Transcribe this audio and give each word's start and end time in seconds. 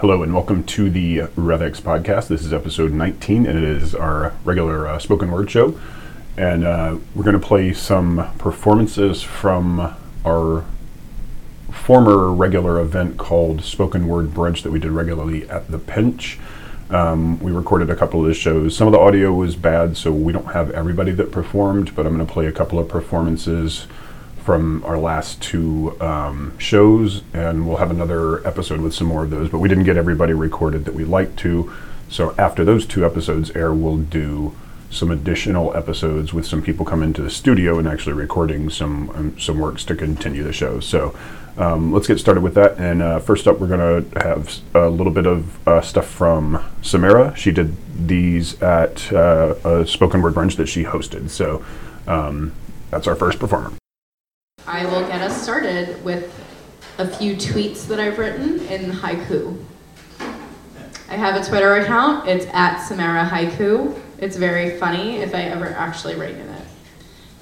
Hello 0.00 0.22
and 0.22 0.32
welcome 0.32 0.62
to 0.62 0.90
the 0.90 1.22
RevX 1.34 1.80
podcast. 1.80 2.28
This 2.28 2.44
is 2.44 2.52
episode 2.52 2.92
19 2.92 3.44
and 3.46 3.58
it 3.58 3.64
is 3.64 3.96
our 3.96 4.32
regular 4.44 4.86
uh, 4.86 5.00
spoken 5.00 5.28
word 5.32 5.50
show. 5.50 5.76
And 6.36 6.62
uh, 6.62 6.98
we're 7.16 7.24
going 7.24 7.40
to 7.40 7.44
play 7.44 7.72
some 7.72 8.30
performances 8.38 9.24
from 9.24 9.96
our 10.24 10.64
former 11.72 12.32
regular 12.32 12.80
event 12.80 13.16
called 13.16 13.64
Spoken 13.64 14.06
Word 14.06 14.26
Brunch 14.28 14.62
that 14.62 14.70
we 14.70 14.78
did 14.78 14.92
regularly 14.92 15.50
at 15.50 15.68
the 15.68 15.80
Pinch. 15.80 16.38
Um, 16.90 17.40
we 17.40 17.50
recorded 17.50 17.90
a 17.90 17.96
couple 17.96 18.20
of 18.20 18.28
the 18.28 18.34
shows. 18.34 18.76
Some 18.76 18.86
of 18.86 18.92
the 18.92 19.00
audio 19.00 19.32
was 19.32 19.56
bad, 19.56 19.96
so 19.96 20.12
we 20.12 20.32
don't 20.32 20.52
have 20.52 20.70
everybody 20.70 21.10
that 21.10 21.32
performed, 21.32 21.96
but 21.96 22.06
I'm 22.06 22.14
going 22.14 22.24
to 22.24 22.32
play 22.32 22.46
a 22.46 22.52
couple 22.52 22.78
of 22.78 22.88
performances 22.88 23.88
from 24.42 24.84
our 24.84 24.98
last 24.98 25.42
two 25.42 25.96
um, 26.00 26.56
shows, 26.58 27.22
and 27.32 27.66
we'll 27.66 27.78
have 27.78 27.90
another 27.90 28.46
episode 28.46 28.80
with 28.80 28.94
some 28.94 29.06
more 29.06 29.24
of 29.24 29.30
those. 29.30 29.48
But 29.48 29.58
we 29.58 29.68
didn't 29.68 29.84
get 29.84 29.96
everybody 29.96 30.32
recorded 30.32 30.84
that 30.84 30.94
we'd 30.94 31.08
like 31.08 31.36
to. 31.36 31.72
So 32.08 32.34
after 32.38 32.64
those 32.64 32.86
two 32.86 33.04
episodes 33.04 33.50
air, 33.52 33.72
we'll 33.72 33.98
do 33.98 34.56
some 34.90 35.10
additional 35.10 35.76
episodes 35.76 36.32
with 36.32 36.46
some 36.46 36.62
people 36.62 36.86
coming 36.86 37.12
to 37.12 37.22
the 37.22 37.30
studio 37.30 37.78
and 37.78 37.86
actually 37.86 38.14
recording 38.14 38.70
some 38.70 39.10
um, 39.10 39.38
some 39.38 39.58
works 39.58 39.84
to 39.84 39.94
continue 39.94 40.42
the 40.42 40.52
show. 40.52 40.80
So 40.80 41.14
um, 41.58 41.92
let's 41.92 42.06
get 42.06 42.18
started 42.18 42.42
with 42.42 42.54
that. 42.54 42.78
And 42.78 43.02
uh, 43.02 43.18
first 43.18 43.46
up, 43.46 43.58
we're 43.58 43.66
going 43.66 44.10
to 44.10 44.20
have 44.20 44.60
a 44.74 44.88
little 44.88 45.12
bit 45.12 45.26
of 45.26 45.68
uh, 45.68 45.80
stuff 45.80 46.06
from 46.06 46.64
Samara. 46.82 47.34
She 47.36 47.50
did 47.50 47.76
these 48.06 48.60
at 48.62 49.12
uh, 49.12 49.54
a 49.64 49.86
spoken 49.86 50.22
word 50.22 50.34
brunch 50.34 50.56
that 50.56 50.68
she 50.68 50.84
hosted. 50.84 51.30
So 51.30 51.64
um, 52.06 52.52
that's 52.90 53.06
our 53.06 53.16
first 53.16 53.38
performer. 53.38 53.72
I 54.68 54.84
will 54.84 55.00
get 55.08 55.22
us 55.22 55.42
started 55.42 56.04
with 56.04 56.30
a 56.98 57.08
few 57.08 57.36
tweets 57.36 57.86
that 57.86 57.98
I've 57.98 58.18
written 58.18 58.60
in 58.66 58.90
haiku. 58.90 59.64
I 61.08 61.14
have 61.14 61.40
a 61.40 61.48
Twitter 61.48 61.76
account. 61.76 62.28
It's 62.28 62.44
at 62.52 62.84
Samara 62.84 63.24
Haiku. 63.24 63.98
It's 64.18 64.36
very 64.36 64.78
funny 64.78 65.16
if 65.16 65.34
I 65.34 65.44
ever 65.44 65.68
actually 65.68 66.16
write 66.16 66.34
in 66.34 66.46
it. 66.46 66.62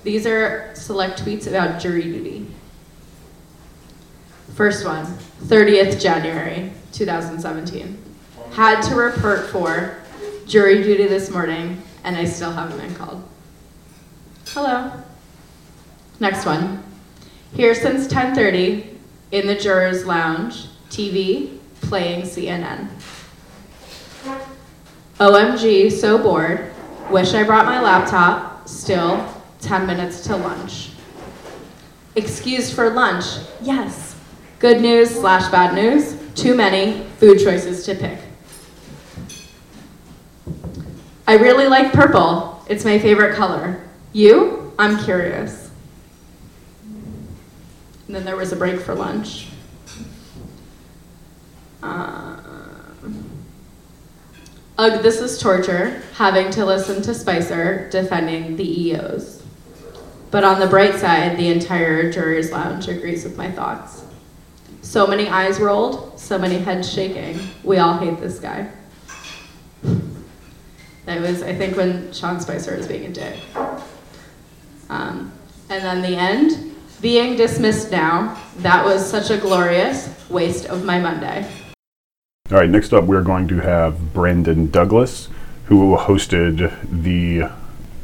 These 0.05 0.25
are 0.25 0.71
select 0.77 1.25
tweets 1.25 1.49
about 1.49 1.81
jury 1.81 2.05
duty. 2.05 2.47
First 4.55 4.87
one, 4.87 5.05
30th 5.47 6.01
January 6.01 6.71
2017. 6.93 7.99
Had 8.53 8.83
to 8.83 8.95
report 8.95 9.47
for 9.47 10.01
jury 10.47 10.81
duty 10.85 11.09
this 11.09 11.29
morning, 11.29 11.83
and 12.05 12.15
I 12.17 12.25
still 12.25 12.53
haven't 12.53 12.79
been 12.79 12.95
called. 12.95 13.29
Hello. 14.47 14.93
Next 16.21 16.47
one, 16.47 16.86
here 17.57 17.75
since 17.75 18.07
10:30 18.07 18.99
in 19.33 19.47
the 19.47 19.55
jurors' 19.55 20.05
lounge, 20.05 20.67
TV 20.91 21.59
playing 21.81 22.23
CNN. 22.23 22.89
OMG, 25.19 25.91
so 25.91 26.19
bored. 26.19 26.71
Wish 27.11 27.33
I 27.33 27.43
brought 27.45 27.65
my 27.65 27.81
laptop. 27.81 28.69
Still 28.69 29.27
10 29.61 29.87
minutes 29.87 30.23
to 30.27 30.37
lunch. 30.37 30.91
Excused 32.15 32.75
for 32.75 32.91
lunch. 32.91 33.25
Yes. 33.63 34.17
Good 34.59 34.83
news 34.83 35.11
slash 35.11 35.51
bad 35.51 35.75
news. 35.75 36.17
Too 36.35 36.55
many 36.55 37.05
food 37.19 37.39
choices 37.39 37.87
to 37.87 37.95
pick. 37.95 38.19
I 41.27 41.37
really 41.37 41.67
like 41.67 41.93
purple. 41.93 42.63
It's 42.69 42.85
my 42.85 42.99
favorite 42.99 43.35
color. 43.35 43.81
You? 44.13 44.75
I'm 44.79 45.03
curious. 45.03 45.66
Then 48.09 48.25
there 48.25 48.37
was 48.37 48.53
a 48.53 48.57
break 48.57 48.81
for 48.81 48.95
lunch. 48.95 49.49
Uh, 51.83 52.37
ugh, 54.79 55.03
this 55.03 55.21
is 55.21 55.39
torture, 55.41 56.03
having 56.15 56.51
to 56.51 56.65
listen 56.65 57.03
to 57.03 57.15
Spicer 57.15 57.89
defending 57.91 58.57
the 58.57 58.83
EOs. 58.83 59.43
But 60.31 60.45
on 60.45 60.61
the 60.61 60.67
bright 60.67 60.95
side, 60.97 61.37
the 61.37 61.49
entire 61.49 62.11
juror's 62.11 62.53
lounge 62.53 62.89
agrees 62.89 63.25
with 63.25 63.37
my 63.37 63.51
thoughts. 63.51 64.05
So 64.83 65.07
many 65.07 65.29
eyes 65.29 65.59
rolled, 65.59 66.19
so 66.19 66.39
many 66.39 66.59
heads 66.59 66.93
shaking. 66.93 67.41
We 67.65 67.79
all 67.79 67.99
hate 67.99 68.21
this 68.21 68.39
guy. 68.39 68.71
That 71.07 71.21
was, 71.21 71.43
I 71.43 71.55
think, 71.55 71.77
when 71.77 72.13
Sean 72.13 72.41
Spicer 72.41 72.77
was 72.77 72.87
being 72.87 73.07
a 73.07 73.11
dick. 73.11 73.39
Um, 74.89 75.33
and 75.69 75.85
then 75.85 76.03
the 76.03 76.17
end, 76.17 76.76
being 77.01 77.37
dismissed 77.37 77.91
now, 77.91 78.41
that 78.59 78.85
was 78.85 79.09
such 79.09 79.31
a 79.31 79.39
glorious 79.39 80.09
waste 80.29 80.67
of 80.67 80.85
my 80.85 80.99
Monday. 80.99 81.49
All 82.51 82.59
right, 82.59 82.71
next 82.71 82.93
up, 82.93 83.05
we're 83.05 83.23
going 83.23 83.49
to 83.49 83.59
have 83.59 84.13
Brandon 84.13 84.71
Douglas, 84.71 85.29
who 85.67 85.97
hosted 85.97 86.75
the 87.03 87.51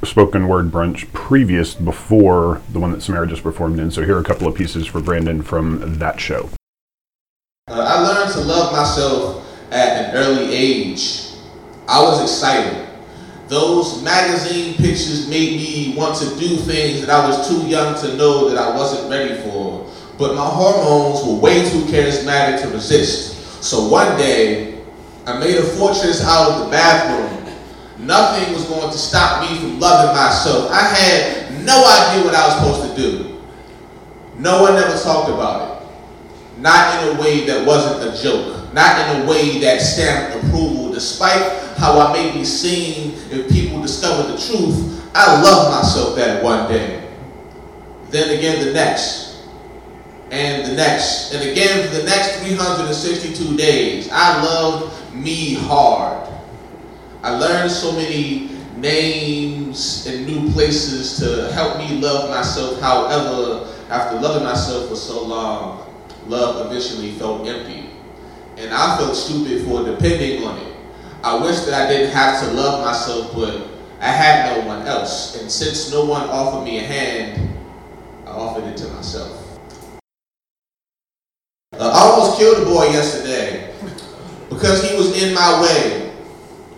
spoken 0.04 0.48
word 0.48 0.70
brunch 0.72 1.10
previous 1.12 1.74
before 1.74 2.60
the 2.70 2.80
one 2.80 2.90
that 2.90 3.02
Samara 3.02 3.26
just 3.28 3.42
performed 3.42 3.78
in. 3.78 3.90
So 3.90 4.04
here 4.04 4.16
are 4.16 4.20
a 4.20 4.24
couple 4.24 4.48
of 4.48 4.56
pieces 4.56 4.86
for 4.86 5.00
Brandon 5.00 5.42
from 5.42 5.98
that 5.98 6.20
show. 6.20 6.50
Uh, 7.68 7.80
I 7.80 8.02
learned 8.02 8.32
to 8.32 8.40
love 8.40 8.72
myself 8.72 9.46
at 9.70 10.06
an 10.06 10.16
early 10.16 10.52
age. 10.52 11.28
I 11.86 12.02
was 12.02 12.20
excited. 12.22 12.81
Those 13.52 14.02
magazine 14.02 14.76
pictures 14.76 15.28
made 15.28 15.56
me 15.56 15.94
want 15.94 16.16
to 16.20 16.24
do 16.38 16.56
things 16.56 17.04
that 17.04 17.10
I 17.10 17.28
was 17.28 17.46
too 17.46 17.68
young 17.68 18.00
to 18.00 18.16
know 18.16 18.48
that 18.48 18.56
I 18.56 18.74
wasn't 18.74 19.10
ready 19.10 19.42
for. 19.42 19.86
But 20.16 20.34
my 20.34 20.46
hormones 20.46 21.22
were 21.26 21.34
way 21.34 21.68
too 21.68 21.80
charismatic 21.80 22.62
to 22.62 22.68
resist. 22.68 23.62
So 23.62 23.88
one 23.88 24.16
day, 24.16 24.80
I 25.26 25.38
made 25.38 25.58
a 25.58 25.64
fortress 25.64 26.24
out 26.24 26.50
of 26.50 26.64
the 26.64 26.70
bathroom. 26.70 27.54
Nothing 27.98 28.54
was 28.54 28.64
going 28.64 28.90
to 28.90 28.96
stop 28.96 29.42
me 29.42 29.58
from 29.58 29.78
loving 29.78 30.16
myself. 30.16 30.70
I 30.70 30.84
had 30.84 31.62
no 31.62 31.76
idea 31.76 32.24
what 32.24 32.34
I 32.34 32.46
was 32.46 32.56
supposed 32.56 32.96
to 32.96 33.02
do. 33.02 33.42
No 34.38 34.62
one 34.62 34.76
ever 34.76 34.98
talked 34.98 35.28
about 35.28 35.82
it. 35.82 36.58
Not 36.58 37.02
in 37.02 37.18
a 37.18 37.20
way 37.20 37.44
that 37.44 37.66
wasn't 37.66 38.14
a 38.14 38.22
joke. 38.22 38.61
Not 38.72 39.16
in 39.16 39.22
a 39.22 39.28
way 39.28 39.58
that 39.60 39.80
stamped 39.80 40.36
approval. 40.36 40.92
Despite 40.92 41.76
how 41.76 41.98
I 41.98 42.12
may 42.12 42.32
be 42.32 42.44
seen 42.44 43.14
if 43.30 43.50
people 43.50 43.82
discover 43.82 44.32
the 44.32 44.38
truth, 44.38 45.10
I 45.14 45.42
love 45.42 45.72
myself 45.72 46.16
that 46.16 46.42
one 46.42 46.70
day. 46.70 47.10
Then 48.10 48.36
again 48.38 48.64
the 48.64 48.72
next. 48.72 49.42
And 50.30 50.70
the 50.70 50.74
next. 50.74 51.34
And 51.34 51.50
again 51.50 51.88
for 51.88 51.96
the 51.96 52.04
next 52.04 52.40
362 52.40 53.56
days. 53.56 54.08
I 54.10 54.42
loved 54.42 55.14
me 55.14 55.54
hard. 55.54 56.28
I 57.22 57.36
learned 57.36 57.70
so 57.70 57.92
many 57.92 58.50
names 58.76 60.06
and 60.06 60.26
new 60.26 60.50
places 60.52 61.18
to 61.18 61.52
help 61.52 61.78
me 61.78 62.00
love 62.00 62.30
myself. 62.30 62.80
However, 62.80 63.68
after 63.90 64.18
loving 64.18 64.44
myself 64.44 64.88
for 64.88 64.96
so 64.96 65.24
long, 65.24 65.86
love 66.26 66.66
eventually 66.66 67.12
felt 67.12 67.46
empty. 67.46 67.81
And 68.56 68.72
I 68.72 68.98
felt 68.98 69.16
stupid 69.16 69.66
for 69.66 69.84
depending 69.84 70.44
on 70.44 70.58
it. 70.58 70.76
I 71.22 71.36
wish 71.42 71.60
that 71.60 71.74
I 71.74 71.90
didn't 71.90 72.12
have 72.12 72.42
to 72.42 72.52
love 72.52 72.84
myself, 72.84 73.32
but 73.34 73.68
I 74.00 74.08
had 74.08 74.56
no 74.56 74.66
one 74.66 74.86
else. 74.86 75.40
And 75.40 75.50
since 75.50 75.92
no 75.92 76.04
one 76.04 76.28
offered 76.28 76.64
me 76.64 76.78
a 76.78 76.82
hand, 76.82 77.56
I 78.26 78.30
offered 78.30 78.64
it 78.64 78.76
to 78.78 78.88
myself. 78.88 79.60
Uh, 81.72 81.90
I 81.90 82.00
almost 82.00 82.38
killed 82.38 82.62
a 82.62 82.64
boy 82.64 82.86
yesterday 82.86 83.72
because 84.48 84.88
he 84.88 84.96
was 84.96 85.22
in 85.22 85.34
my 85.34 85.62
way. 85.62 86.12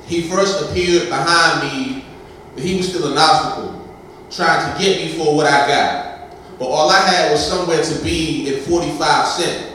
He 0.07 0.29
first 0.29 0.63
appeared 0.63 1.09
behind 1.09 1.73
me, 1.73 2.05
but 2.55 2.63
he 2.63 2.77
was 2.77 2.89
still 2.89 3.11
an 3.11 3.19
obstacle, 3.19 3.97
trying 4.31 4.73
to 4.73 4.83
get 4.83 5.01
me 5.01 5.17
for 5.17 5.35
what 5.35 5.47
I 5.47 5.67
got. 5.67 6.31
But 6.59 6.67
all 6.67 6.91
I 6.91 7.01
had 7.01 7.33
was 7.33 7.45
somewhere 7.45 7.83
to 7.83 8.05
be 8.05 8.55
in 8.55 8.63
45 8.63 9.27
cents. 9.27 9.74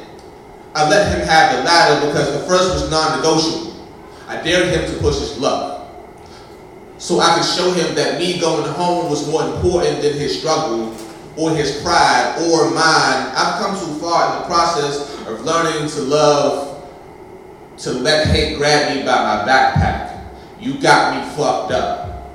I 0.75 0.89
let 0.89 1.11
him 1.17 1.27
have 1.27 1.57
the 1.57 1.63
latter 1.63 2.07
because 2.07 2.31
the 2.33 2.47
first 2.47 2.73
was 2.73 2.91
non-negotiable. 2.91 3.87
I 4.27 4.41
dared 4.41 4.69
him 4.69 4.91
to 4.91 4.99
push 4.99 5.19
his 5.19 5.37
luck. 5.39 5.89
So 6.99 7.19
I 7.19 7.35
could 7.35 7.45
show 7.45 7.71
him 7.71 7.95
that 7.95 8.19
me 8.19 8.39
going 8.39 8.69
home 8.73 9.09
was 9.09 9.27
more 9.27 9.43
important 9.43 10.01
than 10.01 10.13
his 10.13 10.37
struggle 10.37 10.95
or 11.37 11.51
his 11.51 11.81
pride 11.81 12.35
or 12.43 12.69
mine. 12.71 13.31
I've 13.35 13.61
come 13.61 13.79
too 13.79 13.99
far 13.99 14.35
in 14.35 14.41
the 14.41 14.47
process 14.47 15.15
of 15.25 15.41
learning 15.45 15.89
to 15.89 16.01
love, 16.01 16.85
to 17.77 17.91
let 17.91 18.27
hate 18.27 18.57
grab 18.57 18.95
me 18.95 19.03
by 19.03 19.15
my 19.23 19.49
backpack. 19.49 20.25
You 20.59 20.77
got 20.79 21.15
me 21.15 21.35
fucked 21.35 21.71
up. 21.71 22.27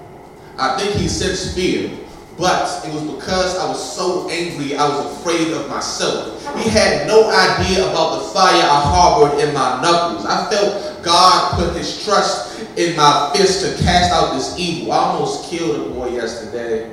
I 0.59 0.79
think 0.79 0.95
he 0.95 1.09
sensed 1.09 1.55
fear, 1.55 1.91
but 2.37 2.85
it 2.85 2.93
was 2.93 3.03
because 3.15 3.59
I 3.59 3.69
was 3.69 3.97
so 3.97 4.29
angry 4.29 4.77
I 4.77 4.89
was 4.89 5.19
afraid 5.19 5.53
of 5.53 5.69
myself. 5.69 6.41
He 6.57 6.69
had 6.69 7.07
no 7.07 7.31
idea 7.31 7.89
about 7.89 8.19
the 8.19 8.29
fire 8.29 8.63
I 8.63 8.81
harbored 8.85 9.41
in 9.41 9.55
my 9.55 9.81
knuckles. 9.81 10.27
I 10.27 10.51
felt 10.51 11.03
God 11.05 11.55
put 11.55 11.77
his 11.77 12.05
trust 12.05 12.61
in 12.77 12.97
my 12.97 13.33
fist 13.35 13.65
to 13.65 13.85
cast 13.85 14.13
out 14.13 14.35
this 14.35 14.59
evil. 14.59 14.93
I 14.93 14.99
almost 14.99 15.49
killed 15.49 15.87
a 15.87 15.95
boy 15.95 16.11
yesterday. 16.11 16.91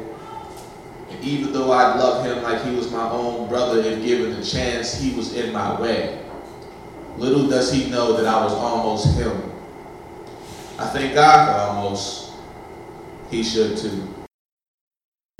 And 1.10 1.24
even 1.24 1.54
though 1.54 1.72
I 1.72 1.96
love 1.98 2.26
him 2.26 2.44
like 2.44 2.64
he 2.64 2.76
was 2.76 2.92
my 2.92 3.10
own 3.10 3.50
brother, 3.50 3.80
if 3.80 4.04
given 4.04 4.34
a 4.34 4.44
chance, 4.44 5.00
he 5.00 5.16
was 5.16 5.36
in 5.36 5.52
my 5.52 5.80
way. 5.80 6.24
Little 7.18 7.48
does 7.48 7.72
he 7.72 7.90
know 7.90 8.16
that 8.18 8.26
I 8.26 8.44
was 8.44 8.54
almost 8.54 9.18
him. 9.18 9.52
I 10.78 10.88
thank 10.88 11.14
God 11.14 11.48
for 11.48 11.60
almost. 11.60 12.34
He 13.30 13.44
should 13.44 13.78
too. 13.78 14.21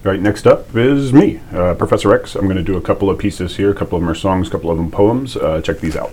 All 0.04 0.12
right, 0.12 0.20
next 0.20 0.48
up 0.48 0.76
is 0.76 1.14
me, 1.14 1.40
uh, 1.54 1.76
Professor 1.76 2.12
X. 2.12 2.34
I'm 2.34 2.46
going 2.46 2.58
to 2.58 2.64
do 2.64 2.76
a 2.76 2.82
couple 2.82 3.08
of 3.08 3.20
pieces 3.20 3.58
here. 3.58 3.70
A 3.70 3.76
couple 3.76 3.98
of 3.98 4.02
them 4.02 4.10
are 4.10 4.16
songs, 4.16 4.48
a 4.48 4.52
couple 4.52 4.72
of 4.72 4.78
them 4.78 4.90
poems. 4.90 5.38
Uh, 5.38 5.62
check 5.62 5.78
these 5.78 5.96
out. 5.96 6.12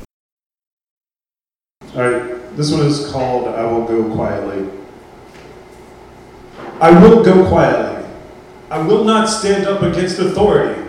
All 1.96 2.02
right, 2.02 2.54
this 2.54 2.70
one 2.70 2.84
is 2.84 3.10
called 3.10 3.48
I 3.48 3.64
Will 3.64 3.86
Go 3.86 4.14
Quietly. 4.14 4.68
I 6.82 6.90
will 7.02 7.24
go 7.24 7.48
quietly. 7.48 8.06
I 8.68 8.86
will 8.86 9.04
not 9.04 9.24
stand 9.24 9.66
up 9.66 9.80
against 9.80 10.18
authority. 10.18 10.82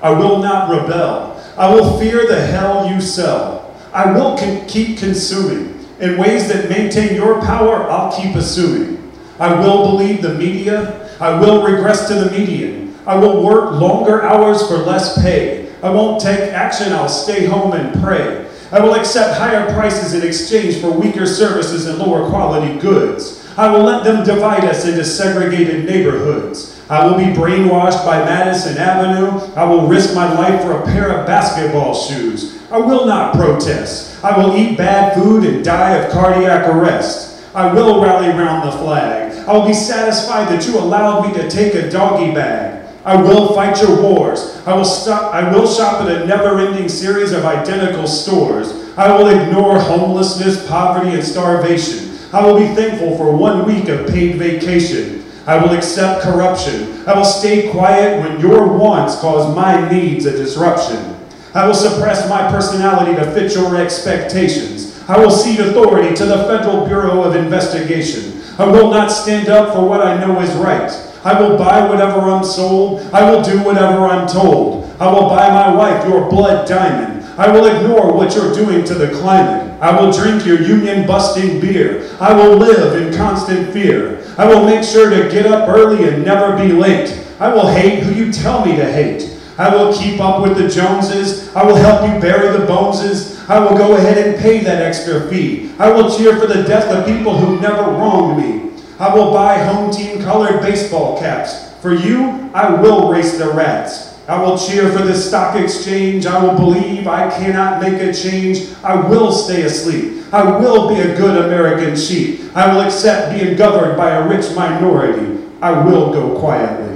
I 0.00 0.10
will 0.10 0.38
not 0.38 0.70
rebel. 0.70 1.44
I 1.58 1.74
will 1.74 1.98
fear 1.98 2.28
the 2.28 2.40
hell 2.40 2.88
you 2.88 3.00
sell. 3.00 3.76
I 3.92 4.12
will 4.12 4.38
con- 4.38 4.64
keep 4.68 4.98
consuming. 4.98 5.84
In 5.98 6.18
ways 6.18 6.46
that 6.52 6.70
maintain 6.70 7.16
your 7.16 7.40
power, 7.40 7.90
I'll 7.90 8.16
keep 8.16 8.36
assuming. 8.36 9.12
I 9.40 9.58
will 9.58 9.90
believe 9.90 10.22
the 10.22 10.34
media. 10.34 11.03
I 11.20 11.38
will 11.38 11.64
regress 11.64 12.08
to 12.08 12.14
the 12.14 12.30
median. 12.30 12.94
I 13.06 13.16
will 13.16 13.44
work 13.44 13.72
longer 13.72 14.22
hours 14.22 14.66
for 14.66 14.76
less 14.78 15.20
pay. 15.22 15.72
I 15.82 15.90
won't 15.90 16.20
take 16.20 16.52
action, 16.52 16.92
I'll 16.92 17.08
stay 17.08 17.44
home 17.44 17.72
and 17.72 18.02
pray. 18.02 18.46
I 18.72 18.80
will 18.80 18.94
accept 18.94 19.38
higher 19.38 19.72
prices 19.74 20.14
in 20.14 20.26
exchange 20.26 20.80
for 20.80 20.90
weaker 20.90 21.26
services 21.26 21.86
and 21.86 21.98
lower 21.98 22.28
quality 22.30 22.78
goods. 22.80 23.46
I 23.56 23.70
will 23.70 23.84
let 23.84 24.02
them 24.02 24.24
divide 24.24 24.64
us 24.64 24.84
into 24.86 25.04
segregated 25.04 25.84
neighborhoods. 25.84 26.82
I 26.90 27.06
will 27.06 27.16
be 27.16 27.32
brainwashed 27.32 28.04
by 28.04 28.18
Madison 28.24 28.76
Avenue. 28.76 29.40
I 29.54 29.64
will 29.64 29.86
risk 29.86 30.14
my 30.14 30.32
life 30.34 30.62
for 30.62 30.72
a 30.72 30.84
pair 30.86 31.16
of 31.16 31.26
basketball 31.26 31.94
shoes. 31.94 32.60
I 32.70 32.78
will 32.78 33.06
not 33.06 33.34
protest. 33.34 34.22
I 34.24 34.36
will 34.36 34.56
eat 34.56 34.76
bad 34.76 35.14
food 35.14 35.44
and 35.44 35.64
die 35.64 35.96
of 35.96 36.10
cardiac 36.10 36.66
arrest. 36.68 37.44
I 37.54 37.72
will 37.72 38.02
rally 38.02 38.28
round 38.28 38.66
the 38.66 38.76
flag. 38.78 39.33
I 39.46 39.52
will 39.52 39.66
be 39.66 39.74
satisfied 39.74 40.48
that 40.48 40.66
you 40.66 40.78
allowed 40.78 41.26
me 41.26 41.34
to 41.34 41.50
take 41.50 41.74
a 41.74 41.90
doggy 41.90 42.32
bag. 42.34 42.86
I 43.04 43.20
will 43.20 43.54
fight 43.54 43.80
your 43.82 44.00
wars. 44.00 44.62
I 44.66 44.74
will 44.74 44.86
stop 44.86 45.34
I 45.34 45.52
will 45.52 45.66
shop 45.66 46.00
at 46.02 46.22
a 46.22 46.26
never-ending 46.26 46.88
series 46.88 47.32
of 47.32 47.44
identical 47.44 48.06
stores. 48.06 48.72
I 48.96 49.14
will 49.14 49.28
ignore 49.28 49.78
homelessness, 49.78 50.66
poverty, 50.66 51.14
and 51.14 51.22
starvation. 51.22 52.16
I 52.32 52.44
will 52.44 52.58
be 52.58 52.74
thankful 52.74 53.18
for 53.18 53.36
one 53.36 53.66
week 53.66 53.88
of 53.88 54.08
paid 54.08 54.36
vacation. 54.36 55.24
I 55.46 55.58
will 55.58 55.76
accept 55.76 56.22
corruption. 56.22 57.06
I 57.06 57.14
will 57.14 57.26
stay 57.26 57.70
quiet 57.70 58.20
when 58.20 58.40
your 58.40 58.66
wants 58.66 59.20
cause 59.20 59.54
my 59.54 59.86
needs 59.90 60.24
a 60.24 60.30
disruption. 60.30 61.14
I 61.52 61.66
will 61.66 61.74
suppress 61.74 62.28
my 62.30 62.50
personality 62.50 63.14
to 63.16 63.30
fit 63.32 63.54
your 63.54 63.76
expectations. 63.76 64.93
I 65.06 65.18
will 65.18 65.30
cede 65.30 65.60
authority 65.60 66.14
to 66.16 66.24
the 66.24 66.44
Federal 66.44 66.86
Bureau 66.86 67.24
of 67.24 67.36
Investigation. 67.36 68.40
I 68.58 68.66
will 68.66 68.90
not 68.90 69.08
stand 69.08 69.50
up 69.50 69.74
for 69.74 69.86
what 69.86 70.00
I 70.00 70.18
know 70.18 70.40
is 70.40 70.50
right. 70.54 70.90
I 71.24 71.38
will 71.38 71.58
buy 71.58 71.86
whatever 71.86 72.20
I'm 72.20 72.44
sold. 72.44 73.02
I 73.12 73.30
will 73.30 73.42
do 73.42 73.62
whatever 73.62 74.06
I'm 74.06 74.26
told. 74.26 74.90
I 74.98 75.12
will 75.12 75.28
buy 75.28 75.48
my 75.50 75.74
wife 75.74 76.08
your 76.08 76.30
blood 76.30 76.66
diamond. 76.66 77.22
I 77.38 77.50
will 77.50 77.66
ignore 77.66 78.14
what 78.14 78.34
you're 78.34 78.54
doing 78.54 78.84
to 78.84 78.94
the 78.94 79.10
climate. 79.10 79.76
I 79.82 80.00
will 80.00 80.10
drink 80.10 80.46
your 80.46 80.62
union 80.62 81.06
busting 81.06 81.60
beer. 81.60 82.10
I 82.18 82.32
will 82.32 82.56
live 82.56 83.02
in 83.02 83.14
constant 83.14 83.72
fear. 83.72 84.24
I 84.38 84.46
will 84.46 84.64
make 84.64 84.84
sure 84.84 85.10
to 85.10 85.28
get 85.30 85.44
up 85.44 85.68
early 85.68 86.08
and 86.08 86.24
never 86.24 86.56
be 86.56 86.72
late. 86.72 87.26
I 87.40 87.52
will 87.52 87.66
hate 87.66 88.04
who 88.04 88.14
you 88.14 88.32
tell 88.32 88.64
me 88.64 88.76
to 88.76 88.90
hate. 88.90 89.38
I 89.58 89.74
will 89.74 89.92
keep 89.92 90.20
up 90.20 90.42
with 90.42 90.56
the 90.56 90.68
Joneses. 90.68 91.54
I 91.54 91.62
will 91.64 91.76
help 91.76 92.08
you 92.08 92.20
bury 92.20 92.56
the 92.56 92.64
boneses. 92.64 93.33
I 93.48 93.58
will 93.60 93.76
go 93.76 93.96
ahead 93.96 94.18
and 94.18 94.40
pay 94.40 94.60
that 94.60 94.80
extra 94.80 95.28
fee. 95.28 95.72
I 95.78 95.90
will 95.90 96.16
cheer 96.16 96.38
for 96.38 96.46
the 96.46 96.62
death 96.62 96.90
of 96.90 97.06
people 97.06 97.36
who 97.36 97.60
never 97.60 97.82
wronged 97.82 98.38
me. 98.38 98.72
I 98.98 99.14
will 99.14 99.32
buy 99.32 99.58
home 99.58 99.90
team 99.90 100.22
colored 100.22 100.62
baseball 100.62 101.18
caps. 101.18 101.74
For 101.82 101.92
you, 101.92 102.50
I 102.54 102.70
will 102.80 103.10
race 103.10 103.36
the 103.36 103.50
rats. 103.50 104.18
I 104.26 104.40
will 104.40 104.56
cheer 104.56 104.90
for 104.90 105.04
the 105.04 105.14
stock 105.14 105.56
exchange. 105.56 106.24
I 106.24 106.42
will 106.42 106.56
believe 106.56 107.06
I 107.06 107.28
cannot 107.28 107.82
make 107.82 108.00
a 108.00 108.14
change. 108.14 108.72
I 108.82 108.94
will 108.94 109.30
stay 109.30 109.62
asleep. 109.62 110.24
I 110.32 110.58
will 110.58 110.88
be 110.88 111.00
a 111.00 111.16
good 111.16 111.44
American 111.44 111.94
sheep. 111.94 112.40
I 112.56 112.72
will 112.72 112.80
accept 112.80 113.38
being 113.38 113.56
governed 113.56 113.98
by 113.98 114.10
a 114.10 114.26
rich 114.26 114.54
minority. 114.54 115.44
I 115.60 115.84
will 115.84 116.12
go 116.12 116.38
quietly. 116.40 116.93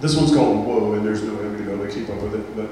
This 0.00 0.16
one's 0.16 0.34
called 0.34 0.66
Whoa, 0.66 0.94
and 0.94 1.06
there's 1.06 1.22
no 1.22 1.34
way 1.34 1.42
to 1.42 1.72
able 1.72 1.86
to 1.86 1.92
keep 1.92 2.08
up 2.08 2.20
with 2.22 2.34
it, 2.34 2.56
but 2.56 2.68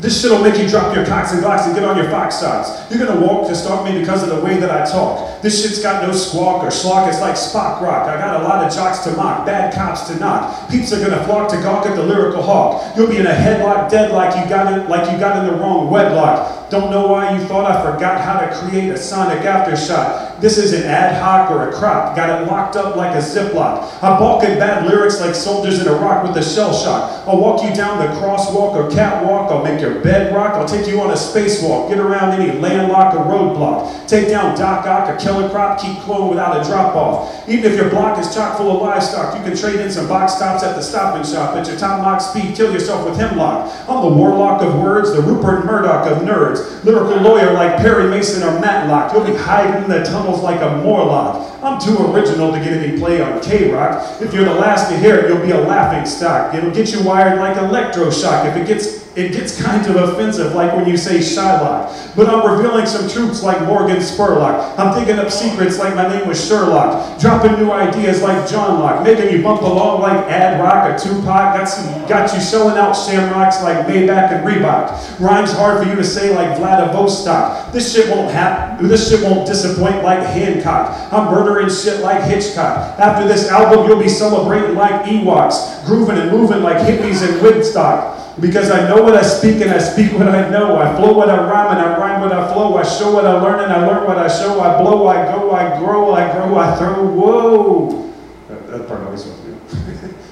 this 0.00 0.22
shit'll 0.22 0.42
make 0.42 0.56
you 0.56 0.66
drop 0.66 0.94
your 0.94 1.04
cocks 1.04 1.32
and 1.32 1.42
glocks 1.42 1.66
and 1.66 1.74
get 1.74 1.84
on 1.84 1.96
your 1.96 2.08
fox 2.08 2.36
socks. 2.36 2.90
You're 2.90 3.06
gonna 3.06 3.20
walk 3.20 3.48
to 3.48 3.54
stop 3.54 3.84
me 3.84 3.98
because 3.98 4.22
of 4.22 4.30
the 4.30 4.40
way 4.42 4.56
that 4.58 4.70
I 4.70 4.90
talk. 4.90 5.29
This 5.42 5.62
shit's 5.62 5.82
got 5.82 6.06
no 6.06 6.12
squawk 6.12 6.62
or 6.62 6.68
schlock, 6.68 7.08
it's 7.08 7.20
like 7.20 7.34
Spock 7.34 7.80
rock. 7.80 8.06
I 8.06 8.18
got 8.18 8.40
a 8.40 8.44
lot 8.44 8.64
of 8.64 8.74
jocks 8.74 8.98
to 9.04 9.12
mock, 9.12 9.46
bad 9.46 9.72
cops 9.74 10.08
to 10.08 10.16
knock. 10.16 10.68
Peeps 10.70 10.92
are 10.92 11.00
gonna 11.00 11.24
flock 11.24 11.50
to 11.50 11.56
gawk 11.62 11.86
at 11.86 11.96
the 11.96 12.02
lyrical 12.02 12.42
hawk. 12.42 12.94
You'll 12.96 13.08
be 13.08 13.16
in 13.16 13.26
a 13.26 13.30
headlock 13.30 13.90
dead 13.90 14.12
like 14.12 14.36
you 14.36 14.48
got 14.50 14.72
it 14.72 14.88
like 14.88 15.10
you 15.10 15.18
got 15.18 15.38
in 15.38 15.50
the 15.50 15.58
wrong 15.58 15.90
wedlock. 15.90 16.70
Don't 16.70 16.92
know 16.92 17.08
why 17.08 17.36
you 17.36 17.44
thought 17.46 17.68
I 17.68 17.82
forgot 17.82 18.20
how 18.20 18.38
to 18.38 18.54
create 18.54 18.90
a 18.90 18.96
sonic 18.96 19.40
aftershock. 19.40 20.40
This 20.40 20.56
is 20.56 20.72
an 20.72 20.84
ad 20.84 21.20
hoc 21.20 21.50
or 21.50 21.68
a 21.68 21.72
crop. 21.72 22.14
Got 22.14 22.42
it 22.42 22.46
locked 22.46 22.76
up 22.76 22.94
like 22.94 23.12
a 23.16 23.18
ziplock. 23.18 23.92
I 24.00 24.16
balk 24.18 24.44
at 24.44 24.56
bad 24.56 24.86
lyrics 24.86 25.20
like 25.20 25.34
soldiers 25.34 25.80
in 25.80 25.88
Iraq 25.88 26.22
with 26.22 26.36
a 26.36 26.48
shell 26.48 26.72
shock. 26.72 27.26
I'll 27.26 27.40
walk 27.40 27.64
you 27.64 27.74
down 27.74 27.98
the 27.98 28.14
crosswalk 28.20 28.76
or 28.76 28.88
catwalk. 28.88 29.50
I'll 29.50 29.64
make 29.64 29.80
your 29.80 30.00
bed 30.00 30.32
rock. 30.32 30.54
I'll 30.54 30.68
take 30.68 30.86
you 30.86 31.00
on 31.00 31.10
a 31.10 31.14
spacewalk. 31.14 31.88
Get 31.88 31.98
around 31.98 32.40
any 32.40 32.56
landlock 32.60 33.14
or 33.14 33.24
roadblock. 33.24 34.06
Take 34.06 34.28
down 34.28 34.56
Doc 34.56 34.86
Ock 34.86 35.10
or 35.10 35.18
Killer 35.30 35.48
Croc. 35.48 35.80
Keep 35.80 35.98
clone 35.98 36.28
without 36.28 36.60
a 36.60 36.68
drop 36.68 36.96
off. 36.96 37.48
Even 37.48 37.70
if 37.70 37.78
your 37.78 37.88
block 37.88 38.18
is 38.18 38.34
chock 38.34 38.56
full 38.56 38.76
of 38.76 38.82
livestock, 38.82 39.36
you 39.36 39.42
can 39.44 39.56
trade 39.56 39.78
in 39.78 39.90
some 39.90 40.08
box 40.08 40.34
tops 40.34 40.64
at 40.64 40.74
the 40.74 40.82
stop 40.82 41.14
and 41.14 41.24
shop. 41.24 41.54
At 41.54 41.68
your 41.68 41.76
top 41.76 42.04
lock 42.04 42.20
speed, 42.20 42.56
kill 42.56 42.72
yourself 42.72 43.08
with 43.08 43.16
hemlock. 43.16 43.72
I'm 43.88 44.02
the 44.02 44.16
warlock 44.16 44.60
of 44.62 44.74
words, 44.80 45.12
the 45.12 45.22
Rupert 45.22 45.64
Murdoch 45.64 46.06
of 46.06 46.22
nerds. 46.22 46.84
Lyrical 46.84 47.20
lawyer 47.20 47.52
like 47.52 47.76
Perry 47.76 48.08
Mason 48.10 48.42
or 48.42 48.58
Matlock. 48.60 49.12
You'll 49.12 49.24
be 49.24 49.36
hiding 49.36 49.84
in 49.84 49.90
the 49.90 50.02
tunnels 50.02 50.42
like 50.42 50.60
a 50.60 50.82
Morlock. 50.82 51.46
I'm 51.62 51.80
too 51.80 52.10
original 52.10 52.50
to 52.52 52.58
get 52.58 52.72
any 52.72 52.98
play 52.98 53.20
on 53.20 53.40
K-Rock. 53.40 54.20
If 54.20 54.34
you're 54.34 54.44
the 54.44 54.54
last 54.54 54.90
to 54.90 54.98
hear 54.98 55.16
it, 55.16 55.28
you'll 55.28 55.44
be 55.44 55.52
a 55.52 55.60
laughing 55.60 56.06
stock. 56.06 56.54
It'll 56.54 56.70
get 56.70 56.90
you 56.92 57.04
wired 57.04 57.38
like 57.38 57.56
electroshock. 57.56 58.46
If 58.46 58.56
it 58.56 58.66
gets 58.66 58.99
it 59.16 59.32
gets 59.32 59.60
kind 59.60 59.84
of 59.86 59.96
offensive, 59.96 60.54
like 60.54 60.74
when 60.76 60.86
you 60.86 60.96
say 60.96 61.18
Shylock. 61.18 62.14
But 62.14 62.28
I'm 62.28 62.48
revealing 62.48 62.86
some 62.86 63.08
truths 63.08 63.42
like 63.42 63.60
Morgan 63.66 63.96
Spurlock. 63.96 64.78
I'm 64.78 64.94
thinking 64.94 65.18
up 65.18 65.30
secrets 65.32 65.78
like 65.80 65.96
my 65.96 66.08
name 66.08 66.28
was 66.28 66.46
Sherlock. 66.46 67.20
Dropping 67.20 67.52
new 67.54 67.72
ideas 67.72 68.22
like 68.22 68.48
John 68.48 68.78
Locke. 68.78 69.02
Making 69.02 69.30
you 69.36 69.42
bump 69.42 69.62
along 69.62 70.00
like 70.02 70.16
Ad 70.26 70.60
Rock 70.60 70.88
or 70.88 70.98
Tupac. 70.98 71.26
Got, 71.26 71.64
some, 71.64 72.08
got 72.08 72.32
you 72.32 72.40
showing 72.40 72.76
out 72.78 72.92
shamrocks 72.92 73.62
like 73.62 73.86
Maybach 73.86 74.30
and 74.30 74.46
Reebok. 74.46 75.18
Rhymes 75.18 75.52
hard 75.52 75.82
for 75.82 75.88
you 75.88 75.96
to 75.96 76.04
say 76.04 76.34
like 76.34 76.56
Vladivostok. 76.56 77.72
This 77.72 77.92
shit 77.92 78.08
won't 78.10 78.30
happen. 78.30 78.86
This 78.86 79.10
shit 79.10 79.24
won't 79.24 79.46
disappoint 79.46 80.04
like 80.04 80.20
Hancock. 80.20 81.12
I'm 81.12 81.32
murdering 81.32 81.68
shit 81.68 82.00
like 82.00 82.22
Hitchcock. 82.22 82.98
After 82.98 83.26
this 83.26 83.48
album, 83.48 83.88
you'll 83.88 84.00
be 84.00 84.08
celebrating 84.08 84.76
like 84.76 85.02
Ewoks. 85.02 85.84
Grooving 85.84 86.18
and 86.18 86.30
moving 86.30 86.62
like 86.62 86.76
hippies 86.76 87.28
in 87.28 87.42
Woodstock. 87.42 88.18
Because 88.40 88.70
I 88.70 88.88
know 88.88 89.02
what 89.02 89.14
I 89.14 89.22
speak 89.22 89.60
and 89.60 89.70
I 89.70 89.78
speak 89.78 90.12
what 90.12 90.28
I 90.28 90.48
know. 90.48 90.76
I 90.76 90.96
flow 90.96 91.12
what 91.12 91.28
I 91.28 91.36
rhyme 91.36 91.76
and 91.76 91.86
I 91.86 91.98
rhyme 91.98 92.20
what 92.22 92.32
I 92.32 92.52
flow. 92.52 92.76
I 92.76 92.82
show 92.82 93.12
what 93.12 93.26
I 93.26 93.40
learn 93.40 93.60
and 93.60 93.72
I 93.72 93.86
learn 93.86 94.06
what 94.06 94.18
I 94.18 94.28
show. 94.28 94.60
I 94.60 94.80
blow, 94.80 95.06
I 95.08 95.24
go, 95.26 95.52
I 95.52 95.78
grow, 95.78 96.14
I 96.14 96.32
grow, 96.32 96.58
I 96.58 96.76
throw. 96.76 97.06
Whoa! 97.06 98.12
That, 98.48 98.66
that 98.68 98.88
part 98.88 99.02
always 99.02 99.24
to 99.24 99.30
be. 99.30 100.14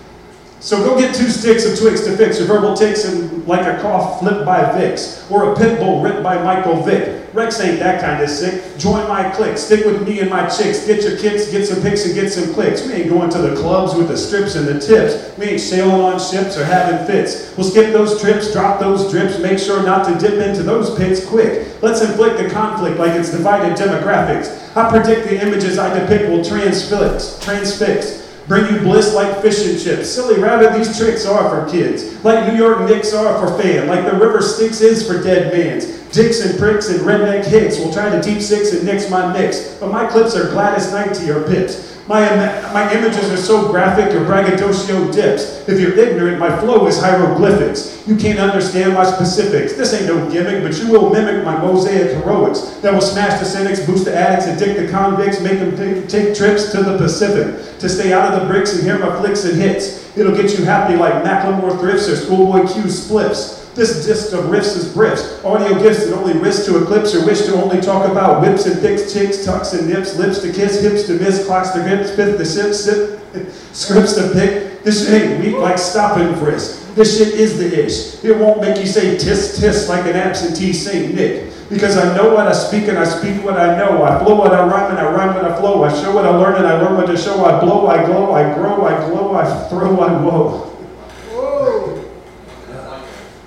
So 0.61 0.85
go 0.85 0.99
get 0.99 1.15
two 1.15 1.31
sticks 1.31 1.65
of 1.65 1.79
Twix 1.79 2.05
to 2.05 2.17
fix 2.17 2.39
your 2.39 2.49
verbal 2.49 2.75
ticks 2.75 3.05
and 3.05 3.47
like 3.47 3.65
a 3.65 3.81
cough 3.81 4.19
flipped 4.19 4.45
by 4.45 4.59
Vicks 4.59 5.31
or 5.31 5.53
a 5.53 5.57
pit 5.57 5.79
bull 5.79 6.03
ripped 6.03 6.23
by 6.23 6.43
Michael 6.43 6.83
Vick. 6.83 7.28
Rex 7.39 7.61
ain't 7.61 7.79
that 7.79 8.01
kind 8.01 8.21
of 8.21 8.29
sick. 8.29 8.77
Join 8.79 9.07
my 9.07 9.31
clique. 9.31 9.57
Stick 9.57 9.85
with 9.85 10.05
me 10.05 10.19
and 10.19 10.29
my 10.29 10.49
chicks. 10.49 10.85
Get 10.85 11.05
your 11.05 11.17
kicks, 11.17 11.49
get 11.53 11.69
some 11.69 11.81
pics 11.81 12.05
and 12.05 12.13
get 12.13 12.33
some 12.33 12.53
clicks. 12.53 12.85
We 12.85 12.95
ain't 12.95 13.09
going 13.09 13.31
to 13.31 13.39
the 13.39 13.55
clubs 13.55 13.95
with 13.95 14.09
the 14.09 14.17
strips 14.17 14.57
and 14.57 14.67
the 14.67 14.81
tips. 14.81 15.39
We 15.39 15.45
ain't 15.45 15.61
sailing 15.61 16.01
on 16.01 16.19
ships 16.19 16.57
or 16.57 16.65
having 16.65 17.07
fits. 17.07 17.57
We'll 17.57 17.71
skip 17.71 17.93
those 17.93 18.21
trips, 18.21 18.53
drop 18.53 18.81
those 18.81 19.09
drips, 19.13 19.39
make 19.39 19.61
sure 19.61 19.85
not 19.85 20.05
to 20.09 20.19
dip 20.19 20.45
into 20.45 20.65
those 20.65 20.99
pits 20.99 21.25
quick. 21.25 21.81
Let's 21.81 22.03
inflict 22.03 22.39
the 22.39 22.51
conflict 22.51 22.99
like 22.99 23.13
it's 23.13 23.31
divided 23.31 23.79
demographics. 23.79 24.77
I 24.77 24.91
predict 24.91 25.29
the 25.29 25.41
images 25.41 25.79
I 25.79 25.97
depict 25.97 26.29
will 26.29 26.45
transfix. 26.45 27.39
transfix. 27.41 28.28
Bring 28.49 28.75
you 28.75 28.81
bliss 28.81 29.15
like 29.15 29.43
fish 29.43 29.67
and 29.67 29.79
chips. 29.79 30.09
Silly 30.09 30.41
rabbit, 30.41 30.77
these 30.77 30.97
tricks 30.99 31.27
are 31.27 31.51
for 31.51 31.71
kids. 31.71 32.25
Like 32.25 32.51
New 32.51 32.59
York 32.59 32.81
Knicks 32.89 33.13
are 33.13 33.39
for 33.39 33.63
fan. 33.63 33.87
Like 33.87 34.11
the 34.11 34.19
river 34.19 34.41
Styx 34.41 34.81
is 34.81 35.07
for 35.07 35.23
dead 35.23 35.53
mans. 35.53 35.99
Dicks 36.09 36.41
and 36.41 36.59
pricks 36.59 36.89
and 36.89 37.01
redneck 37.01 37.45
hicks 37.45 37.79
will 37.79 37.93
try 37.93 38.09
to 38.09 38.23
deep 38.23 38.41
six 38.41 38.73
and 38.73 38.87
nix 38.87 39.11
my 39.11 39.31
mix. 39.35 39.75
But 39.75 39.93
my 39.93 40.07
clips 40.07 40.35
are 40.35 40.49
Gladys 40.49 40.91
Knight 40.91 41.13
to 41.17 41.27
your 41.27 41.47
pips. 41.47 41.88
My, 42.09 42.25
my 42.73 42.91
images 42.95 43.31
are 43.31 43.37
so 43.37 43.71
graphic, 43.71 44.11
your 44.13 44.25
braggadocio 44.25 45.13
dips. 45.13 45.69
If 45.69 45.79
you're 45.79 45.93
ignorant, 45.93 46.39
my 46.39 46.59
flow 46.59 46.87
is 46.87 46.99
hieroglyphics. 46.99 48.03
You 48.09 48.17
can't 48.17 48.39
understand 48.39 48.95
my 48.95 49.05
specifics. 49.05 49.75
This 49.75 49.93
ain't 49.93 50.07
no 50.07 50.31
gimmick, 50.31 50.63
but 50.63 50.79
you 50.79 50.91
will 50.91 51.11
mimic 51.11 51.45
my 51.45 51.61
mosaic 51.61 52.13
heroics 52.13 52.61
that 52.81 52.95
will 52.95 53.03
smash 53.03 53.39
the 53.39 53.45
cynics, 53.45 53.85
boost 53.85 54.07
the 54.07 54.17
addicts, 54.17 54.47
addict 54.47 54.81
the 54.81 54.89
convicts, 54.91 55.43
make 55.43 55.59
them 55.59 55.77
take, 55.77 56.09
take 56.09 56.35
trips 56.35 56.73
to 56.73 56.83
the 56.83 56.97
Pacific 56.97 57.79
to 57.79 57.89
stay 57.91 58.15
out 58.15 58.33
of 58.33 58.41
the 58.41 58.47
bricks 58.47 58.73
and 58.73 58.83
hear 58.83 58.99
my 58.99 59.15
flicks 59.21 59.45
and 59.45 59.61
hits. 59.61 60.17
It'll 60.17 60.35
get 60.35 60.59
you 60.59 60.65
happy 60.65 60.97
like 60.97 61.23
Macklemore 61.23 61.79
thrifts 61.79 62.09
or 62.09 62.17
Schoolboy 62.17 62.73
Q 62.73 62.85
spliffs. 62.85 63.58
This 63.79 64.05
disc 64.05 64.33
of 64.33 64.47
riffs 64.47 64.77
is 64.77 64.93
briefs, 64.93 65.45
audio 65.45 65.81
gifts 65.81 66.05
that 66.05 66.13
only 66.13 66.37
risk 66.37 66.65
to 66.65 66.83
eclipse 66.83 67.15
or 67.15 67.25
wish 67.25 67.43
to 67.43 67.55
only 67.55 67.81
talk 67.81 68.11
about 68.11 68.43
whips 68.43 68.67
and 68.67 68.83
dicks, 68.83 69.13
chicks, 69.13 69.45
tucks 69.45 69.73
and 69.73 69.89
nips, 69.89 70.17
lips 70.17 70.41
to 70.41 70.53
kiss, 70.53 70.83
hips 70.83 71.05
to 71.05 71.13
miss, 71.13 71.47
clocks 71.47 71.71
to 71.71 71.83
grip, 71.83 72.05
fifth 72.17 72.39
to 72.39 72.45
sip, 72.45 72.75
sip, 72.75 73.21
scripts 73.73 74.15
to 74.15 74.33
pick. 74.33 74.83
This 74.83 75.07
shit 75.07 75.23
ain't 75.23 75.45
weak 75.45 75.55
like 75.59 75.79
stop 75.79 76.17
and 76.17 76.37
frisk. 76.41 76.93
This 76.97 77.19
shit 77.19 77.35
is 77.35 77.57
the 77.57 77.85
ish. 77.87 78.25
It 78.25 78.37
won't 78.37 78.61
make 78.61 78.81
you 78.81 78.87
say 78.87 79.17
tis 79.17 79.61
tis 79.61 79.89
like 79.89 80.07
an 80.07 80.17
absentee 80.17 80.73
Saint 80.73 81.15
Nick. 81.15 81.53
Because 81.71 81.97
I 81.97 82.17
know 82.17 82.35
what 82.35 82.49
I 82.49 82.55
speak 82.55 82.89
and 82.89 82.99
I 82.99 83.05
speak 83.05 83.45
what 83.45 83.61
I 83.61 83.79
know. 83.79 84.03
I 84.03 84.19
flow 84.25 84.41
what 84.41 84.53
I 84.53 84.67
rhyme 84.67 84.91
and 84.91 84.99
I 84.99 85.09
rhyme 85.09 85.37
what 85.37 85.45
I 85.45 85.57
flow. 85.57 85.85
I 85.85 86.03
show 86.03 86.13
what 86.13 86.25
I 86.25 86.31
learn 86.31 86.57
and 86.57 86.67
I 86.67 86.83
learn 86.83 86.97
what 86.97 87.07
to 87.07 87.17
show. 87.17 87.45
I 87.45 87.61
blow, 87.61 87.87
I 87.87 88.05
glow, 88.05 88.35
I 88.35 88.55
grow, 88.55 88.85
I 88.87 89.09
glow, 89.09 89.37
I 89.37 89.69
throw, 89.69 90.01
I 90.01 90.21
woe. 90.21 90.68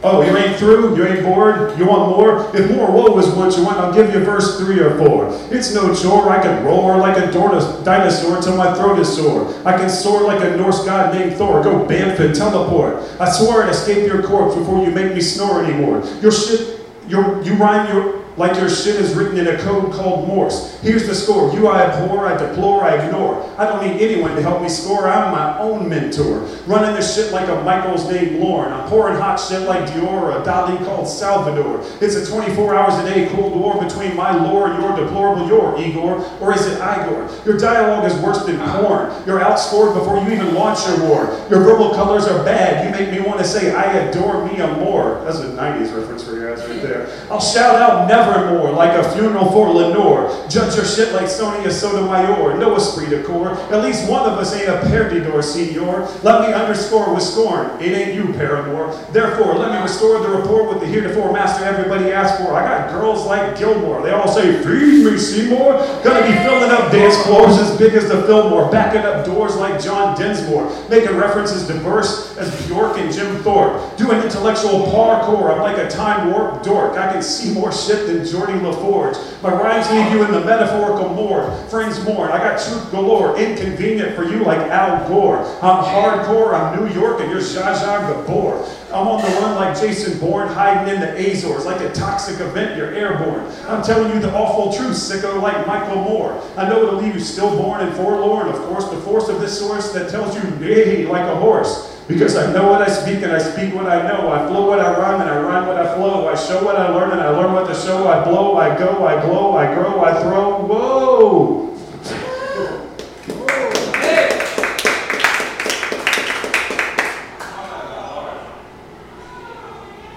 Oh, 0.04 0.24
you 0.24 0.36
ain't 0.36 0.58
through? 0.58 0.98
You 0.98 1.06
ain't 1.06 1.24
bored? 1.24 1.78
You 1.78 1.86
want 1.86 2.10
more? 2.10 2.56
If 2.56 2.72
more 2.72 2.92
woe 2.92 3.20
is 3.20 3.28
what 3.36 3.56
you 3.56 3.64
want, 3.64 3.78
I'll 3.78 3.94
give 3.94 4.12
you 4.14 4.24
verse 4.24 4.60
3 4.60 4.80
or 4.80 4.98
4. 4.98 5.50
It's 5.52 5.76
no 5.76 5.94
chore. 5.94 6.30
I 6.32 6.42
can 6.42 6.66
roar 6.66 6.98
like 6.98 7.18
a 7.18 7.32
dinosaur 7.32 8.42
till 8.42 8.58
my 8.58 8.74
throat 8.74 8.98
is 8.98 9.16
sore. 9.16 9.54
I 9.64 9.78
can 9.78 9.90
soar 9.90 10.24
like 10.24 10.42
a 10.42 10.58
Norse 10.58 10.84
god 10.86 11.14
named 11.14 11.36
Thor. 11.36 11.64
Go 11.64 11.86
bamf 11.86 12.20
and 12.20 12.34
teleport. 12.34 13.04
I 13.20 13.32
swore 13.32 13.64
I'd 13.64 13.70
escape 13.70 14.08
your 14.08 14.24
corpse 14.24 14.56
before 14.56 14.84
you 14.84 14.90
make 14.90 15.14
me 15.14 15.22
snore 15.22 15.64
anymore. 15.64 16.04
Your 16.20 16.32
shit, 16.32 16.80
your, 17.08 17.40
you 17.44 17.54
rhyme 17.56 17.96
your 17.96 18.21
like 18.38 18.58
your 18.58 18.70
shit 18.70 18.96
is 18.96 19.14
written 19.14 19.38
in 19.38 19.48
a 19.48 19.58
code 19.60 19.94
called 19.94 20.28
Morse. 20.28 20.80
Here's 20.82 21.08
the 21.08 21.16
score. 21.16 21.54
You 21.54 21.68
I 21.68 21.84
abhor, 21.84 22.26
I 22.26 22.38
deplore, 22.38 22.84
I 22.84 22.96
ignore. 23.06 23.50
I 23.58 23.66
don't 23.66 23.86
need 23.86 24.02
anyone 24.02 24.36
to 24.36 24.42
help 24.42 24.62
me 24.62 24.70
score. 24.70 25.08
I'm 25.08 25.32
my 25.32 25.58
own 25.60 25.88
mentor. 25.88 26.40
Running 26.66 26.96
this 26.96 27.16
shit 27.16 27.32
like 27.32 27.48
a 27.50 27.64
Michael's 27.64 28.10
named 28.10 28.40
Lorne. 28.40 28.72
I'm 28.72 28.88
pouring 28.90 29.18
hot 29.18 29.38
shit 29.38 29.62
like 29.68 29.90
Dior 29.90 30.08
or 30.08 30.32
a 30.32 30.44
Dali 30.44 30.78
called 30.86 31.08
Salvador. 31.08 31.84
It's 32.02 32.16
a 32.16 32.26
24 32.26 32.76
hours 32.76 32.96
a 32.96 33.14
day 33.14 33.28
Cold 33.30 33.60
War 33.60 33.82
between 33.84 34.16
my 34.16 34.36
lore 34.36 34.72
and 34.72 34.82
your 34.82 34.96
deplorable 34.96 35.48
your, 35.48 35.80
Igor. 35.80 36.26
Or 36.40 36.54
is 36.54 36.66
it 36.66 36.76
Igor? 36.76 37.30
Your 37.46 37.58
dialogue 37.58 38.06
is 38.06 38.18
worse 38.20 38.46
than 38.46 38.58
porn. 38.60 39.12
You're 39.26 39.40
outscored 39.40 39.94
before 39.94 40.18
you 40.24 40.34
even 40.34 40.54
launch 40.54 40.86
your 40.88 41.08
war. 41.08 41.26
Your 41.50 41.62
verbal 41.64 41.94
colors 41.94 42.26
are 42.26 42.44
bad. 42.44 42.86
You 42.86 42.92
make 42.92 43.12
me 43.12 43.26
want 43.26 43.40
to 43.40 43.46
say, 43.46 43.76
I 43.76 43.84
adore 43.94 44.46
me 44.48 44.58
more. 44.80 45.22
That's 45.24 45.40
a 45.40 45.50
90s 45.50 45.96
reference 45.96 46.24
for 46.24 46.42
right 46.68 46.82
there. 46.82 47.08
I'll 47.30 47.42
shout 47.42 47.76
out 47.76 48.08
never 48.08 48.21
Nevermore, 48.22 48.72
like 48.72 48.94
a 48.98 49.10
funeral 49.14 49.52
for 49.52 49.70
Lenore. 49.70 50.30
Judge 50.48 50.76
your 50.76 50.86
shit 50.86 51.14
like 51.14 51.28
Sonia 51.28 51.72
Sotomayor. 51.72 52.58
No 52.58 52.76
esprit 52.76 53.10
de 53.10 53.24
corps. 53.24 53.52
At 53.72 53.84
least 53.84 54.08
one 54.10 54.30
of 54.30 54.38
us 54.38 54.54
ain't 54.54 54.70
a 54.70 54.78
perdidor, 54.88 55.44
senor. 55.44 56.08
Let 56.24 56.48
me 56.48 56.54
underscore 56.54 57.14
with 57.14 57.24
scorn. 57.24 57.82
It 57.82 57.94
ain't 57.94 58.14
you, 58.14 58.34
Paramore. 58.34 58.94
Therefore, 59.12 59.56
let 59.56 59.72
me 59.72 59.82
restore 59.82 60.20
the 60.20 60.30
rapport 60.30 60.68
with 60.68 60.82
the 60.82 60.88
heretofore 60.88 61.34
master 61.34 61.66
everybody 61.66 62.12
asked 62.12 62.42
for. 62.42 62.54
I 62.54 62.64
got 62.64 62.92
girls 62.92 63.26
like 63.26 63.58
Gilmore. 63.58 64.02
They 64.04 64.12
all 64.12 64.28
say, 64.28 64.62
feed 64.64 65.06
me, 65.06 65.18
Seymour. 65.18 65.80
Gonna 66.04 66.26
be 66.26 66.34
filling 66.44 66.72
up 66.72 66.92
dance 66.92 67.18
floors 67.24 67.58
as 67.58 67.76
big 67.78 67.94
as 67.94 68.08
the 68.08 68.22
Fillmore. 68.24 68.72
Backing 68.72 69.02
up 69.02 69.26
doors 69.26 69.56
like 69.56 69.82
John 69.82 70.16
Densmore. 70.16 70.70
Making 70.90 71.16
references 71.16 71.68
diverse 71.68 72.38
as 72.38 72.68
Bjork 72.68 72.98
and 72.98 73.12
Jim 73.12 73.42
Thorpe. 73.44 73.98
Doing 73.98 74.22
intellectual 74.22 74.88
parkour. 74.92 75.52
I'm 75.52 75.62
like 75.62 75.78
a 75.78 75.90
time 75.90 76.32
warp 76.32 76.64
dork. 76.64 76.98
I 76.98 77.12
can 77.12 77.24
see 77.24 77.54
more 77.54 77.72
shit 77.72 78.11
than 78.12 78.26
Geordi 78.26 78.60
LaForge. 78.60 79.42
My 79.42 79.52
rhymes 79.52 79.90
leave 79.90 80.12
you 80.12 80.24
in 80.26 80.32
the 80.32 80.46
metaphorical 80.46 81.10
morgue. 81.10 81.70
Friends 81.70 82.04
mourn. 82.04 82.32
I 82.32 82.38
got 82.38 82.62
truth 82.62 82.92
galore. 82.92 83.38
Inconvenient 83.40 84.16
for 84.16 84.24
you 84.24 84.44
like 84.44 84.60
Al 84.70 85.08
Gore. 85.08 85.40
I'm 85.62 85.84
hardcore. 85.84 86.54
I'm 86.54 86.84
New 86.84 86.94
York 86.94 87.22
and 87.22 87.32
you're 87.32 87.40
Zsa 87.40 87.74
Zsa 87.76 88.26
Gabor. 88.26 88.68
I'm 88.94 89.08
on 89.08 89.22
the 89.22 89.40
run 89.40 89.56
like 89.56 89.80
Jason 89.80 90.20
Bourne, 90.20 90.50
hiding 90.50 90.94
in 90.94 91.00
the 91.00 91.32
Azores. 91.32 91.66
Like 91.66 91.80
a 91.80 91.92
toxic 91.94 92.42
event, 92.42 92.76
you're 92.76 92.94
airborne. 92.94 93.46
I'm 93.68 93.82
telling 93.82 94.14
you 94.14 94.20
the 94.20 94.34
awful 94.34 94.74
truth, 94.74 94.98
sicko, 94.98 95.42
like 95.42 95.66
Michael 95.66 96.04
Moore. 96.04 96.44
I 96.58 96.68
know 96.68 96.84
it'll 96.84 97.02
leave 97.02 97.14
you 97.14 97.22
stillborn 97.22 97.82
and 97.82 97.96
forlorn. 97.96 98.50
Of 98.50 98.56
course, 98.66 98.90
the 98.90 99.00
force 99.02 99.30
of 99.30 99.40
this 99.40 99.58
source 99.58 99.94
that 99.94 100.12
tells 100.12 100.36
you, 100.36 100.42
hey, 100.58 101.06
like 101.06 101.26
a 101.26 101.36
horse. 101.36 101.91
Because 102.08 102.36
I 102.36 102.52
know 102.52 102.70
what 102.70 102.82
I 102.82 102.90
speak 102.90 103.22
and 103.24 103.32
I 103.32 103.40
speak 103.40 103.74
what 103.74 103.86
I 103.88 104.08
know. 104.08 104.32
I 104.32 104.48
flow 104.48 104.68
what 104.68 104.80
I 104.80 104.92
rhyme 104.98 105.22
and 105.22 105.30
I 105.30 105.40
rhyme 105.40 105.68
what 105.68 105.78
I 105.78 105.96
flow. 105.96 106.28
I 106.28 106.36
show 106.36 106.64
what 106.64 106.76
I 106.76 106.90
learn 106.90 107.12
and 107.12 107.22
I 107.22 107.30
learn 107.30 107.54
what 107.54 107.68
to 107.68 107.76
show. 107.76 108.08
I 108.08 108.24
blow, 108.24 108.58
I 108.58 108.78
go, 108.78 109.06
I 109.06 109.22
glow, 109.22 109.56
I 109.56 109.74
grow, 109.74 110.04
I 110.04 110.22
throw. 110.22 110.66
Whoa! 110.66 111.72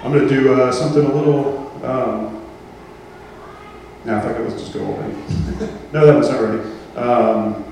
I'm 0.02 0.12
going 0.12 0.28
to 0.28 0.34
do 0.34 0.52
uh, 0.52 0.70
something 0.70 1.02
a 1.02 1.14
little. 1.14 1.70
Um, 1.82 2.42
no, 4.04 4.18
I 4.18 4.20
thought 4.20 4.38
it 4.38 4.44
was 4.44 4.54
just 4.54 4.74
go 4.74 4.84
already. 4.84 5.14
no, 5.92 6.04
that 6.06 6.14
was 6.14 6.28
already. 6.28 6.62
Um, 6.94 7.64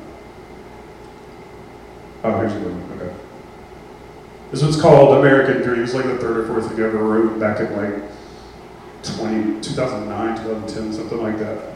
oh, 2.25 2.39
here's 2.41 2.55
the 2.55 2.61
one. 2.61 3.01
Okay. 3.01 3.22
This 4.53 4.63
one's 4.63 4.81
called 4.81 5.17
American 5.17 5.63
Dreams, 5.63 5.95
like 5.95 6.05
the 6.05 6.19
third 6.19 6.37
or 6.37 6.47
fourth 6.47 6.69
thing 6.69 6.85
I 6.85 6.89
ever 6.89 6.99
wrote 6.99 7.41
back 7.41 7.61
in 7.61 7.75
like 7.75 8.03
20, 9.03 9.63
2009, 9.63 10.37
2010, 10.37 10.93
something 10.93 11.23
like 11.23 11.39
that. 11.39 11.73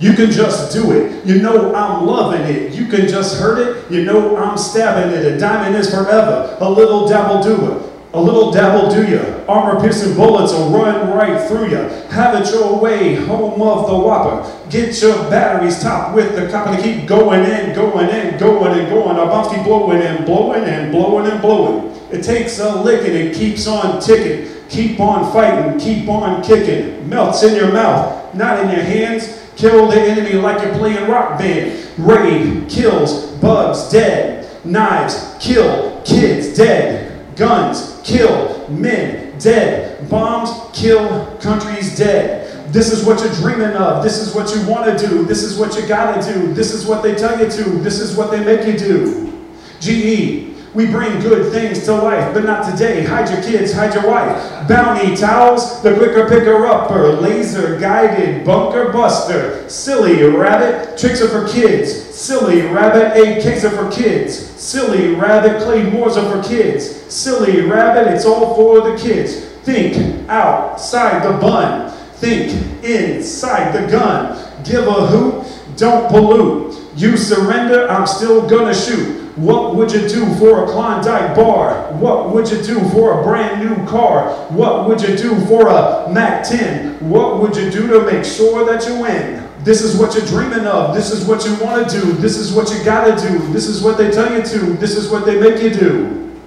You 0.00 0.14
can 0.14 0.32
just 0.32 0.72
do 0.72 0.90
it. 0.90 1.24
You 1.24 1.40
know 1.40 1.72
I'm 1.76 2.04
loving 2.04 2.40
it. 2.42 2.74
You 2.74 2.86
can 2.86 3.06
just 3.06 3.40
hurt 3.40 3.60
it. 3.60 3.88
You 3.88 4.04
know 4.04 4.36
I'm 4.36 4.58
stabbing 4.58 5.16
it. 5.16 5.24
A 5.24 5.38
diamond 5.38 5.76
is 5.76 5.88
forever. 5.88 6.56
A 6.60 6.68
little 6.68 7.06
dabble 7.06 7.40
do 7.40 7.72
it. 7.72 7.81
A 8.14 8.20
little 8.20 8.52
dabble 8.52 8.90
do 8.90 9.10
ya. 9.10 9.22
Armor 9.48 9.80
piercing 9.80 10.14
bullets 10.14 10.52
will 10.52 10.68
run 10.68 11.10
right 11.16 11.48
through 11.48 11.70
ya. 11.70 11.88
Have 12.10 12.38
it 12.38 12.52
your 12.52 12.78
way, 12.78 13.14
home 13.14 13.62
of 13.62 13.86
the 13.86 13.98
whopper. 13.98 14.68
Get 14.68 15.00
your 15.00 15.16
batteries 15.30 15.82
topped 15.82 16.14
with 16.14 16.36
the 16.36 16.50
copper 16.50 16.76
to 16.76 16.82
keep 16.82 17.06
going 17.06 17.42
in, 17.44 17.74
going 17.74 18.10
in, 18.10 18.36
going 18.38 18.78
and 18.78 18.88
going. 18.90 19.16
Our 19.16 19.26
bombs 19.26 19.54
keep 19.54 19.64
blowing 19.64 20.02
and 20.02 20.26
blowing 20.26 20.64
and 20.64 20.92
blowing 20.92 21.30
and 21.30 21.40
blowing. 21.40 21.90
It 22.10 22.22
takes 22.22 22.58
a 22.58 22.82
licking, 22.82 23.14
it 23.14 23.34
keeps 23.34 23.66
on 23.66 23.98
ticking. 24.02 24.52
Keep 24.68 25.00
on 25.00 25.32
fighting, 25.32 25.78
keep 25.80 26.06
on 26.08 26.42
kicking. 26.42 27.08
Melts 27.08 27.42
in 27.42 27.56
your 27.56 27.72
mouth, 27.72 28.34
not 28.34 28.62
in 28.62 28.68
your 28.68 28.84
hands. 28.84 29.40
Kill 29.56 29.88
the 29.88 29.98
enemy 29.98 30.34
like 30.34 30.62
you're 30.62 30.74
playing 30.74 31.10
rock 31.10 31.38
band. 31.38 31.88
Raid, 31.98 32.68
kills, 32.68 33.32
bugs, 33.38 33.90
dead. 33.90 34.46
Knives, 34.66 35.34
kill, 35.40 36.02
kids, 36.02 36.54
dead. 36.54 37.01
Guns, 37.36 38.00
kill, 38.04 38.68
men, 38.68 39.38
dead. 39.38 40.08
Bombs, 40.08 40.50
kill, 40.72 41.36
countries, 41.36 41.96
dead. 41.96 42.72
This 42.72 42.90
is 42.90 43.04
what 43.04 43.20
you're 43.20 43.34
dreaming 43.34 43.76
of. 43.76 44.02
This 44.02 44.18
is 44.18 44.34
what 44.34 44.54
you 44.54 44.66
want 44.66 44.98
to 44.98 45.06
do. 45.06 45.24
This 45.24 45.42
is 45.42 45.58
what 45.58 45.74
you 45.76 45.86
gotta 45.86 46.22
do. 46.32 46.54
This 46.54 46.72
is 46.72 46.86
what 46.86 47.02
they 47.02 47.14
tell 47.14 47.38
you 47.38 47.50
to. 47.50 47.62
This 47.80 48.00
is 48.00 48.16
what 48.16 48.30
they 48.30 48.42
make 48.42 48.66
you 48.66 48.78
do. 48.78 49.32
GE, 49.80 50.51
we 50.74 50.86
bring 50.86 51.20
good 51.20 51.52
things 51.52 51.84
to 51.84 51.92
life, 51.94 52.32
but 52.32 52.44
not 52.44 52.70
today. 52.70 53.04
Hide 53.04 53.28
your 53.28 53.42
kids, 53.42 53.74
hide 53.74 53.92
your 53.92 54.06
wife. 54.06 54.66
Bounty 54.66 55.14
towels, 55.14 55.82
the 55.82 55.94
quicker 55.94 56.26
picker 56.26 56.66
upper. 56.66 57.12
Laser 57.12 57.78
guided 57.78 58.46
bunker 58.46 58.90
buster. 58.90 59.68
Silly 59.68 60.22
rabbit, 60.24 60.96
tricks 60.96 61.20
are 61.20 61.28
for 61.28 61.46
kids. 61.46 61.92
Silly 61.92 62.62
rabbit, 62.62 63.22
AKs 63.22 63.64
are 63.64 63.70
for 63.70 63.90
kids. 63.94 64.34
Silly 64.34 65.14
rabbit, 65.14 65.62
claymores 65.62 66.16
are 66.16 66.42
for 66.42 66.48
kids. 66.48 66.88
Silly 67.12 67.62
rabbit, 67.62 68.10
it's 68.10 68.24
all 68.24 68.54
for 68.54 68.90
the 68.90 68.96
kids. 68.96 69.44
Think 69.64 70.28
outside 70.30 71.22
the 71.22 71.38
bun. 71.38 71.90
Think 72.14 72.82
inside 72.82 73.72
the 73.72 73.90
gun. 73.90 74.38
Give 74.64 74.86
a 74.86 75.06
hoot, 75.06 75.44
don't 75.76 76.08
pollute. 76.08 76.78
You 76.96 77.18
surrender, 77.18 77.88
I'm 77.90 78.06
still 78.06 78.48
gonna 78.48 78.74
shoot. 78.74 79.21
What 79.36 79.76
would 79.76 79.90
you 79.90 80.06
do 80.08 80.34
for 80.34 80.64
a 80.64 80.66
Klondike 80.66 81.34
bar? 81.34 81.90
What 81.94 82.34
would 82.34 82.50
you 82.50 82.62
do 82.62 82.80
for 82.90 83.20
a 83.20 83.22
brand 83.22 83.66
new 83.66 83.86
car? 83.86 84.28
What 84.50 84.86
would 84.86 85.00
you 85.00 85.16
do 85.16 85.34
for 85.46 85.68
a 85.68 86.10
Mac 86.12 86.46
10? 86.46 87.08
What 87.08 87.40
would 87.40 87.56
you 87.56 87.70
do 87.70 87.86
to 87.88 88.04
make 88.04 88.24
sure 88.26 88.66
that 88.66 88.86
you 88.86 89.00
win? 89.00 89.48
This 89.64 89.80
is 89.80 89.96
what 89.96 90.14
you're 90.14 90.26
dreaming 90.26 90.66
of. 90.66 90.94
This 90.94 91.10
is 91.12 91.24
what 91.26 91.46
you 91.46 91.54
want 91.64 91.88
to 91.88 92.00
do. 92.00 92.12
This 92.12 92.36
is 92.36 92.52
what 92.52 92.70
you 92.70 92.84
gotta 92.84 93.16
do. 93.28 93.38
This 93.52 93.68
is 93.68 93.82
what 93.82 93.96
they 93.96 94.10
tell 94.10 94.36
you 94.36 94.42
to. 94.42 94.58
This 94.74 94.96
is 94.96 95.10
what 95.10 95.24
they 95.24 95.40
make 95.40 95.62
you 95.62 95.70
do. 95.70 96.38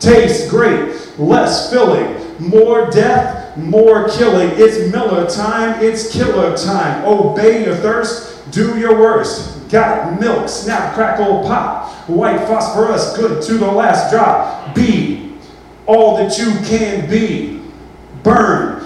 Tastes 0.00 0.50
great, 0.50 1.18
less 1.18 1.70
filling, 1.70 2.16
more 2.38 2.90
death, 2.90 3.56
more 3.56 4.08
killing. 4.08 4.50
It's 4.54 4.90
Miller 4.92 5.28
time, 5.28 5.82
it's 5.82 6.12
killer 6.12 6.56
time. 6.56 7.04
Obey 7.04 7.64
your 7.64 7.76
thirst, 7.76 8.50
Do 8.50 8.78
your 8.78 8.98
worst. 8.98 9.55
Got 9.70 10.20
milk, 10.20 10.48
snap, 10.48 10.94
crackle, 10.94 11.42
pop. 11.42 11.92
White 12.08 12.46
phosphorus, 12.46 13.16
good 13.16 13.42
to 13.42 13.54
the 13.54 13.70
last 13.70 14.12
drop. 14.12 14.74
Be 14.74 15.34
all 15.86 16.16
that 16.18 16.38
you 16.38 16.52
can 16.66 17.08
be. 17.10 17.62
Burn 18.22 18.76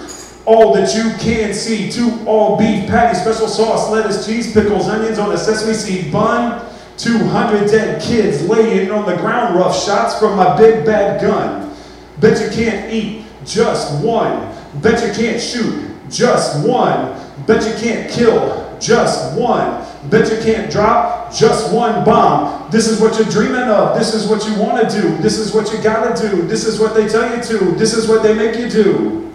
all 0.45 0.73
that 0.73 0.93
you 0.95 1.11
can 1.19 1.53
see. 1.53 1.91
Two 1.91 2.25
all 2.25 2.57
beef 2.57 2.87
patty, 2.87 3.17
special 3.17 3.47
sauce, 3.47 3.89
lettuce, 3.89 4.25
cheese, 4.25 4.53
pickles, 4.53 4.87
onions 4.87 5.19
on 5.19 5.31
a 5.31 5.37
sesame 5.37 5.73
seed 5.73 6.11
bun. 6.11 6.67
200 6.97 7.69
dead 7.69 8.01
kids 8.01 8.43
laying 8.43 8.91
on 8.91 9.07
the 9.07 9.15
ground, 9.17 9.55
rough 9.55 9.75
shots 9.83 10.19
from 10.19 10.37
my 10.37 10.55
big 10.57 10.85
bad 10.85 11.21
gun. 11.21 11.75
Bet 12.19 12.39
you 12.39 12.49
can't 12.51 12.91
eat 12.93 13.25
just 13.45 14.03
one. 14.03 14.55
Bet 14.81 15.05
you 15.05 15.13
can't 15.13 15.41
shoot 15.41 15.89
just 16.09 16.65
one. 16.67 17.19
Bet 17.47 17.65
you 17.65 17.73
can't 17.83 18.11
kill 18.11 18.77
just 18.79 19.37
one. 19.37 19.85
Bet 20.09 20.31
you 20.31 20.39
can't 20.43 20.71
drop 20.71 21.31
just 21.31 21.71
one 21.71 22.03
bomb. 22.03 22.71
This 22.71 22.87
is 22.87 22.99
what 22.99 23.17
you're 23.17 23.29
dreaming 23.29 23.69
of. 23.69 23.97
This 23.97 24.15
is 24.15 24.27
what 24.27 24.47
you 24.47 24.55
want 24.59 24.89
to 24.89 25.01
do. 25.01 25.17
This 25.17 25.37
is 25.37 25.53
what 25.53 25.71
you 25.71 25.81
gotta 25.81 26.19
do. 26.19 26.41
This 26.47 26.65
is 26.65 26.79
what 26.79 26.95
they 26.95 27.07
tell 27.07 27.35
you 27.35 27.41
to. 27.43 27.71
This 27.75 27.93
is 27.93 28.07
what 28.07 28.23
they 28.23 28.33
make 28.33 28.57
you 28.57 28.67
do. 28.67 29.31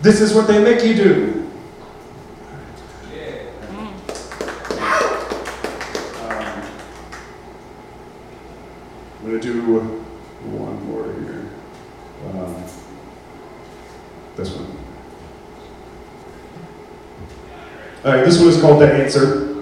This 0.00 0.20
is 0.22 0.32
what 0.32 0.46
they 0.46 0.62
make 0.62 0.82
you 0.82 0.94
do. 0.94 1.50
Um, 6.22 6.62
I'm 9.20 9.26
gonna 9.26 9.40
do 9.40 9.62
one 9.62 10.86
more 10.88 11.12
here. 11.20 11.50
Um, 12.26 12.64
this 14.36 14.50
one. 14.54 14.66
All 18.04 18.12
right, 18.12 18.24
this 18.24 18.38
one 18.38 18.48
is 18.48 18.60
called 18.60 18.80
The 18.80 18.92
Answer. 18.92 19.55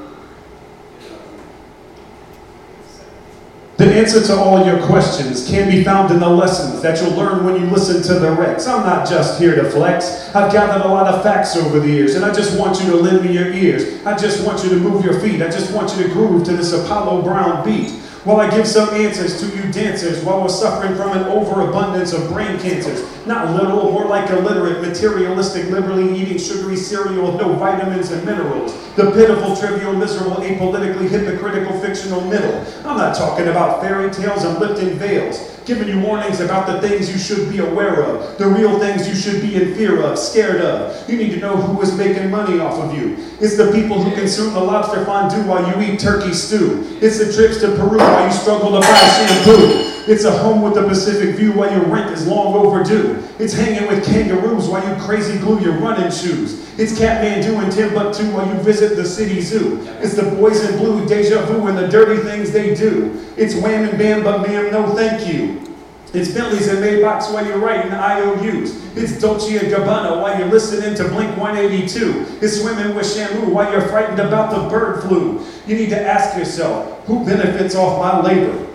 The 3.85 3.97
answer 3.97 4.23
to 4.29 4.35
all 4.35 4.65
your 4.65 4.81
questions 4.87 5.47
can 5.47 5.71
be 5.71 5.85
found 5.85 6.11
in 6.11 6.19
the 6.19 6.29
lessons 6.29 6.81
that 6.81 7.03
you'll 7.03 7.15
learn 7.19 7.45
when 7.45 7.61
you 7.61 7.67
listen 7.69 8.03
to 8.05 8.19
the 8.19 8.33
Rex. 8.33 8.67
I'm 8.67 8.81
not 8.87 9.07
just 9.07 9.39
here 9.39 9.55
to 9.57 9.71
flex. 9.71 10.35
I've 10.35 10.51
gathered 10.51 10.87
a 10.87 10.89
lot 10.89 11.07
of 11.07 11.23
facts 11.23 11.55
over 11.55 11.79
the 11.79 11.89
years, 11.89 12.15
and 12.15 12.25
I 12.25 12.33
just 12.33 12.59
want 12.59 12.81
you 12.81 12.91
to 12.93 12.97
lend 12.97 13.23
me 13.23 13.35
your 13.35 13.53
ears. 13.53 14.03
I 14.07 14.17
just 14.17 14.43
want 14.43 14.65
you 14.65 14.71
to 14.71 14.77
move 14.77 15.05
your 15.05 15.21
feet. 15.21 15.43
I 15.43 15.51
just 15.51 15.71
want 15.75 15.95
you 15.99 16.05
to 16.05 16.09
groove 16.15 16.45
to 16.45 16.57
this 16.57 16.73
Apollo 16.73 17.23
Brown 17.25 17.63
beat. 17.63 17.91
While 18.25 18.41
I 18.41 18.49
give 18.49 18.67
some 18.67 18.89
answers 18.95 19.39
to 19.41 19.55
you 19.55 19.71
dancers 19.71 20.25
while 20.25 20.41
we're 20.41 20.49
suffering 20.49 20.97
from 20.97 21.13
an 21.13 21.25
overabundance 21.25 22.15
of 22.15 22.27
brain 22.33 22.59
cancers. 22.59 23.05
Not 23.27 23.51
literal, 23.55 23.93
more 23.93 24.07
like 24.07 24.31
illiterate, 24.31 24.81
materialistic, 24.81 25.69
liberally 25.69 26.19
eating 26.19 26.39
sugary 26.39 26.77
cereal 26.77 27.33
with 27.33 27.43
no 27.43 27.53
vitamins 27.53 28.13
and 28.13 28.25
minerals. 28.25 28.73
The 28.97 29.11
pitiful, 29.11 29.55
trivial, 29.55 29.93
miserable, 29.93 30.37
apolitically 30.37 31.07
hypocritical, 31.07 31.79
fictional 31.81 32.23
middle. 32.23 32.65
I'm 32.87 32.97
not 32.97 33.15
talking 33.15 33.49
about 33.49 33.83
fairy 33.83 34.11
tales 34.11 34.43
and 34.45 34.59
lifting 34.59 34.95
veils 34.95 35.55
giving 35.65 35.89
you 35.89 35.99
warnings 36.01 36.41
about 36.41 36.67
the 36.67 36.87
things 36.87 37.11
you 37.11 37.19
should 37.19 37.51
be 37.51 37.59
aware 37.61 38.03
of, 38.03 38.37
the 38.39 38.47
real 38.47 38.79
things 38.79 39.09
you 39.09 39.15
should 39.15 39.41
be 39.41 39.57
in 39.57 39.75
fear 39.75 40.03
of, 40.03 40.19
scared 40.19 40.61
of. 40.61 41.09
You 41.09 41.17
need 41.17 41.31
to 41.31 41.39
know 41.39 41.57
who 41.57 41.81
is 41.81 41.97
making 41.97 42.31
money 42.31 42.61
off 42.61 42.79
of 42.79 42.97
you. 42.97 43.17
It's 43.41 43.57
the 43.57 43.73
people 43.73 44.03
who 44.03 44.15
consume 44.15 44.53
the 44.53 44.61
lobster 44.61 45.05
fondue 45.05 45.43
while 45.49 45.67
you 45.67 45.93
eat 45.93 45.99
turkey 45.99 46.35
stew. 46.35 46.99
It's 47.01 47.19
the 47.19 47.33
trips 47.33 47.61
to 47.61 47.69
Peru 47.77 47.99
you 48.23 48.33
struggle 48.33 48.73
to 48.73 48.81
buy 48.81 49.09
shampoo. 49.09 49.91
It's 50.07 50.25
a 50.25 50.31
home 50.31 50.61
with 50.61 50.75
the 50.75 50.87
Pacific 50.87 51.35
view 51.35 51.53
while 51.53 51.73
your 51.73 51.85
rent 51.87 52.11
is 52.11 52.27
long 52.27 52.55
overdue. 52.55 53.23
It's 53.39 53.55
hanging 53.55 53.89
with 53.89 54.05
kangaroos 54.05 54.69
while 54.69 54.87
you 54.87 55.03
crazy 55.03 55.39
glue 55.39 55.61
your 55.61 55.75
running 55.79 56.11
shoes. 56.11 56.79
It's 56.79 56.99
Kathmandu 56.99 57.63
and 57.63 57.73
Timbuktu 57.73 58.31
while 58.33 58.47
you 58.47 58.61
visit 58.61 58.97
the 58.97 59.05
city 59.07 59.41
zoo. 59.41 59.81
It's 60.01 60.15
the 60.15 60.25
boys 60.25 60.63
in 60.69 60.77
blue, 60.77 61.07
deja 61.09 61.47
vu, 61.47 61.67
and 61.69 61.79
the 61.79 61.89
dirty 61.89 62.23
things 62.23 62.51
they 62.51 62.75
do. 62.75 63.25
It's 63.37 63.55
wham 63.55 63.89
and 63.89 63.97
bam, 63.97 64.23
but 64.25 64.47
ma'am, 64.47 64.71
no 64.71 64.95
thank 64.95 65.27
you. 65.27 65.74
It's 66.15 66.33
Bentleys 66.33 66.69
and 66.69 66.79
Maybachs 66.79 67.33
while 67.33 67.45
you're 67.45 67.59
writing 67.59 67.91
IOUs. 67.91 68.81
It's 68.97 69.21
Dolce 69.21 69.57
and 69.59 69.67
Gabbana 69.67 70.23
while 70.23 70.39
you're 70.39 70.49
listening 70.49 70.95
to 70.95 71.09
Blink 71.09 71.37
182. 71.37 72.39
It's 72.41 72.61
swimming 72.61 72.95
with 72.95 73.05
Shamu 73.05 73.53
while 73.53 73.73
you're 73.73 73.89
frightened 73.89 74.21
about 74.21 74.55
the 74.55 74.69
bird 74.69 75.03
flu. 75.03 75.45
You 75.67 75.75
need 75.75 75.89
to 75.91 76.01
ask 76.01 76.39
yourself, 76.39 77.05
who 77.07 77.25
benefits 77.27 77.75
off 77.75 77.99
my 77.99 78.23
labor? 78.23 78.74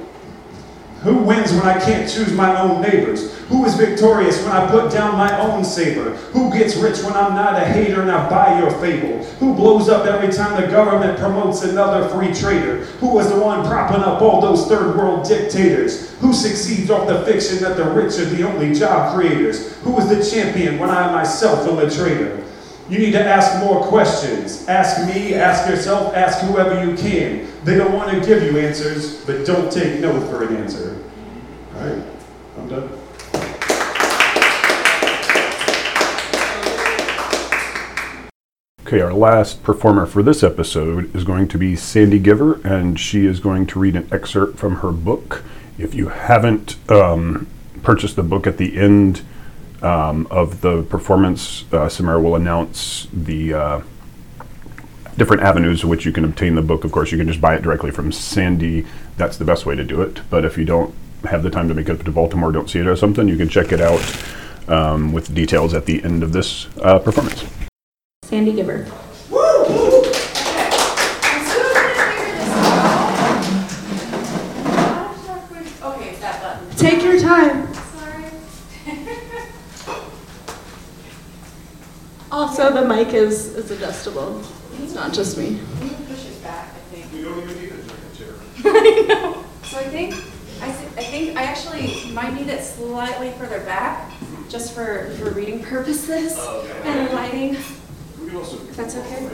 Who 1.03 1.15
wins 1.19 1.53
when 1.53 1.61
I 1.61 1.79
can't 1.79 2.09
choose 2.09 2.33
my 2.33 2.59
own 2.59 2.81
neighbors? 2.81 3.37
Who 3.47 3.63
is 3.63 3.75
victorious 3.75 4.43
when 4.43 4.51
I 4.51 4.69
put 4.69 4.91
down 4.91 5.17
my 5.17 5.39
own 5.39 5.63
saber? 5.63 6.11
Who 6.33 6.51
gets 6.51 6.75
rich 6.75 7.01
when 7.03 7.13
I'm 7.13 7.35
not 7.35 7.55
a 7.55 7.65
hater 7.65 8.01
and 8.01 8.11
I 8.11 8.29
buy 8.29 8.59
your 8.59 8.69
fable? 8.81 9.23
Who 9.39 9.55
blows 9.55 9.87
up 9.87 10.05
every 10.05 10.31
time 10.33 10.61
the 10.61 10.67
government 10.67 11.17
promotes 11.17 11.63
another 11.63 12.09
free 12.09 12.33
trader? 12.33 12.83
Who 12.99 13.17
is 13.19 13.29
the 13.29 13.39
one 13.39 13.65
propping 13.65 14.03
up 14.03 14.21
all 14.21 14.41
those 14.41 14.67
third 14.67 14.97
world 14.97 15.25
dictators? 15.25 16.13
Who 16.19 16.33
succeeds 16.33 16.91
off 16.91 17.07
the 17.07 17.23
fiction 17.23 17.59
that 17.63 17.77
the 17.77 17.85
rich 17.85 18.19
are 18.19 18.25
the 18.25 18.43
only 18.43 18.73
job 18.73 19.15
creators? 19.15 19.77
Who 19.77 19.97
is 19.97 20.09
the 20.09 20.29
champion 20.29 20.79
when 20.79 20.89
I 20.89 21.11
myself 21.13 21.65
am 21.65 21.79
a 21.79 21.89
traitor? 21.89 22.43
You 22.89 22.97
need 22.97 23.11
to 23.11 23.23
ask 23.23 23.63
more 23.63 23.83
questions. 23.85 24.67
Ask 24.67 25.05
me, 25.07 25.35
ask 25.35 25.69
yourself, 25.69 26.15
ask 26.15 26.39
whoever 26.39 26.83
you 26.83 26.97
can. 26.97 27.47
They 27.63 27.77
don't 27.77 27.93
want 27.93 28.11
to 28.11 28.27
give 28.27 28.41
you 28.41 28.57
answers, 28.57 29.23
but 29.25 29.45
don't 29.45 29.71
take 29.71 29.99
no 29.99 30.19
for 30.21 30.43
an 30.43 30.55
answer. 30.55 30.99
All 31.75 31.81
right, 31.81 32.03
I'm 32.57 32.67
done. 32.67 32.89
Okay, 38.87 39.01
our 39.01 39.13
last 39.13 39.61
performer 39.61 40.07
for 40.07 40.23
this 40.23 40.41
episode 40.41 41.15
is 41.15 41.23
going 41.23 41.47
to 41.49 41.59
be 41.59 41.75
Sandy 41.75 42.17
Giver, 42.17 42.59
and 42.63 42.99
she 42.99 43.27
is 43.27 43.39
going 43.39 43.67
to 43.67 43.77
read 43.77 43.95
an 43.95 44.07
excerpt 44.11 44.57
from 44.57 44.77
her 44.77 44.91
book. 44.91 45.43
If 45.77 45.93
you 45.93 46.07
haven't 46.07 46.75
um, 46.89 47.45
purchased 47.83 48.15
the 48.15 48.23
book 48.23 48.47
at 48.47 48.57
the 48.57 48.79
end 48.79 49.21
um, 49.81 50.27
of 50.29 50.61
the 50.61 50.83
performance, 50.83 51.65
uh, 51.73 51.89
Samara 51.89 52.21
will 52.21 52.35
announce 52.35 53.07
the 53.13 53.53
uh, 53.53 53.81
different 55.17 55.43
avenues 55.43 55.83
in 55.83 55.89
which 55.89 56.05
you 56.05 56.11
can 56.11 56.25
obtain 56.25 56.55
the 56.55 56.61
book. 56.61 56.83
Of 56.83 56.91
course, 56.91 57.11
you 57.11 57.17
can 57.17 57.27
just 57.27 57.41
buy 57.41 57.55
it 57.55 57.61
directly 57.61 57.91
from 57.91 58.11
Sandy. 58.11 58.85
That's 59.17 59.37
the 59.37 59.45
best 59.45 59.65
way 59.65 59.75
to 59.75 59.83
do 59.83 60.01
it. 60.01 60.21
But 60.29 60.45
if 60.45 60.57
you 60.57 60.65
don't 60.65 60.93
have 61.25 61.43
the 61.43 61.49
time 61.49 61.67
to 61.67 61.73
make 61.73 61.89
it 61.89 61.99
up 61.99 62.05
to 62.05 62.11
Baltimore, 62.11 62.51
don't 62.51 62.69
see 62.69 62.79
it 62.79 62.87
or 62.87 62.95
something, 62.95 63.27
you 63.27 63.37
can 63.37 63.49
check 63.49 63.71
it 63.71 63.81
out 63.81 64.01
um, 64.67 65.11
with 65.13 65.33
details 65.33 65.73
at 65.73 65.85
the 65.85 66.03
end 66.03 66.23
of 66.23 66.31
this 66.31 66.67
uh, 66.81 66.99
performance. 66.99 67.45
Sandy 68.23 68.53
Giver. 68.53 68.87
Woo 69.29 69.99
Okay, 75.81 76.09
it's 76.09 76.19
that 76.19 76.41
button. 76.41 76.75
Take 76.77 77.03
your 77.03 77.19
time. 77.19 77.58
Also, 82.39 82.71
the 82.71 82.87
mic 82.87 83.09
is, 83.09 83.53
is 83.57 83.69
adjustable. 83.69 84.41
It's 84.81 84.93
not 84.93 85.11
just 85.11 85.37
me. 85.37 85.49
You 85.49 85.89
can 85.89 86.05
push 86.05 86.25
it 86.25 86.41
back, 86.41 86.69
I 86.73 86.79
think. 86.95 87.11
We 87.11 87.21
don't 87.21 87.37
even 87.37 87.53
need 87.61 87.65
a 87.65 87.73
drinking 87.73 88.15
chair. 88.15 88.33
I 88.63 89.05
know. 89.09 89.43
So 89.63 89.77
I 89.77 89.83
think, 89.83 90.13
I, 90.61 90.69
I 90.69 91.03
think 91.03 91.37
I 91.37 91.43
actually 91.43 92.13
might 92.13 92.33
need 92.33 92.47
it 92.47 92.63
slightly 92.63 93.31
further 93.31 93.59
back, 93.65 94.13
just 94.47 94.73
for, 94.73 95.09
for 95.17 95.31
reading 95.31 95.61
purposes 95.61 96.35
oh, 96.37 96.65
and 96.85 97.13
lighting, 97.13 97.57
We 98.21 98.27
can 98.29 98.37
also. 98.37 98.55
if 98.55 98.77
that's 98.77 98.95
okay. 98.95 99.29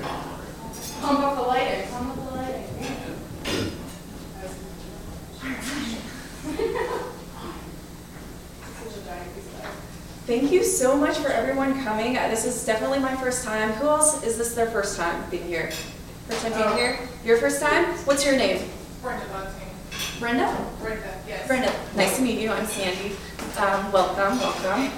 Pump 1.01 1.19
up 1.19 1.35
the 1.35 1.43
lighting, 1.43 1.87
pump 1.89 2.09
up 2.09 2.15
the 2.15 2.35
lighting. 2.37 2.65
Thank 10.25 10.51
you 10.51 10.63
so 10.63 10.97
much 10.97 11.17
for 11.17 11.27
everyone 11.29 11.83
coming. 11.83 12.17
Uh, 12.17 12.27
This 12.29 12.45
is 12.45 12.65
definitely 12.65 12.99
my 12.99 13.15
first 13.15 13.43
time. 13.43 13.71
Who 13.73 13.87
else 13.87 14.23
is 14.23 14.37
this 14.37 14.55
their 14.55 14.67
first 14.67 14.97
time 14.97 15.29
being 15.29 15.45
here? 15.45 15.71
First 16.27 16.41
time 16.41 16.53
being 16.53 16.75
here? 16.77 16.99
Your 17.23 17.37
first 17.37 17.61
time? 17.61 17.85
What's 18.05 18.25
your 18.25 18.35
name? 18.35 18.67
Brenda 19.01 19.25
Bunting. 19.31 19.69
Brenda? 20.19 20.65
Brenda, 20.81 21.21
yes. 21.27 21.47
Brenda, 21.47 21.71
nice 21.95 22.15
to 22.17 22.23
meet 22.23 22.39
you. 22.39 22.49
I'm 22.49 22.65
Sandy. 22.65 23.15
Um, 23.57 23.91
welcome, 23.91 24.39
welcome. 24.39 24.89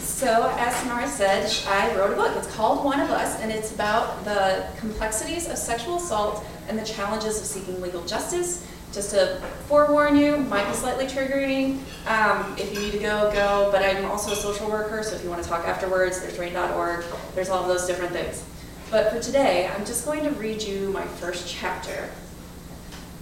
So, 0.00 0.50
as 0.58 0.74
Samara 0.76 1.06
said, 1.06 1.52
I 1.68 1.94
wrote 1.94 2.14
a 2.14 2.16
book. 2.16 2.32
It's 2.36 2.50
called 2.54 2.82
One 2.84 3.00
of 3.00 3.10
Us, 3.10 3.38
and 3.42 3.52
it's 3.52 3.74
about 3.74 4.24
the 4.24 4.66
complexities 4.78 5.48
of 5.50 5.58
sexual 5.58 5.96
assault 5.96 6.42
and 6.68 6.78
the 6.78 6.84
challenges 6.84 7.38
of 7.38 7.44
seeking 7.46 7.82
legal 7.82 8.02
justice. 8.06 8.66
Just 8.96 9.10
to 9.10 9.38
forewarn 9.66 10.16
you, 10.16 10.38
might 10.38 10.66
be 10.66 10.72
slightly 10.72 11.04
triggering. 11.04 11.80
Um, 12.06 12.56
if 12.56 12.72
you 12.72 12.80
need 12.80 12.92
to 12.92 12.98
go, 12.98 13.30
go. 13.30 13.68
But 13.70 13.82
I'm 13.84 14.06
also 14.06 14.32
a 14.32 14.34
social 14.34 14.70
worker, 14.70 15.02
so 15.02 15.14
if 15.14 15.22
you 15.22 15.28
want 15.28 15.42
to 15.42 15.46
talk 15.46 15.68
afterwards, 15.68 16.22
there's 16.22 16.38
rainn.org. 16.38 17.04
There's 17.34 17.50
all 17.50 17.60
of 17.60 17.68
those 17.68 17.86
different 17.86 18.12
things. 18.12 18.42
But 18.90 19.12
for 19.12 19.20
today, 19.20 19.68
I'm 19.68 19.84
just 19.84 20.06
going 20.06 20.24
to 20.24 20.30
read 20.30 20.62
you 20.62 20.88
my 20.94 21.04
first 21.04 21.46
chapter. 21.46 22.08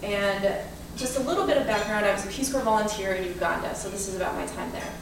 And 0.05 0.55
just 0.97 1.19
a 1.19 1.23
little 1.23 1.45
bit 1.45 1.57
of 1.57 1.67
background, 1.67 2.07
I 2.07 2.13
was 2.13 2.25
a 2.25 2.29
Peace 2.29 2.53
Corps 2.53 2.63
volunteer 2.63 3.15
in 3.15 3.25
Uganda, 3.25 3.75
so 3.75 3.91
this 3.91 4.07
is 4.07 4.15
about 4.15 4.37
my 4.37 4.47
time 4.47 4.71
there. 4.71 4.93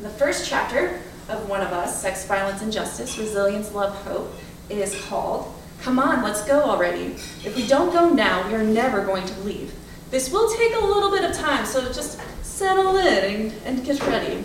The 0.00 0.10
first 0.10 0.48
chapter 0.48 1.00
of 1.28 1.48
One 1.48 1.60
of 1.60 1.72
Us, 1.72 2.00
Sex, 2.00 2.24
Violence, 2.28 2.62
and 2.62 2.72
Justice, 2.72 3.18
Resilience, 3.18 3.74
Love, 3.74 3.96
Hope, 4.04 4.32
is 4.70 4.94
called 5.06 5.52
Come 5.82 5.98
on, 5.98 6.22
let's 6.22 6.44
go 6.44 6.62
already. 6.62 7.16
If 7.44 7.56
we 7.56 7.66
don't 7.66 7.92
go 7.92 8.08
now, 8.08 8.46
we 8.46 8.54
are 8.54 8.62
never 8.62 9.04
going 9.04 9.26
to 9.26 9.40
leave. 9.40 9.74
This 10.12 10.30
will 10.30 10.48
take 10.54 10.76
a 10.76 10.84
little 10.84 11.10
bit 11.10 11.24
of 11.24 11.36
time, 11.36 11.66
so 11.66 11.84
just 11.92 12.20
settle 12.44 12.96
in 12.98 13.34
and, 13.34 13.52
and 13.64 13.84
get 13.84 14.00
ready. 14.06 14.44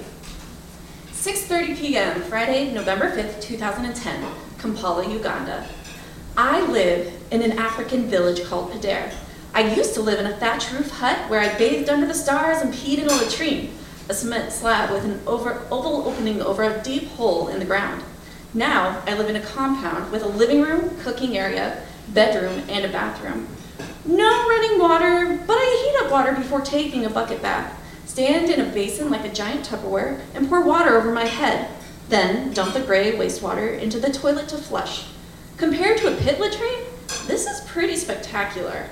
6:30 1.12 1.78
p.m. 1.78 2.22
Friday, 2.24 2.74
November 2.74 3.16
5th, 3.16 3.40
2010, 3.40 4.26
Kampala, 4.58 5.08
Uganda. 5.08 5.68
I 6.36 6.66
live 6.66 7.14
in 7.30 7.44
an 7.44 7.60
African 7.60 8.08
village 8.08 8.44
called 8.44 8.72
Pader. 8.72 9.14
I 9.54 9.76
used 9.76 9.94
to 9.94 10.02
live 10.02 10.20
in 10.20 10.26
a 10.26 10.38
thatch 10.38 10.72
roof 10.72 10.90
hut 10.90 11.30
where 11.30 11.40
I 11.40 11.56
bathed 11.56 11.90
under 11.90 12.08
the 12.08 12.16
stars 12.16 12.64
and 12.64 12.74
peed 12.74 12.98
in 12.98 13.10
a 13.10 13.14
latrine, 13.14 13.70
a 14.10 14.14
cement 14.16 14.52
slab 14.52 14.90
with 14.90 15.06
an 15.06 15.20
over, 15.28 15.62
oval 15.70 16.08
opening 16.08 16.42
over 16.42 16.64
a 16.64 16.82
deep 16.82 17.10
hole 17.10 17.48
in 17.48 17.60
the 17.60 17.66
ground. 17.66 18.04
Now 18.54 19.04
I 19.06 19.18
live 19.18 19.30
in 19.30 19.36
a 19.36 19.46
compound 19.46 20.12
with 20.12 20.24
a 20.24 20.28
living 20.28 20.62
room, 20.62 20.98
cooking 21.02 21.38
area, 21.38 21.84
bedroom, 22.10 22.64
and 22.70 22.86
a 22.86 22.90
bathroom. 22.90 23.48
No 24.06 24.48
running 24.48 24.80
water, 24.80 25.40
but 25.46 25.58
I 25.58 26.00
heat 26.00 26.06
up 26.06 26.12
water 26.12 26.34
before 26.34 26.62
taking 26.62 27.06
a 27.06 27.10
bucket 27.10 27.42
bath. 27.42 27.78
Stand 28.06 28.50
in 28.50 28.62
a 28.62 28.72
basin 28.72 29.10
like 29.10 29.26
a 29.26 29.34
giant 29.34 29.66
Tupperware 29.68 30.22
and 30.34 30.48
pour 30.48 30.64
water 30.64 30.98
over 30.98 31.12
my 31.12 31.26
head. 31.26 31.70
Then 32.08 32.54
dump 32.54 32.74
the 32.74 32.80
gray 32.80 33.12
wastewater 33.18 33.78
into 33.78 34.00
the 34.00 34.12
toilet 34.12 34.48
to 34.50 34.58
flush. 34.58 35.08
Compared 35.58 35.98
to 35.98 36.14
a 36.14 36.18
pit 36.18 36.40
latrine, 36.40 36.86
this 37.28 37.46
is 37.48 37.68
pretty 37.68 37.98
spectacular. 37.98 38.88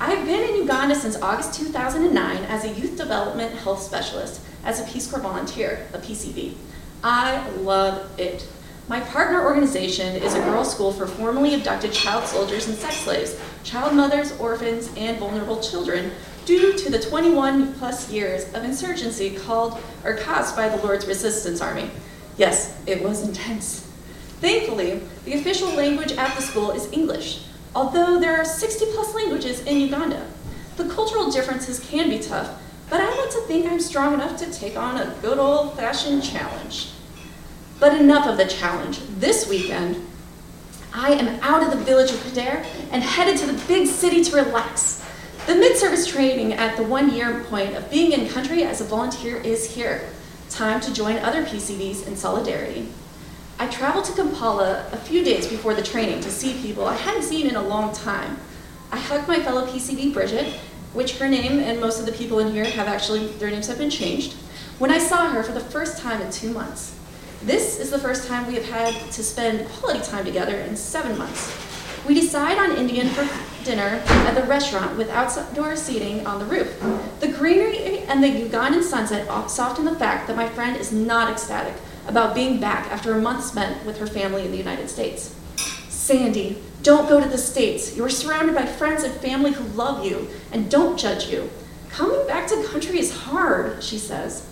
I've 0.00 0.26
been 0.26 0.48
in 0.48 0.56
Uganda 0.56 0.96
since 0.96 1.14
August 1.20 1.54
2009 1.60 2.44
as 2.44 2.64
a 2.64 2.70
youth 2.70 2.96
development 2.96 3.54
health 3.54 3.82
specialist 3.82 4.40
as 4.64 4.80
a 4.80 4.90
Peace 4.90 5.08
Corps 5.08 5.20
volunteer, 5.20 5.86
a 5.92 5.98
PCV. 5.98 6.54
I 7.04 7.48
love 7.50 8.18
it. 8.18 8.48
My 8.90 8.98
partner 8.98 9.44
organization 9.44 10.16
is 10.16 10.34
a 10.34 10.40
girls' 10.40 10.74
school 10.74 10.92
for 10.92 11.06
formerly 11.06 11.54
abducted 11.54 11.92
child 11.92 12.26
soldiers 12.26 12.66
and 12.66 12.76
sex 12.76 12.96
slaves, 12.96 13.38
child 13.62 13.94
mothers, 13.94 14.36
orphans, 14.40 14.90
and 14.96 15.16
vulnerable 15.16 15.60
children 15.60 16.10
due 16.44 16.76
to 16.76 16.90
the 16.90 16.98
21 16.98 17.74
plus 17.74 18.10
years 18.10 18.52
of 18.52 18.64
insurgency 18.64 19.36
called 19.36 19.78
or 20.02 20.16
caused 20.16 20.56
by 20.56 20.68
the 20.68 20.84
Lord's 20.84 21.06
Resistance 21.06 21.60
Army. 21.60 21.88
Yes, 22.36 22.82
it 22.84 23.00
was 23.00 23.22
intense. 23.22 23.88
Thankfully, 24.40 25.00
the 25.24 25.34
official 25.34 25.68
language 25.68 26.10
at 26.10 26.34
the 26.34 26.42
school 26.42 26.72
is 26.72 26.92
English, 26.92 27.44
although 27.76 28.18
there 28.18 28.40
are 28.40 28.44
60 28.44 28.86
plus 28.86 29.14
languages 29.14 29.60
in 29.66 29.78
Uganda. 29.78 30.26
The 30.74 30.88
cultural 30.88 31.30
differences 31.30 31.78
can 31.78 32.10
be 32.10 32.18
tough, 32.18 32.60
but 32.88 33.00
I 33.00 33.08
like 33.20 33.30
to 33.30 33.40
think 33.42 33.70
I'm 33.70 33.78
strong 33.78 34.14
enough 34.14 34.36
to 34.38 34.52
take 34.52 34.76
on 34.76 34.96
a 34.96 35.14
good 35.22 35.38
old 35.38 35.76
fashioned 35.76 36.24
challenge. 36.24 36.88
But 37.80 37.98
enough 37.98 38.26
of 38.26 38.36
the 38.36 38.44
challenge. 38.44 39.00
This 39.18 39.48
weekend, 39.48 40.06
I 40.92 41.12
am 41.12 41.40
out 41.40 41.62
of 41.62 41.70
the 41.70 41.82
village 41.82 42.10
of 42.10 42.18
Pader 42.18 42.62
and 42.92 43.02
headed 43.02 43.38
to 43.38 43.46
the 43.46 43.66
big 43.66 43.88
city 43.88 44.22
to 44.22 44.36
relax. 44.36 45.02
The 45.46 45.54
mid 45.54 45.78
service 45.78 46.06
training 46.06 46.52
at 46.52 46.76
the 46.76 46.82
one 46.82 47.10
year 47.10 47.42
point 47.44 47.74
of 47.74 47.90
being 47.90 48.12
in 48.12 48.28
country 48.28 48.64
as 48.64 48.82
a 48.82 48.84
volunteer 48.84 49.38
is 49.38 49.74
here. 49.74 50.10
Time 50.50 50.78
to 50.82 50.92
join 50.92 51.16
other 51.18 51.42
PCVs 51.42 52.06
in 52.06 52.16
solidarity. 52.16 52.88
I 53.58 53.66
traveled 53.68 54.04
to 54.06 54.12
Kampala 54.12 54.86
a 54.92 54.98
few 54.98 55.24
days 55.24 55.46
before 55.46 55.74
the 55.74 55.82
training 55.82 56.20
to 56.20 56.30
see 56.30 56.60
people 56.60 56.84
I 56.84 56.96
hadn't 56.96 57.22
seen 57.22 57.46
in 57.46 57.56
a 57.56 57.62
long 57.62 57.94
time. 57.94 58.36
I 58.92 58.98
hugged 58.98 59.26
my 59.26 59.40
fellow 59.40 59.66
PCV, 59.66 60.12
Bridget, 60.12 60.52
which 60.92 61.16
her 61.16 61.28
name 61.28 61.58
and 61.60 61.80
most 61.80 61.98
of 61.98 62.04
the 62.04 62.12
people 62.12 62.40
in 62.40 62.52
here 62.52 62.64
have 62.64 62.88
actually, 62.88 63.28
their 63.38 63.50
names 63.50 63.68
have 63.68 63.78
been 63.78 63.90
changed, 63.90 64.34
when 64.78 64.90
I 64.90 64.98
saw 64.98 65.30
her 65.30 65.42
for 65.42 65.52
the 65.52 65.60
first 65.60 65.98
time 65.98 66.20
in 66.20 66.30
two 66.30 66.50
months. 66.50 66.99
This 67.42 67.80
is 67.80 67.88
the 67.88 67.98
first 67.98 68.28
time 68.28 68.46
we 68.46 68.54
have 68.56 68.66
had 68.66 69.10
to 69.12 69.22
spend 69.22 69.66
quality 69.70 70.00
time 70.04 70.26
together 70.26 70.56
in 70.56 70.76
seven 70.76 71.16
months. 71.16 71.50
We 72.06 72.12
decide 72.12 72.58
on 72.58 72.76
Indian 72.76 73.08
for 73.08 73.26
dinner 73.64 74.02
at 74.06 74.34
the 74.34 74.42
restaurant 74.42 74.98
with 74.98 75.08
outdoor 75.08 75.74
seating 75.74 76.26
on 76.26 76.38
the 76.38 76.44
roof. 76.44 76.78
The 77.20 77.28
greenery 77.28 78.00
and 78.00 78.22
the 78.22 78.28
Ugandan 78.28 78.82
sunset 78.82 79.26
soften 79.50 79.86
the 79.86 79.96
fact 79.96 80.26
that 80.26 80.36
my 80.36 80.50
friend 80.50 80.76
is 80.76 80.92
not 80.92 81.32
ecstatic 81.32 81.74
about 82.06 82.34
being 82.34 82.60
back 82.60 82.90
after 82.90 83.14
a 83.14 83.20
month 83.20 83.44
spent 83.44 83.86
with 83.86 83.96
her 83.98 84.06
family 84.06 84.44
in 84.44 84.50
the 84.50 84.58
United 84.58 84.90
States. 84.90 85.34
Sandy, 85.88 86.62
don't 86.82 87.08
go 87.08 87.20
to 87.20 87.28
the 87.28 87.38
States. 87.38 87.96
You 87.96 88.04
are 88.04 88.10
surrounded 88.10 88.54
by 88.54 88.66
friends 88.66 89.02
and 89.02 89.14
family 89.14 89.52
who 89.52 89.64
love 89.76 90.04
you 90.04 90.28
and 90.52 90.70
don't 90.70 90.98
judge 90.98 91.28
you. 91.28 91.48
Coming 91.88 92.26
back 92.26 92.48
to 92.48 92.64
country 92.64 92.98
is 92.98 93.14
hard, 93.14 93.82
she 93.82 93.96
says. 93.96 94.46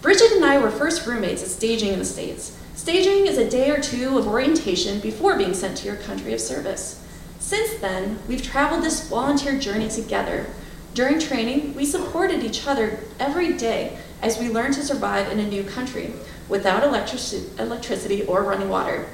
Bridget 0.00 0.30
and 0.30 0.44
I 0.44 0.58
were 0.58 0.70
first 0.70 1.04
roommates 1.06 1.42
at 1.42 1.48
staging 1.48 1.92
in 1.92 1.98
the 1.98 2.04
States. 2.04 2.56
Staging 2.76 3.26
is 3.26 3.36
a 3.36 3.50
day 3.50 3.70
or 3.70 3.80
two 3.80 4.16
of 4.16 4.28
orientation 4.28 5.00
before 5.00 5.36
being 5.36 5.54
sent 5.54 5.76
to 5.78 5.86
your 5.86 5.96
country 5.96 6.32
of 6.32 6.40
service. 6.40 7.04
Since 7.40 7.80
then, 7.80 8.20
we've 8.28 8.42
traveled 8.42 8.84
this 8.84 9.08
volunteer 9.08 9.58
journey 9.58 9.88
together. 9.88 10.46
During 10.94 11.18
training, 11.18 11.74
we 11.74 11.84
supported 11.84 12.44
each 12.44 12.64
other 12.64 13.00
every 13.18 13.54
day 13.54 13.98
as 14.22 14.38
we 14.38 14.48
learned 14.48 14.74
to 14.74 14.84
survive 14.84 15.32
in 15.32 15.40
a 15.40 15.48
new 15.48 15.64
country 15.64 16.12
without 16.48 16.84
electric- 16.84 17.58
electricity 17.58 18.22
or 18.22 18.44
running 18.44 18.68
water. 18.68 19.08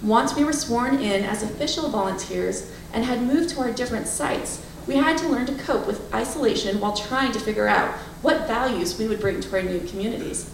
Once 0.00 0.34
we 0.34 0.44
were 0.44 0.52
sworn 0.52 0.98
in 0.98 1.24
as 1.24 1.42
official 1.42 1.90
volunteers 1.90 2.72
and 2.94 3.04
had 3.04 3.22
moved 3.22 3.50
to 3.50 3.60
our 3.60 3.70
different 3.70 4.06
sites, 4.06 4.64
we 4.86 4.96
had 4.96 5.16
to 5.18 5.28
learn 5.28 5.46
to 5.46 5.54
cope 5.54 5.86
with 5.86 6.12
isolation 6.14 6.80
while 6.80 6.96
trying 6.96 7.32
to 7.32 7.40
figure 7.40 7.68
out 7.68 7.94
what 8.22 8.46
values 8.46 8.98
we 8.98 9.06
would 9.06 9.20
bring 9.20 9.40
to 9.40 9.56
our 9.56 9.62
new 9.62 9.80
communities. 9.80 10.50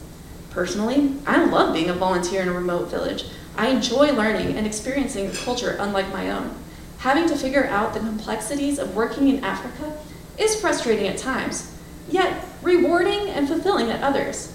Personally, 0.51 1.15
I 1.27 1.45
love 1.45 1.75
being 1.75 1.89
a 1.89 1.95
volunteer 1.95 2.43
in 2.43 2.49
a 2.49 2.53
remote 2.53 2.89
village. 2.89 3.25
I 3.57 3.69
enjoy 3.69 4.13
learning 4.13 4.57
and 4.57 4.67
experiencing 4.67 5.27
a 5.27 5.35
culture 5.35 5.77
unlike 5.79 6.13
my 6.13 6.31
own. 6.31 6.55
Having 6.99 7.29
to 7.29 7.37
figure 7.37 7.67
out 7.67 7.95
the 7.95 8.01
complexities 8.01 8.79
of 8.79 8.95
working 8.95 9.29
in 9.29 9.45
Africa 9.45 9.97
is 10.37 10.61
frustrating 10.61 11.07
at 11.07 11.19
times, 11.19 11.75
yet 12.09 12.45
rewarding 12.63 13.29
and 13.31 13.49
fulfilling 13.49 13.91
at 13.91 14.03
others. 14.03 14.53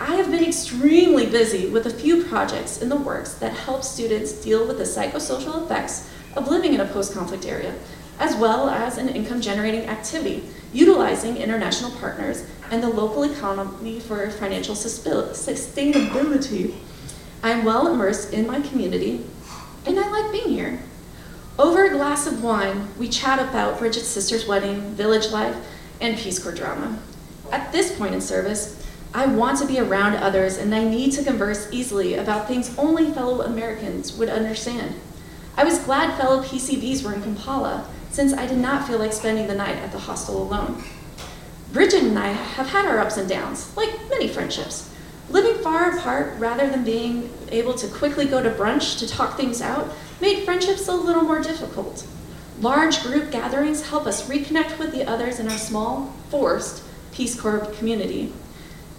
I 0.00 0.16
have 0.16 0.30
been 0.30 0.44
extremely 0.44 1.26
busy 1.26 1.68
with 1.68 1.86
a 1.86 1.90
few 1.90 2.24
projects 2.24 2.82
in 2.82 2.88
the 2.88 2.96
works 2.96 3.34
that 3.34 3.52
help 3.52 3.84
students 3.84 4.32
deal 4.32 4.66
with 4.66 4.78
the 4.78 4.84
psychosocial 4.84 5.64
effects 5.64 6.10
of 6.34 6.48
living 6.48 6.74
in 6.74 6.80
a 6.80 6.86
post 6.86 7.12
conflict 7.12 7.46
area, 7.46 7.74
as 8.18 8.36
well 8.36 8.68
as 8.68 8.98
an 8.98 9.08
income 9.08 9.40
generating 9.40 9.88
activity 9.88 10.44
utilizing 10.72 11.36
international 11.36 11.90
partners 11.92 12.44
and 12.70 12.82
the 12.82 12.88
local 12.88 13.22
economy 13.24 14.00
for 14.00 14.30
financial 14.30 14.74
sustainability. 14.74 16.74
I'm 17.42 17.62
well 17.64 17.92
immersed 17.92 18.32
in 18.32 18.46
my 18.46 18.60
community 18.60 19.26
and 19.84 20.00
I 20.00 20.08
like 20.08 20.32
being 20.32 20.48
here. 20.48 20.80
Over 21.58 21.84
a 21.84 21.90
glass 21.90 22.26
of 22.26 22.42
wine, 22.42 22.88
we 22.98 23.10
chat 23.10 23.38
about 23.38 23.78
Bridget's 23.78 24.08
sister's 24.08 24.46
wedding, 24.46 24.94
village 24.94 25.30
life, 25.30 25.54
and 26.00 26.16
Peace 26.16 26.42
Corps 26.42 26.54
drama. 26.54 26.98
At 27.50 27.70
this 27.72 27.94
point 27.98 28.14
in 28.14 28.22
service, 28.22 28.78
I 29.12 29.26
want 29.26 29.58
to 29.58 29.66
be 29.66 29.78
around 29.78 30.16
others 30.16 30.56
and 30.56 30.74
I 30.74 30.84
need 30.84 31.12
to 31.12 31.22
converse 31.22 31.68
easily 31.70 32.14
about 32.14 32.48
things 32.48 32.74
only 32.78 33.12
fellow 33.12 33.42
Americans 33.42 34.16
would 34.16 34.30
understand. 34.30 34.94
I 35.54 35.64
was 35.64 35.80
glad 35.80 36.16
fellow 36.16 36.42
PCVs 36.42 37.04
were 37.04 37.12
in 37.12 37.22
Kampala 37.22 37.86
since 38.12 38.34
I 38.34 38.46
did 38.46 38.58
not 38.58 38.86
feel 38.86 38.98
like 38.98 39.12
spending 39.12 39.46
the 39.46 39.54
night 39.54 39.76
at 39.76 39.90
the 39.90 39.98
hostel 39.98 40.42
alone. 40.42 40.84
Bridget 41.72 42.02
and 42.02 42.18
I 42.18 42.28
have 42.28 42.68
had 42.68 42.84
our 42.84 42.98
ups 42.98 43.16
and 43.16 43.26
downs, 43.26 43.74
like 43.76 43.88
many 44.10 44.28
friendships. 44.28 44.94
Living 45.30 45.62
far 45.62 45.96
apart 45.96 46.34
rather 46.38 46.68
than 46.68 46.84
being 46.84 47.32
able 47.48 47.72
to 47.72 47.88
quickly 47.88 48.26
go 48.26 48.42
to 48.42 48.50
brunch 48.50 48.98
to 48.98 49.08
talk 49.08 49.36
things 49.36 49.62
out 49.62 49.90
made 50.20 50.44
friendships 50.44 50.88
a 50.88 50.94
little 50.94 51.22
more 51.22 51.40
difficult. 51.40 52.06
Large 52.60 53.02
group 53.02 53.30
gatherings 53.30 53.88
help 53.88 54.06
us 54.06 54.28
reconnect 54.28 54.78
with 54.78 54.92
the 54.92 55.08
others 55.08 55.40
in 55.40 55.48
our 55.48 55.56
small, 55.56 56.14
forced 56.28 56.82
Peace 57.12 57.40
Corps 57.40 57.66
community. 57.78 58.32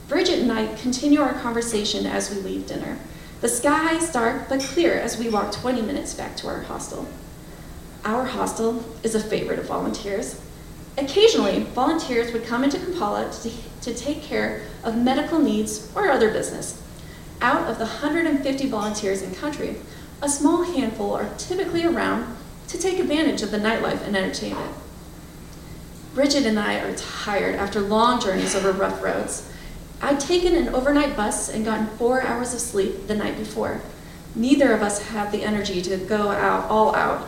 Bridget 0.08 0.40
and 0.40 0.52
I 0.52 0.74
continue 0.76 1.22
our 1.22 1.34
conversation 1.34 2.08
as 2.08 2.32
we 2.32 2.42
leave 2.42 2.66
dinner. 2.66 2.98
The 3.42 3.50
sky 3.50 3.96
is 3.96 4.12
dark 4.12 4.50
but 4.50 4.62
clear 4.62 4.96
as 4.96 5.20
we 5.20 5.30
walk 5.30 5.52
20 5.52 5.84
minutes 5.84 6.16
back 6.16 6.36
to 6.38 6.48
our 6.48 6.62
hostel. 6.62 7.08
Our 8.06 8.26
hostel 8.26 8.84
is 9.02 9.16
a 9.16 9.20
favorite 9.20 9.60
of 9.60 9.66
volunteers. 9.66 10.42
Occasionally, 10.98 11.64
volunteers 11.64 12.34
would 12.34 12.46
come 12.46 12.64
into 12.64 12.78
Kampala 12.78 13.32
to, 13.32 13.52
to 13.82 13.96
take 13.96 14.22
care 14.22 14.64
of 14.84 14.98
medical 14.98 15.40
needs 15.40 15.90
or 15.96 16.10
other 16.10 16.30
business. 16.30 16.82
Out 17.42 17.70
of 17.70 17.78
the 17.78 17.86
150 17.86 18.68
volunteers 18.68 19.22
in 19.22 19.34
country, 19.34 19.78
a 20.22 20.28
small 20.28 20.64
handful 20.64 21.14
are 21.14 21.30
typically 21.38 21.86
around 21.86 22.36
to 22.68 22.78
take 22.78 23.00
advantage 23.00 23.42
of 23.42 23.52
the 23.52 23.58
nightlife 23.58 24.06
and 24.06 24.16
entertainment. 24.16 24.74
Bridget 26.14 26.46
and 26.46 26.60
I 26.60 26.76
are 26.76 26.96
tired 26.96 27.56
after 27.56 27.80
long 27.82 28.22
journeys 28.22 28.54
over 28.54 28.72
rough 28.72 29.02
roads. 29.02 29.50
I'd 30.02 30.20
taken 30.20 30.56
an 30.56 30.76
overnight 30.76 31.16
bus 31.16 31.50
and 31.50 31.66
gotten 31.66 31.88
four 31.98 32.22
hours 32.22 32.54
of 32.54 32.60
sleep 32.60 33.08
the 33.08 33.16
night 33.16 33.38
before. 33.38 33.82
Neither 34.36 34.74
of 34.74 34.82
us 34.82 35.10
had 35.10 35.32
the 35.32 35.44
energy 35.44 35.82
to 35.82 35.98
go 35.98 36.30
out 36.30 36.70
all 36.70 36.94
out. 36.96 37.28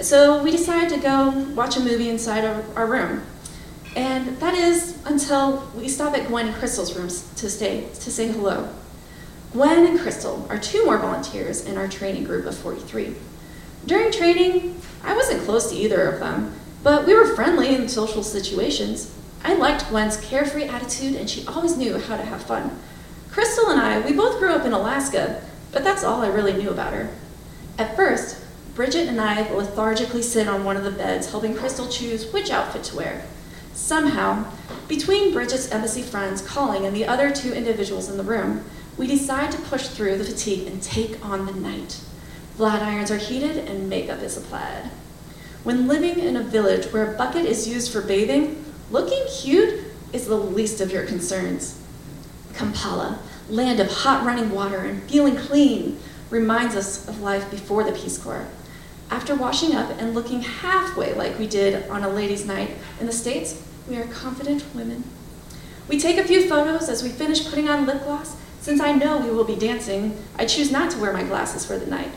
So 0.00 0.42
we 0.42 0.50
decided 0.50 0.90
to 0.90 1.00
go 1.00 1.30
watch 1.54 1.76
a 1.76 1.80
movie 1.80 2.10
inside 2.10 2.44
our, 2.44 2.64
our 2.74 2.86
room. 2.86 3.22
And 3.96 4.38
that 4.38 4.54
is 4.54 4.98
until 5.04 5.70
we 5.76 5.88
stop 5.88 6.16
at 6.16 6.26
Gwen 6.26 6.48
and 6.48 6.56
Crystal's 6.56 6.96
rooms 6.96 7.32
to 7.36 7.48
stay 7.48 7.88
to 8.00 8.10
say 8.10 8.26
hello. 8.28 8.68
Gwen 9.52 9.86
and 9.86 10.00
Crystal 10.00 10.44
are 10.50 10.58
two 10.58 10.84
more 10.84 10.98
volunteers 10.98 11.64
in 11.64 11.78
our 11.78 11.86
training 11.86 12.24
group 12.24 12.44
of 12.44 12.58
43. 12.58 13.14
During 13.86 14.10
training, 14.10 14.80
I 15.04 15.14
wasn't 15.14 15.42
close 15.44 15.70
to 15.70 15.76
either 15.76 16.02
of 16.08 16.18
them, 16.18 16.52
but 16.82 17.06
we 17.06 17.14
were 17.14 17.36
friendly 17.36 17.74
in 17.74 17.88
social 17.88 18.24
situations. 18.24 19.14
I 19.44 19.54
liked 19.54 19.88
Gwen's 19.90 20.16
carefree 20.16 20.64
attitude, 20.64 21.14
and 21.14 21.30
she 21.30 21.46
always 21.46 21.76
knew 21.76 21.98
how 21.98 22.16
to 22.16 22.24
have 22.24 22.42
fun. 22.42 22.76
Crystal 23.30 23.70
and 23.70 23.80
I, 23.80 24.00
we 24.00 24.12
both 24.12 24.40
grew 24.40 24.52
up 24.52 24.66
in 24.66 24.72
Alaska, 24.72 25.40
but 25.70 25.84
that's 25.84 26.02
all 26.02 26.22
I 26.22 26.28
really 26.28 26.54
knew 26.54 26.70
about 26.70 26.94
her. 26.94 27.10
At 27.78 27.94
first, 27.94 28.43
Bridget 28.74 29.06
and 29.06 29.20
I 29.20 29.48
lethargically 29.52 30.22
sit 30.22 30.48
on 30.48 30.64
one 30.64 30.76
of 30.76 30.82
the 30.82 30.90
beds, 30.90 31.30
helping 31.30 31.54
Crystal 31.54 31.86
choose 31.86 32.32
which 32.32 32.50
outfit 32.50 32.82
to 32.84 32.96
wear. 32.96 33.24
Somehow, 33.72 34.50
between 34.88 35.32
Bridget's 35.32 35.70
embassy 35.70 36.02
friends 36.02 36.42
calling 36.42 36.84
and 36.84 36.94
the 36.94 37.06
other 37.06 37.32
two 37.32 37.52
individuals 37.52 38.10
in 38.10 38.16
the 38.16 38.24
room, 38.24 38.64
we 38.96 39.06
decide 39.06 39.52
to 39.52 39.62
push 39.62 39.86
through 39.88 40.18
the 40.18 40.24
fatigue 40.24 40.66
and 40.66 40.82
take 40.82 41.24
on 41.24 41.46
the 41.46 41.52
night. 41.52 42.00
Flat 42.56 42.82
irons 42.82 43.12
are 43.12 43.16
heated 43.16 43.58
and 43.68 43.88
makeup 43.88 44.20
is 44.22 44.36
applied. 44.36 44.90
When 45.62 45.86
living 45.86 46.18
in 46.18 46.36
a 46.36 46.42
village 46.42 46.86
where 46.92 47.14
a 47.14 47.16
bucket 47.16 47.46
is 47.46 47.68
used 47.68 47.92
for 47.92 48.00
bathing, 48.00 48.64
looking 48.90 49.24
cute 49.28 49.84
is 50.12 50.26
the 50.26 50.36
least 50.36 50.80
of 50.80 50.90
your 50.90 51.06
concerns. 51.06 51.80
Kampala, 52.54 53.20
land 53.48 53.78
of 53.78 53.90
hot 53.90 54.24
running 54.26 54.50
water 54.50 54.78
and 54.78 55.02
feeling 55.04 55.36
clean, 55.36 56.00
reminds 56.30 56.74
us 56.74 57.08
of 57.08 57.20
life 57.20 57.48
before 57.50 57.84
the 57.84 57.92
Peace 57.92 58.18
Corps. 58.18 58.46
After 59.14 59.36
washing 59.36 59.76
up 59.76 59.90
and 60.00 60.12
looking 60.12 60.42
halfway 60.42 61.14
like 61.14 61.38
we 61.38 61.46
did 61.46 61.88
on 61.88 62.02
a 62.02 62.08
ladies' 62.08 62.44
night 62.44 62.70
in 62.98 63.06
the 63.06 63.12
States, 63.12 63.62
we 63.88 63.96
are 63.96 64.08
confident 64.08 64.64
women. 64.74 65.04
We 65.86 66.00
take 66.00 66.18
a 66.18 66.26
few 66.26 66.48
photos 66.48 66.88
as 66.88 67.04
we 67.04 67.10
finish 67.10 67.48
putting 67.48 67.68
on 67.68 67.86
lip 67.86 68.02
gloss. 68.02 68.34
Since 68.60 68.80
I 68.80 68.90
know 68.90 69.18
we 69.18 69.30
will 69.30 69.44
be 69.44 69.54
dancing, 69.54 70.20
I 70.36 70.46
choose 70.46 70.72
not 70.72 70.90
to 70.90 70.98
wear 70.98 71.12
my 71.12 71.22
glasses 71.22 71.64
for 71.64 71.78
the 71.78 71.86
night. 71.86 72.10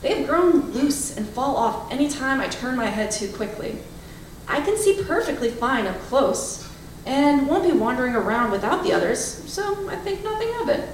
They 0.00 0.14
have 0.14 0.28
grown 0.28 0.70
loose 0.70 1.16
and 1.16 1.28
fall 1.28 1.56
off 1.56 1.90
anytime 1.90 2.40
I 2.40 2.46
turn 2.46 2.76
my 2.76 2.86
head 2.86 3.10
too 3.10 3.32
quickly. 3.32 3.78
I 4.46 4.60
can 4.60 4.76
see 4.76 5.02
perfectly 5.02 5.50
fine 5.50 5.88
up 5.88 5.98
close 6.02 6.70
and 7.04 7.48
won't 7.48 7.68
be 7.68 7.76
wandering 7.76 8.14
around 8.14 8.52
without 8.52 8.84
the 8.84 8.92
others, 8.92 9.20
so 9.52 9.90
I 9.90 9.96
think 9.96 10.22
nothing 10.22 10.54
of 10.60 10.68
it. 10.68 10.88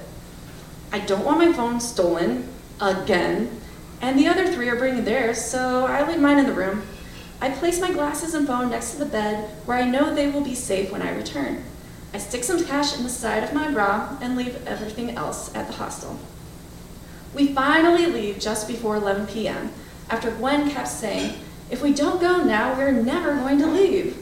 I 0.91 1.01
don't 1.01 1.23
want 1.23 1.37
my 1.37 1.53
phone 1.53 1.79
stolen 1.79 2.51
again, 2.81 3.61
and 4.01 4.17
the 4.17 4.27
other 4.27 4.51
three 4.51 4.67
are 4.67 4.75
bringing 4.75 5.05
theirs, 5.05 5.39
so 5.39 5.85
I 5.85 6.07
leave 6.07 6.19
mine 6.19 6.39
in 6.39 6.47
the 6.47 6.53
room. 6.53 6.83
I 7.39 7.49
place 7.49 7.79
my 7.79 7.91
glasses 7.91 8.33
and 8.33 8.47
phone 8.47 8.69
next 8.69 8.91
to 8.91 8.97
the 8.97 9.05
bed 9.05 9.49
where 9.65 9.77
I 9.77 9.89
know 9.89 10.13
they 10.13 10.29
will 10.29 10.43
be 10.43 10.55
safe 10.55 10.91
when 10.91 11.01
I 11.01 11.15
return. 11.15 11.63
I 12.13 12.17
stick 12.17 12.43
some 12.43 12.65
cash 12.65 12.97
in 12.97 13.03
the 13.03 13.09
side 13.09 13.43
of 13.43 13.53
my 13.53 13.71
bra 13.71 14.17
and 14.21 14.35
leave 14.35 14.67
everything 14.67 15.11
else 15.11 15.53
at 15.55 15.67
the 15.67 15.73
hostel. 15.73 16.19
We 17.33 17.53
finally 17.53 18.07
leave 18.07 18.39
just 18.39 18.67
before 18.67 18.97
11 18.97 19.27
p.m. 19.27 19.71
after 20.09 20.31
Gwen 20.31 20.69
kept 20.69 20.89
saying, 20.89 21.39
If 21.69 21.81
we 21.81 21.93
don't 21.93 22.19
go 22.19 22.43
now, 22.43 22.75
we're 22.75 22.91
never 22.91 23.35
going 23.35 23.59
to 23.59 23.67
leave. 23.67 24.17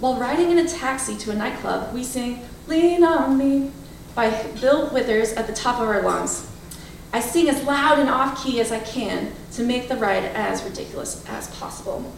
While 0.00 0.20
riding 0.20 0.50
in 0.50 0.58
a 0.58 0.68
taxi 0.68 1.16
to 1.18 1.30
a 1.30 1.34
nightclub, 1.34 1.94
we 1.94 2.04
sing 2.04 2.46
Lean 2.66 3.02
on 3.04 3.38
Me 3.38 3.70
by 4.14 4.30
Bill 4.60 4.90
Withers 4.90 5.32
at 5.32 5.46
the 5.46 5.52
top 5.52 5.80
of 5.80 5.88
our 5.88 6.02
lungs. 6.02 6.49
I 7.12 7.20
sing 7.20 7.48
as 7.48 7.64
loud 7.64 7.98
and 7.98 8.08
off 8.08 8.42
key 8.42 8.60
as 8.60 8.70
I 8.70 8.78
can 8.78 9.32
to 9.52 9.62
make 9.62 9.88
the 9.88 9.96
ride 9.96 10.24
as 10.24 10.62
ridiculous 10.62 11.24
as 11.28 11.48
possible. 11.56 12.12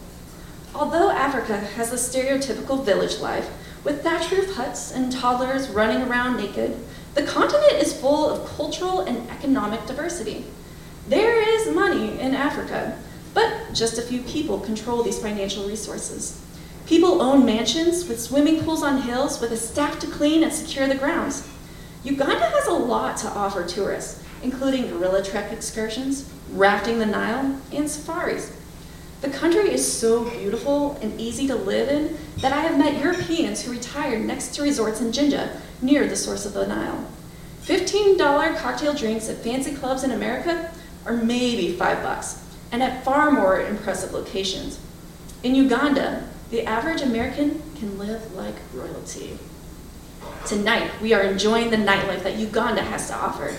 Although 0.75 1.09
Africa 1.09 1.57
has 1.57 1.89
the 1.89 1.97
stereotypical 1.97 2.83
village 2.83 3.19
life, 3.19 3.49
with 3.83 4.03
thatch 4.03 4.31
roof 4.31 4.55
huts 4.55 4.91
and 4.91 5.11
toddlers 5.11 5.69
running 5.69 6.07
around 6.07 6.37
naked, 6.37 6.77
the 7.15 7.23
continent 7.23 7.73
is 7.73 7.99
full 7.99 8.29
of 8.29 8.47
cultural 8.55 9.01
and 9.01 9.29
economic 9.29 9.85
diversity. 9.85 10.45
There 11.07 11.41
is 11.41 11.75
money 11.75 12.19
in 12.19 12.33
Africa, 12.33 12.97
but 13.33 13.73
just 13.73 13.97
a 13.97 14.03
few 14.03 14.21
people 14.21 14.59
control 14.59 15.03
these 15.03 15.19
financial 15.19 15.67
resources. 15.67 16.39
People 16.85 17.21
own 17.21 17.45
mansions 17.45 18.07
with 18.07 18.21
swimming 18.21 18.63
pools 18.63 18.83
on 18.83 19.01
hills 19.01 19.41
with 19.41 19.51
a 19.51 19.57
staff 19.57 19.99
to 19.99 20.07
clean 20.07 20.43
and 20.43 20.53
secure 20.53 20.87
the 20.87 20.95
grounds. 20.95 21.47
Uganda 22.03 22.45
has 22.45 22.67
a 22.67 22.73
lot 22.73 23.17
to 23.17 23.27
offer 23.29 23.65
tourists, 23.65 24.22
including 24.43 24.89
gorilla 24.89 25.23
trek 25.23 25.51
excursions, 25.51 26.31
rafting 26.51 26.99
the 26.99 27.05
Nile, 27.05 27.59
and 27.71 27.89
safaris. 27.89 28.55
The 29.21 29.29
country 29.29 29.71
is 29.71 29.89
so 29.89 30.29
beautiful 30.29 30.97
and 31.01 31.19
easy 31.19 31.47
to 31.47 31.55
live 31.55 31.87
in 31.87 32.17
that 32.41 32.51
I 32.51 32.61
have 32.61 32.77
met 32.77 33.01
Europeans 33.01 33.61
who 33.61 33.71
retired 33.71 34.21
next 34.25 34.53
to 34.55 34.61
resorts 34.61 34.99
in 34.99 35.13
Jinja, 35.13 35.61
near 35.81 36.05
the 36.07 36.15
source 36.15 36.45
of 36.45 36.53
the 36.53 36.67
Nile. 36.67 37.07
$15 37.63 38.57
cocktail 38.57 38.93
drinks 38.93 39.29
at 39.29 39.37
fancy 39.37 39.73
clubs 39.73 40.03
in 40.03 40.11
America 40.11 40.69
are 41.05 41.13
maybe 41.13 41.71
five 41.71 42.03
bucks, 42.03 42.43
and 42.71 42.83
at 42.83 43.03
far 43.05 43.31
more 43.31 43.61
impressive 43.61 44.11
locations. 44.11 44.77
In 45.41 45.55
Uganda, 45.55 46.27
the 46.49 46.65
average 46.65 47.01
American 47.01 47.61
can 47.75 47.97
live 47.97 48.33
like 48.35 48.55
royalty. 48.73 49.37
Tonight, 50.45 50.91
we 51.01 51.13
are 51.13 51.21
enjoying 51.21 51.69
the 51.69 51.77
nightlife 51.77 52.23
that 52.23 52.37
Uganda 52.37 52.81
has 52.81 53.07
to 53.07 53.15
offer. 53.15 53.55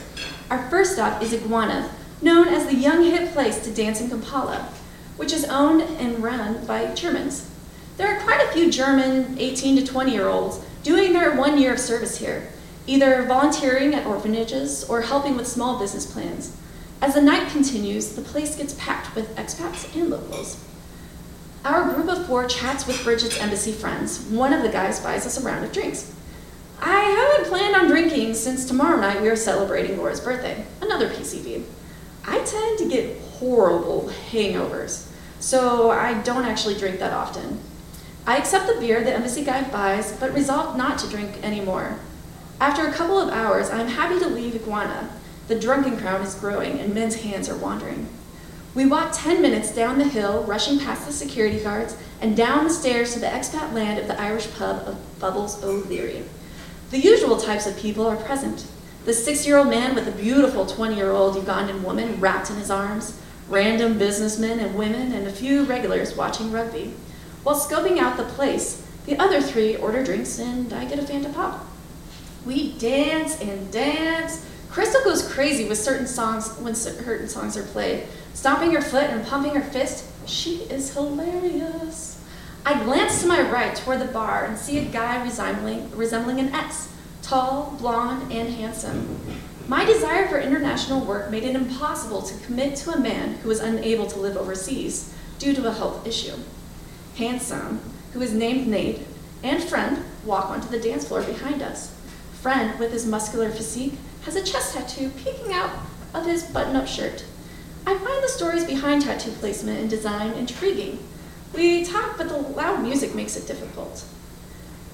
Our 0.51 0.69
first 0.71 0.95
stop 0.95 1.23
is 1.23 1.33
Iguana, 1.33 1.91
known 2.23 2.49
as 2.49 2.67
the 2.67 2.75
young 2.75 3.03
hip 3.05 3.33
place 3.33 3.63
to 3.65 3.73
dance 3.73 4.01
in 4.01 4.09
Kampala 4.11 4.69
which 5.17 5.33
is 5.33 5.45
owned 5.45 5.83
and 5.83 6.23
run 6.23 6.65
by 6.67 6.93
Germans. 6.95 7.51
There 7.97 8.09
are 8.09 8.21
quite 8.23 8.41
a 8.41 8.53
few 8.53 8.71
German 8.71 9.37
18 9.39 9.77
to 9.77 9.87
20 9.87 10.13
year 10.13 10.29
olds 10.29 10.65
doing 10.83 11.13
their 11.13 11.37
one 11.37 11.59
year 11.59 11.73
of 11.73 11.81
service 11.81 12.19
here, 12.19 12.49
either 12.87 13.23
volunteering 13.23 13.95
at 13.95 14.07
orphanages 14.07 14.85
or 14.85 15.03
helping 15.03 15.37
with 15.37 15.47
small 15.47 15.79
business 15.79 16.11
plans. 16.11 16.57
As 17.01 17.15
the 17.15 17.23
night 17.23 17.51
continues, 17.51 18.15
the 18.15 18.23
place 18.23 18.57
gets 18.57 18.75
packed 18.75 19.15
with 19.15 19.35
expats 19.37 19.95
and 19.95 20.11
locals. 20.11 20.63
Our 21.65 21.95
group 21.95 22.09
of 22.09 22.27
four 22.27 22.47
chats 22.47 22.87
with 22.87 23.03
Bridget's 23.05 23.41
embassy 23.41 23.73
friends. 23.73 24.21
One 24.27 24.53
of 24.53 24.63
the 24.63 24.69
guys 24.69 25.01
buys 25.01 25.25
us 25.25 25.39
a 25.39 25.47
round 25.47 25.65
of 25.65 25.73
drinks. 25.73 26.14
I 26.87 27.01
haven't 27.01 27.49
planned 27.49 27.75
on 27.75 27.87
drinking 27.89 28.35
since 28.35 28.67
tomorrow 28.67 29.01
night 29.01 29.23
we 29.23 29.31
are 29.31 29.37
celebrating 29.37 29.97
Laura's 29.97 30.21
birthday, 30.21 30.67
another 30.83 31.09
PCV. 31.09 31.65
I 32.27 32.45
tend 32.45 32.79
to 32.79 32.87
get 32.87 33.19
horrible 33.23 34.11
hangovers, 34.31 35.11
so 35.41 35.91
I 35.91 36.21
don't 36.21 36.45
actually 36.45 36.75
drink 36.75 36.99
that 36.99 37.15
often. 37.15 37.59
I 38.27 38.37
accept 38.37 38.67
the 38.67 38.79
beer 38.79 39.03
the 39.03 39.15
embassy 39.15 39.43
guy 39.43 39.63
buys, 39.71 40.13
but 40.13 40.35
resolve 40.35 40.77
not 40.77 40.99
to 40.99 41.09
drink 41.09 41.43
anymore. 41.43 42.01
After 42.61 42.87
a 42.87 42.93
couple 42.93 43.19
of 43.19 43.33
hours, 43.33 43.71
I 43.71 43.81
am 43.81 43.89
happy 43.89 44.19
to 44.19 44.29
leave 44.29 44.55
Iguana. 44.55 45.09
The 45.49 45.59
drunken 45.59 45.97
crowd 45.97 46.21
is 46.21 46.35
growing 46.35 46.81
and 46.81 46.95
men's 46.95 47.23
hands 47.23 47.49
are 47.49 47.57
wandering. 47.57 48.09
We 48.75 48.85
walk 48.85 49.13
10 49.15 49.41
minutes 49.41 49.75
down 49.75 49.97
the 49.97 50.05
hill, 50.05 50.43
rushing 50.43 50.79
past 50.79 51.07
the 51.07 51.13
security 51.15 51.61
guards, 51.61 51.97
and 52.21 52.37
down 52.37 52.65
the 52.65 52.71
stairs 52.71 53.15
to 53.15 53.21
the 53.21 53.27
expat 53.27 53.73
land 53.73 53.99
of 53.99 54.07
the 54.07 54.21
Irish 54.21 54.53
pub 54.53 54.87
of 54.87 55.19
Bubbles 55.19 55.65
O'Leary. 55.65 56.25
The 56.95 57.01
usual 57.01 57.37
types 57.37 57.67
of 57.67 57.77
people 57.77 58.07
are 58.07 58.15
present 58.15 58.67
the 59.05 59.13
six 59.13 59.45
year 59.45 59.59
old 59.59 59.69
man 59.69 59.97
with 59.97 60.07
a 60.07 60.13
beautiful 60.13 60.65
20 60.65 60.95
year 60.95 61.11
old 61.11 61.35
Ugandan 61.35 61.83
woman 61.83 62.21
wrapped 62.21 62.51
in 62.51 62.57
his 62.57 62.71
arms, 62.71 63.21
random 63.49 63.99
businessmen 63.99 64.61
and 64.61 64.77
women, 64.77 65.11
and 65.11 65.27
a 65.27 65.33
few 65.33 65.65
regulars 65.65 66.17
watching 66.17 66.53
rugby. 66.53 66.95
While 67.43 67.59
scoping 67.59 67.99
out 67.99 68.17
the 68.17 68.23
place, 68.23 68.87
the 69.07 69.19
other 69.19 69.43
three 69.43 69.75
order 69.75 70.05
drinks 70.05 70.39
and 70.39 70.73
I 70.73 70.85
get 70.85 71.01
a 71.01 71.03
Fanta 71.03 71.35
Pop. 71.35 71.67
We 72.47 72.79
dance 72.79 73.41
and 73.41 73.73
dance. 73.73 74.47
Crystal 74.71 75.03
goes 75.03 75.29
crazy 75.29 75.69
with 75.69 75.79
certain 75.79 76.07
songs 76.07 76.49
when 76.61 76.77
certain 76.77 77.29
songs 77.29 77.57
are 77.57 77.65
played, 77.65 78.05
stomping 78.35 78.71
her 78.71 78.81
foot 78.81 79.11
and 79.11 79.27
pumping 79.27 79.57
her 79.57 79.69
fist. 79.69 80.05
She 80.29 80.59
is 80.71 80.95
hilarious. 80.95 82.24
I 82.67 82.83
glance 82.83 83.21
to 83.21 83.29
my 83.29 83.43
right 83.43 83.77
toward 83.77 84.01
the 84.01 84.07
bar 84.07 84.47
and 84.47 84.57
see 84.57 84.79
a 84.79 84.85
guy 84.87 85.23
resembling, 85.23 85.95
resembling 85.95 86.41
an 86.41 86.55
S 86.55 86.91
tall, 87.21 87.75
blonde, 87.79 88.33
and 88.33 88.49
handsome. 88.55 89.19
My 89.69 89.85
desire 89.85 90.29
for 90.29 90.39
international 90.39 91.01
work 91.05 91.31
made 91.31 91.45
it 91.45 91.57
impossible 91.57 92.23
to 92.23 92.45
commit 92.47 92.77
to 92.77 92.93
a 92.93 93.01
man 93.01 93.35
who 93.37 93.49
was 93.49 93.61
unable 93.61 94.07
to 94.07 94.19
live 94.19 94.37
overseas 94.37 95.15
due 95.39 95.55
to 95.55 95.69
a 95.69 95.73
health 95.73 96.07
issue. 96.07 96.37
Handsome, 97.17 97.81
who 98.13 98.23
is 98.23 98.33
named 98.33 98.67
Nate, 98.67 99.01
and 99.43 99.63
Friend 99.63 100.03
walk 100.25 100.51
onto 100.51 100.69
the 100.69 100.81
dance 100.81 101.09
floor 101.09 101.23
behind 101.23 101.63
us. 101.63 101.95
Friend, 102.41 102.79
with 102.79 102.93
his 102.93 103.07
muscular 103.07 103.51
physique, 103.51 103.95
has 104.25 104.37
a 104.37 104.43
chest 104.43 104.75
tattoo 104.75 105.11
peeking 105.11 105.53
out 105.53 105.71
of 106.15 106.25
his 106.25 106.45
button 106.45 106.77
up 106.77 106.87
shirt. 106.87 107.25
I 107.87 107.97
find 107.99 108.23
the 108.23 108.29
stories 108.29 108.65
behind 108.65 109.03
tattoo 109.03 109.33
placement 109.33 109.81
and 109.81 109.91
design 109.91 110.33
intriguing. 110.33 110.99
We 111.55 111.85
talk, 111.85 112.17
but 112.17 112.29
the 112.29 112.37
loud 112.37 112.83
music 112.83 113.15
makes 113.15 113.37
it 113.37 113.47
difficult. 113.47 114.05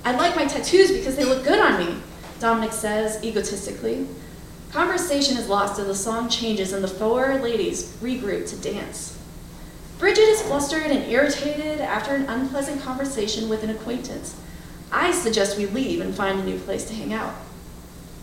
I 0.04 0.12
like 0.12 0.36
my 0.36 0.46
tattoos 0.46 0.92
because 0.92 1.16
they 1.16 1.24
look 1.24 1.44
good 1.44 1.58
on 1.58 1.78
me, 1.78 2.00
Dominic 2.38 2.72
says 2.72 3.22
egotistically. 3.24 4.06
Conversation 4.72 5.36
is 5.36 5.48
lost 5.48 5.80
as 5.80 5.86
the 5.86 5.94
song 5.94 6.28
changes 6.28 6.72
and 6.72 6.84
the 6.84 6.88
four 6.88 7.34
ladies 7.38 7.96
regroup 8.02 8.48
to 8.50 8.56
dance. 8.56 9.18
Bridget 9.98 10.22
is 10.22 10.42
flustered 10.42 10.86
and 10.86 11.10
irritated 11.10 11.80
after 11.80 12.14
an 12.14 12.26
unpleasant 12.26 12.80
conversation 12.80 13.48
with 13.48 13.62
an 13.62 13.70
acquaintance. 13.70 14.38
I 14.92 15.12
suggest 15.12 15.58
we 15.58 15.66
leave 15.66 16.00
and 16.00 16.14
find 16.14 16.40
a 16.40 16.44
new 16.44 16.58
place 16.58 16.84
to 16.86 16.94
hang 16.94 17.12
out. 17.12 17.34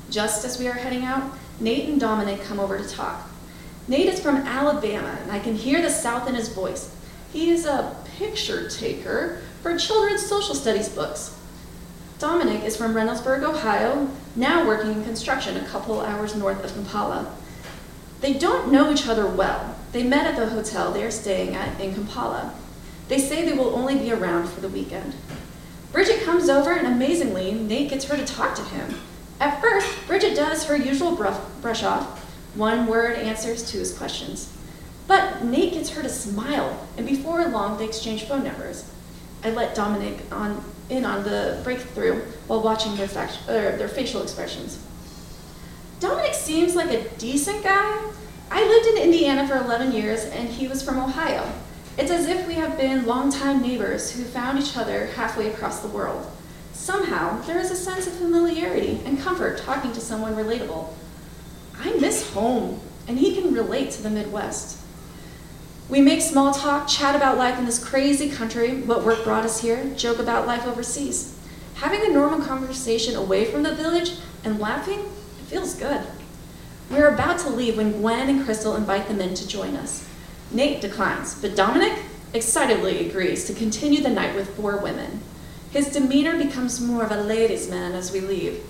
Just 0.09 0.45
as 0.45 0.57
we 0.57 0.67
are 0.67 0.73
heading 0.73 1.03
out, 1.03 1.31
Nate 1.59 1.89
and 1.89 1.99
Dominic 1.99 2.41
come 2.43 2.59
over 2.59 2.77
to 2.77 2.87
talk. 2.87 3.29
Nate 3.87 4.07
is 4.07 4.19
from 4.19 4.37
Alabama, 4.37 5.17
and 5.21 5.31
I 5.31 5.39
can 5.39 5.55
hear 5.55 5.81
the 5.81 5.89
South 5.89 6.27
in 6.27 6.35
his 6.35 6.49
voice. 6.49 6.95
He 7.31 7.51
is 7.51 7.65
a 7.65 7.95
picture 8.17 8.67
taker 8.69 9.41
for 9.61 9.77
children's 9.77 10.25
social 10.25 10.55
studies 10.55 10.89
books. 10.89 11.37
Dominic 12.19 12.63
is 12.63 12.75
from 12.75 12.95
Reynoldsburg, 12.95 13.43
Ohio, 13.43 14.09
now 14.35 14.67
working 14.67 14.91
in 14.91 15.03
construction 15.03 15.55
a 15.55 15.67
couple 15.67 16.01
hours 16.01 16.35
north 16.35 16.63
of 16.63 16.73
Kampala. 16.73 17.31
They 18.21 18.33
don't 18.33 18.71
know 18.71 18.91
each 18.91 19.07
other 19.07 19.27
well. 19.27 19.75
They 19.91 20.01
met 20.01 20.25
at 20.25 20.35
the 20.35 20.49
hotel 20.49 20.91
they 20.91 21.03
are 21.03 21.11
staying 21.11 21.55
at 21.55 21.79
in 21.79 21.93
Kampala. 21.93 22.55
They 23.07 23.19
say 23.19 23.45
they 23.45 23.55
will 23.55 23.75
only 23.75 23.95
be 23.95 24.11
around 24.11 24.49
for 24.49 24.61
the 24.61 24.69
weekend. 24.69 25.13
Bridget 25.91 26.23
comes 26.23 26.49
over, 26.49 26.73
and 26.73 26.87
amazingly, 26.87 27.51
Nate 27.53 27.91
gets 27.91 28.05
her 28.05 28.17
to 28.17 28.25
talk 28.25 28.55
to 28.55 28.63
him. 28.63 28.95
At 29.39 29.61
first, 29.61 30.07
Bridget 30.07 30.35
does 30.35 30.65
her 30.65 30.75
usual 30.75 31.15
brush, 31.15 31.83
off, 31.83 32.23
one 32.55 32.87
word 32.87 33.19
answers 33.19 33.69
to 33.71 33.77
his 33.77 33.95
questions. 33.95 34.56
But 35.07 35.43
Nate 35.43 35.73
gets 35.73 35.89
her 35.91 36.03
to 36.03 36.09
smile, 36.09 36.85
and 36.97 37.07
before 37.07 37.45
long, 37.47 37.77
they 37.77 37.85
exchange 37.85 38.25
phone 38.25 38.43
numbers. 38.43 38.91
I 39.43 39.51
let 39.51 39.73
Dominic 39.73 40.19
on, 40.31 40.63
in 40.89 41.05
on 41.05 41.23
the 41.23 41.61
breakthrough 41.63 42.21
while 42.47 42.61
watching 42.61 42.95
their, 42.97 43.07
fact, 43.07 43.39
er, 43.47 43.77
their 43.77 43.87
facial 43.87 44.21
expressions. 44.21 44.83
Dominic 45.99 46.33
seems 46.33 46.75
like 46.75 46.91
a 46.91 47.07
decent 47.17 47.63
guy. 47.63 48.11
I 48.51 48.67
lived 48.67 48.87
in 48.87 49.03
Indiana 49.03 49.47
for 49.47 49.55
11 49.55 49.93
years, 49.93 50.25
and 50.25 50.49
he 50.49 50.67
was 50.67 50.83
from 50.83 50.99
Ohio. 50.99 51.49
It's 51.97 52.11
as 52.11 52.27
if 52.27 52.45
we 52.47 52.55
have 52.55 52.77
been 52.77 53.05
longtime 53.05 53.61
neighbors 53.61 54.11
who 54.11 54.23
found 54.23 54.59
each 54.59 54.77
other 54.77 55.07
halfway 55.07 55.49
across 55.49 55.79
the 55.79 55.87
world. 55.87 56.29
Somehow, 56.73 57.41
there 57.41 57.59
is 57.59 57.71
a 57.71 57.75
sense 57.75 58.05
of 58.07 58.13
familiarity 58.13 59.01
and 59.05 59.19
comfort 59.19 59.57
talking 59.59 59.91
to 59.93 59.99
someone 59.99 60.35
relatable. 60.35 60.93
I 61.79 61.93
miss 61.93 62.31
home, 62.33 62.79
and 63.07 63.17
he 63.17 63.33
can 63.33 63.53
relate 63.53 63.91
to 63.91 64.03
the 64.03 64.09
Midwest. 64.09 64.79
We 65.89 66.01
make 66.01 66.21
small 66.21 66.53
talk, 66.53 66.89
chat 66.89 67.15
about 67.15 67.37
life 67.37 67.57
in 67.57 67.65
this 67.65 67.81
crazy 67.81 68.29
country, 68.29 68.81
what 68.81 69.05
work 69.05 69.23
brought 69.23 69.45
us 69.45 69.61
here, 69.61 69.85
joke 69.95 70.19
about 70.19 70.45
life 70.45 70.67
overseas. 70.67 71.33
Having 71.75 72.05
a 72.05 72.13
normal 72.13 72.45
conversation 72.45 73.15
away 73.15 73.45
from 73.45 73.63
the 73.63 73.73
village 73.73 74.15
and 74.43 74.59
laughing, 74.59 74.99
it 74.99 75.45
feels 75.47 75.75
good. 75.75 76.01
We're 76.91 77.13
about 77.13 77.39
to 77.39 77.49
leave 77.49 77.77
when 77.77 78.01
Gwen 78.01 78.27
and 78.27 78.43
Crystal 78.43 78.75
invite 78.75 79.07
them 79.07 79.21
in 79.21 79.33
to 79.35 79.47
join 79.47 79.77
us. 79.77 80.05
Nate 80.51 80.81
declines, 80.81 81.39
but 81.41 81.55
Dominic 81.55 81.97
excitedly 82.33 83.07
agrees 83.07 83.45
to 83.45 83.53
continue 83.53 84.01
the 84.01 84.09
night 84.09 84.35
with 84.35 84.55
four 84.57 84.75
women. 84.77 85.21
His 85.71 85.87
demeanor 85.87 86.37
becomes 86.37 86.81
more 86.81 87.03
of 87.03 87.11
a 87.11 87.21
ladies' 87.21 87.69
man 87.69 87.93
as 87.93 88.11
we 88.11 88.19
leave. 88.19 88.61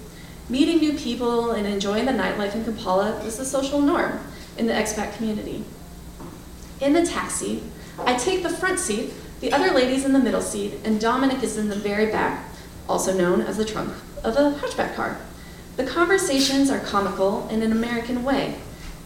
Meeting 0.49 0.77
new 0.77 0.93
people 0.93 1.49
and 1.51 1.65
enjoying 1.65 2.06
the 2.06 2.12
nightlife 2.12 2.53
in 2.53 2.63
Kampala 2.63 3.19
is 3.21 3.38
the 3.38 3.45
social 3.45 3.82
norm 3.82 4.19
in 4.56 4.67
the 4.67 4.73
expat 4.73 5.15
community. 5.17 5.63
In 6.80 6.94
the 6.94 7.06
taxi, 7.06 7.63
I 8.00 8.16
take 8.16 8.44
the 8.44 8.50
front 8.50 8.80
seat, 8.80 9.13
the 9.40 9.52
other 9.52 9.72
lady's 9.72 10.06
in 10.06 10.13
the 10.13 10.20
middle 10.20 10.42
seat, 10.42 10.76
and 10.84 11.00
Dominic 11.00 11.42
is 11.42 11.58
in 11.58 11.70
the 11.70 11.76
very 11.76 12.08
back, 12.08 12.46
also 12.88 13.18
known 13.18 13.42
as 13.42 13.58
the 13.58 13.66
trunk 13.66 13.94
of 14.24 14.36
a 14.36 14.52
hatchback 14.60 14.96
car. 14.96 15.18
The 15.76 15.86
conversations 15.86 16.70
are 16.70 16.80
comical 16.80 17.48
in 17.50 17.62
an 17.63 17.72
American 17.72 18.24
way, 18.24 18.56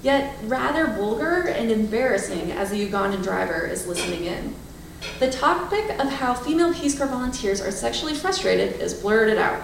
yet 0.04 0.36
rather 0.44 0.88
vulgar 0.88 1.48
and 1.48 1.72
embarrassing 1.72 2.52
as 2.52 2.72
the 2.72 2.88
Ugandan 2.88 3.24
driver 3.24 3.66
is 3.66 3.88
listening 3.88 4.26
in. 4.26 4.56
The 5.20 5.32
topic 5.32 5.90
of 6.00 6.10
how 6.10 6.34
female 6.34 6.74
Peace 6.74 6.98
Corps 6.98 7.08
volunteers 7.08 7.62
are 7.62 7.72
sexually 7.72 8.14
frustrated 8.14 8.80
is 8.82 8.94
blurted 8.94 9.38
out. 9.38 9.64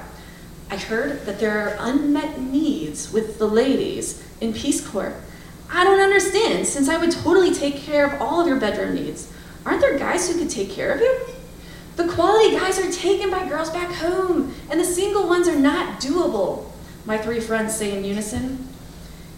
I 0.69 0.77
heard 0.77 1.25
that 1.25 1.39
there 1.39 1.59
are 1.59 1.77
unmet 1.79 2.39
needs 2.39 3.11
with 3.11 3.37
the 3.37 3.47
ladies 3.47 4.23
in 4.41 4.53
Peace 4.53 4.85
Corps. 4.85 5.13
I 5.69 5.83
don't 5.83 5.99
understand, 5.99 6.65
since 6.65 6.89
I 6.89 6.97
would 6.97 7.11
totally 7.11 7.53
take 7.53 7.77
care 7.77 8.05
of 8.05 8.21
all 8.21 8.41
of 8.41 8.47
your 8.47 8.59
bedroom 8.59 8.95
needs. 8.95 9.31
Aren't 9.65 9.81
there 9.81 9.99
guys 9.99 10.29
who 10.29 10.39
could 10.39 10.49
take 10.49 10.71
care 10.71 10.93
of 10.93 11.01
you? 11.01 11.19
The 11.97 12.07
quality 12.07 12.55
guys 12.55 12.79
are 12.79 12.91
taken 12.91 13.31
by 13.31 13.49
girls 13.49 13.69
back 13.69 13.93
home, 13.93 14.53
and 14.69 14.79
the 14.79 14.85
single 14.85 15.27
ones 15.27 15.47
are 15.47 15.55
not 15.55 15.99
doable, 15.99 16.65
my 17.05 17.17
three 17.17 17.39
friends 17.39 17.75
say 17.75 17.97
in 17.97 18.05
unison. 18.05 18.67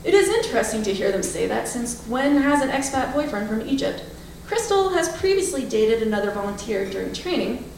It 0.03 0.13
is 0.13 0.29
interesting 0.29 0.83
to 0.83 0.93
hear 0.93 1.11
them 1.11 1.23
say 1.23 1.47
that 1.47 1.67
since 1.67 2.01
Gwen 2.05 2.37
has 2.37 2.61
an 2.61 2.69
expat 2.69 3.13
boyfriend 3.13 3.49
from 3.49 3.61
Egypt. 3.67 4.03
Crystal 4.45 4.89
has 4.89 5.15
previously 5.17 5.65
dated 5.65 6.01
another 6.01 6.31
volunteer 6.31 6.89
during 6.89 7.13
training, 7.13 7.69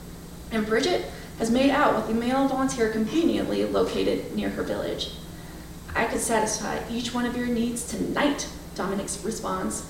and 0.52 0.66
Bridget 0.66 1.06
has 1.38 1.50
made 1.50 1.72
out 1.72 1.96
with 1.96 2.16
a 2.16 2.20
male 2.20 2.48
volunteer 2.48 2.90
conveniently 2.90 3.66
located 3.66 4.36
near 4.36 4.50
her 4.50 4.64
village. 4.64 5.12
I 5.96 6.06
could 6.06 6.22
satisfy 6.22 6.80
each 6.90 7.14
one 7.14 7.26
of 7.26 7.36
your 7.36 7.48
needs 7.48 7.88
tonight, 7.88 8.48
Dominic 8.76 9.08
responds. 9.24 9.86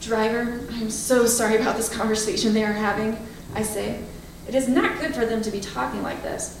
Driver, 0.00 0.66
I'm 0.72 0.90
so 0.90 1.26
sorry 1.26 1.56
about 1.56 1.76
this 1.76 1.94
conversation 1.94 2.54
they 2.54 2.64
are 2.64 2.72
having, 2.72 3.16
I 3.54 3.62
say. 3.62 4.02
It 4.48 4.54
is 4.54 4.68
not 4.68 4.98
good 4.98 5.14
for 5.14 5.24
them 5.24 5.42
to 5.42 5.50
be 5.50 5.60
talking 5.60 6.02
like 6.02 6.22
this. 6.22 6.58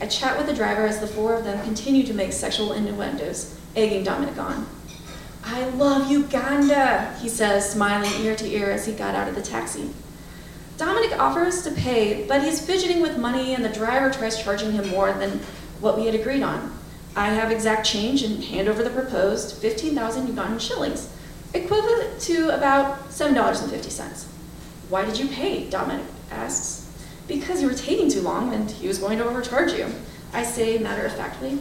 I 0.00 0.06
chat 0.06 0.36
with 0.36 0.46
the 0.46 0.54
driver 0.54 0.84
as 0.84 1.00
the 1.00 1.06
four 1.06 1.34
of 1.34 1.44
them 1.44 1.62
continue 1.64 2.02
to 2.04 2.14
make 2.14 2.32
sexual 2.32 2.72
innuendos, 2.72 3.58
egging 3.76 4.04
Dominic 4.04 4.38
on. 4.38 4.66
I 5.44 5.64
love 5.70 6.10
Uganda, 6.10 7.14
he 7.20 7.28
says, 7.28 7.70
smiling 7.70 8.10
ear 8.22 8.34
to 8.36 8.46
ear 8.46 8.70
as 8.70 8.86
he 8.86 8.92
got 8.92 9.14
out 9.14 9.28
of 9.28 9.34
the 9.34 9.42
taxi. 9.42 9.90
Dominic 10.76 11.18
offers 11.18 11.62
to 11.62 11.70
pay, 11.70 12.26
but 12.26 12.42
he's 12.42 12.64
fidgeting 12.64 13.00
with 13.00 13.16
money 13.16 13.54
and 13.54 13.64
the 13.64 13.68
driver 13.68 14.10
tries 14.10 14.42
charging 14.42 14.72
him 14.72 14.88
more 14.88 15.12
than 15.12 15.38
what 15.80 15.96
we 15.96 16.06
had 16.06 16.14
agreed 16.14 16.42
on. 16.42 16.72
I 17.16 17.28
have 17.28 17.52
exact 17.52 17.86
change 17.86 18.22
and 18.22 18.42
hand 18.42 18.68
over 18.68 18.82
the 18.82 18.90
proposed 18.90 19.56
15,000 19.58 20.26
Ugandan 20.26 20.60
shillings, 20.60 21.08
equivalent 21.52 22.20
to 22.22 22.48
about 22.48 23.08
$7.50. 23.10 24.26
Why 24.88 25.04
did 25.04 25.18
you 25.18 25.28
pay? 25.28 25.70
Dominic 25.70 26.06
asks. 26.30 26.90
Because 27.28 27.62
you 27.62 27.68
were 27.68 27.74
taking 27.74 28.10
too 28.10 28.20
long 28.20 28.52
and 28.52 28.70
he 28.70 28.88
was 28.88 28.98
going 28.98 29.18
to 29.18 29.24
overcharge 29.24 29.72
you. 29.72 29.86
I 30.32 30.42
say 30.42 30.78
matter 30.78 31.06
of 31.06 31.14
factly. 31.14 31.58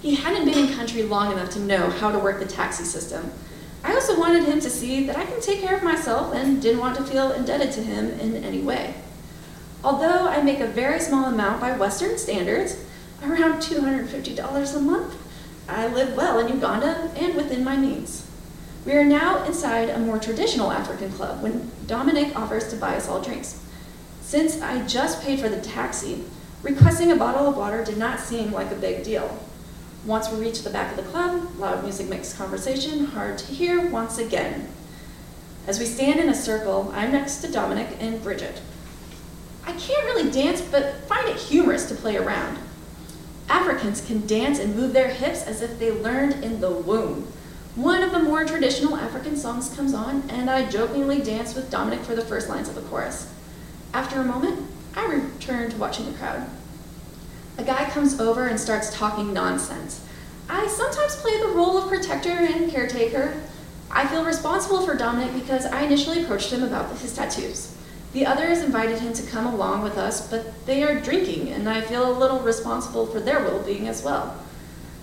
He 0.00 0.14
hadn't 0.14 0.44
been 0.44 0.68
in 0.68 0.74
country 0.74 1.02
long 1.02 1.32
enough 1.32 1.50
to 1.50 1.58
know 1.58 1.90
how 1.90 2.12
to 2.12 2.18
work 2.18 2.38
the 2.38 2.46
taxi 2.46 2.84
system. 2.84 3.32
I 3.82 3.92
also 3.92 4.18
wanted 4.18 4.44
him 4.44 4.60
to 4.60 4.70
see 4.70 5.04
that 5.06 5.16
I 5.16 5.24
can 5.24 5.40
take 5.40 5.60
care 5.60 5.76
of 5.76 5.82
myself 5.82 6.34
and 6.34 6.62
didn't 6.62 6.80
want 6.80 6.96
to 6.96 7.04
feel 7.04 7.32
indebted 7.32 7.72
to 7.72 7.82
him 7.82 8.10
in 8.20 8.42
any 8.44 8.60
way. 8.60 8.94
Although 9.82 10.28
I 10.28 10.40
make 10.42 10.60
a 10.60 10.66
very 10.66 11.00
small 11.00 11.26
amount 11.26 11.60
by 11.60 11.76
Western 11.76 12.16
standards, 12.16 12.76
around 13.30 13.62
$250 13.62 14.76
a 14.76 14.80
month, 14.80 15.14
I 15.68 15.86
live 15.86 16.16
well 16.16 16.38
in 16.38 16.48
Uganda 16.48 17.10
and 17.16 17.34
within 17.34 17.64
my 17.64 17.76
means. 17.76 18.26
We 18.84 18.92
are 18.92 19.04
now 19.04 19.42
inside 19.44 19.88
a 19.88 19.98
more 19.98 20.18
traditional 20.18 20.70
African 20.70 21.10
club 21.10 21.42
when 21.42 21.70
Dominic 21.86 22.36
offers 22.36 22.68
to 22.68 22.76
buy 22.76 22.96
us 22.96 23.08
all 23.08 23.22
drinks. 23.22 23.62
Since 24.20 24.60
I 24.60 24.86
just 24.86 25.22
paid 25.22 25.40
for 25.40 25.48
the 25.48 25.60
taxi, 25.60 26.24
requesting 26.62 27.10
a 27.10 27.16
bottle 27.16 27.48
of 27.48 27.56
water 27.56 27.82
did 27.82 27.96
not 27.96 28.20
seem 28.20 28.52
like 28.52 28.70
a 28.70 28.76
big 28.76 29.02
deal. 29.02 29.38
Once 30.04 30.30
we 30.30 30.38
reach 30.38 30.62
the 30.62 30.70
back 30.70 30.90
of 30.90 31.02
the 31.02 31.10
club, 31.10 31.48
loud 31.58 31.82
music 31.82 32.08
makes 32.08 32.34
conversation 32.34 33.06
hard 33.06 33.38
to 33.38 33.46
hear 33.46 33.88
once 33.88 34.18
again. 34.18 34.68
As 35.66 35.78
we 35.78 35.86
stand 35.86 36.20
in 36.20 36.28
a 36.28 36.34
circle, 36.34 36.92
I'm 36.94 37.12
next 37.12 37.38
to 37.38 37.50
Dominic 37.50 37.96
and 38.00 38.22
Bridget. 38.22 38.60
I 39.66 39.72
can't 39.72 40.04
really 40.04 40.30
dance, 40.30 40.60
but 40.60 40.96
find 41.08 41.26
it 41.26 41.36
humorous 41.36 41.86
to 41.88 41.94
play 41.94 42.18
around. 42.18 42.58
Africans 43.48 44.04
can 44.06 44.26
dance 44.26 44.58
and 44.58 44.74
move 44.74 44.92
their 44.92 45.08
hips 45.08 45.42
as 45.42 45.62
if 45.62 45.78
they 45.78 45.90
learned 45.90 46.42
in 46.44 46.60
the 46.60 46.70
womb. 46.70 47.32
One 47.74 48.02
of 48.02 48.12
the 48.12 48.20
more 48.20 48.44
traditional 48.44 48.96
African 48.96 49.36
songs 49.36 49.74
comes 49.74 49.94
on, 49.94 50.22
and 50.30 50.48
I 50.48 50.68
jokingly 50.70 51.20
dance 51.20 51.54
with 51.54 51.70
Dominic 51.70 52.00
for 52.00 52.14
the 52.14 52.24
first 52.24 52.48
lines 52.48 52.68
of 52.68 52.76
the 52.76 52.82
chorus. 52.82 53.32
After 53.92 54.20
a 54.20 54.24
moment, 54.24 54.68
I 54.96 55.06
return 55.06 55.70
to 55.70 55.76
watching 55.76 56.06
the 56.06 56.16
crowd. 56.16 56.48
A 57.58 57.64
guy 57.64 57.90
comes 57.90 58.20
over 58.20 58.46
and 58.46 58.58
starts 58.58 58.96
talking 58.96 59.32
nonsense. 59.32 60.04
I 60.48 60.66
sometimes 60.68 61.16
play 61.16 61.40
the 61.40 61.48
role 61.48 61.78
of 61.78 61.88
protector 61.88 62.30
and 62.30 62.70
caretaker. 62.70 63.40
I 63.90 64.06
feel 64.06 64.24
responsible 64.24 64.84
for 64.84 64.94
Dominic 64.94 65.34
because 65.34 65.66
I 65.66 65.82
initially 65.82 66.22
approached 66.22 66.52
him 66.52 66.62
about 66.62 66.96
his 66.98 67.14
tattoos. 67.14 67.76
The 68.14 68.26
others 68.26 68.60
invited 68.60 69.00
him 69.00 69.12
to 69.12 69.26
come 69.26 69.44
along 69.44 69.82
with 69.82 69.98
us, 69.98 70.30
but 70.30 70.64
they 70.66 70.84
are 70.84 71.00
drinking, 71.00 71.48
and 71.48 71.68
I 71.68 71.80
feel 71.80 72.08
a 72.08 72.16
little 72.16 72.38
responsible 72.38 73.06
for 73.06 73.18
their 73.18 73.40
well 73.40 73.60
being 73.60 73.88
as 73.88 74.04
well. 74.04 74.40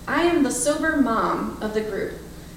I 0.08 0.22
am 0.22 0.42
the 0.42 0.50
sober 0.50 0.96
mom 0.96 1.58
of 1.60 1.74
the 1.74 1.82
group. 1.82 2.14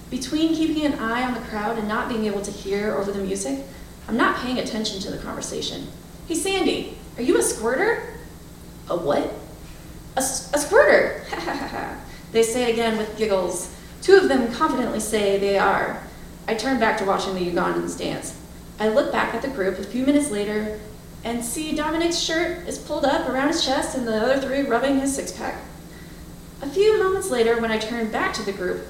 Between 0.09 0.55
keeping 0.55 0.85
an 0.85 0.97
eye 0.97 1.23
on 1.23 1.33
the 1.33 1.41
crowd 1.41 1.77
and 1.77 1.89
not 1.89 2.07
being 2.07 2.23
able 2.23 2.41
to 2.41 2.51
hear 2.51 2.93
over 2.93 3.11
the 3.11 3.19
music, 3.19 3.65
I'm 4.07 4.15
not 4.15 4.37
paying 4.37 4.57
attention 4.57 5.01
to 5.01 5.11
the 5.11 5.17
conversation. 5.17 5.89
Hey, 6.25 6.35
Sandy, 6.35 6.97
are 7.17 7.23
you 7.23 7.37
a 7.37 7.43
squirter? 7.43 8.13
A 8.89 8.95
what? 8.95 9.33
A, 10.15 10.19
a 10.19 10.21
squirter! 10.21 11.25
they 12.31 12.43
say 12.43 12.71
again 12.71 12.97
with 12.97 13.17
giggles. 13.17 13.75
Two 14.01 14.15
of 14.15 14.29
them 14.29 14.53
confidently 14.53 15.01
say 15.01 15.37
they 15.37 15.57
are. 15.57 16.01
I 16.47 16.53
turn 16.55 16.79
back 16.79 16.97
to 16.99 17.05
watching 17.05 17.35
the 17.35 17.51
Ugandans 17.51 17.99
dance. 17.99 18.39
I 18.79 18.89
look 18.89 19.11
back 19.11 19.33
at 19.33 19.41
the 19.41 19.47
group 19.47 19.79
a 19.79 19.83
few 19.83 20.05
minutes 20.05 20.31
later 20.31 20.79
and 21.23 21.43
see 21.43 21.75
Dominic's 21.75 22.19
shirt 22.19 22.67
is 22.67 22.77
pulled 22.77 23.05
up 23.05 23.29
around 23.29 23.47
his 23.47 23.65
chest 23.65 23.97
and 23.97 24.07
the 24.07 24.15
other 24.15 24.39
three 24.39 24.61
rubbing 24.61 24.99
his 24.99 25.15
six 25.15 25.31
pack. 25.31 25.61
A 26.61 26.69
few 26.69 27.01
moments 27.01 27.29
later, 27.29 27.59
when 27.59 27.71
I 27.71 27.77
turn 27.77 28.11
back 28.11 28.33
to 28.35 28.43
the 28.43 28.51
group, 28.51 28.85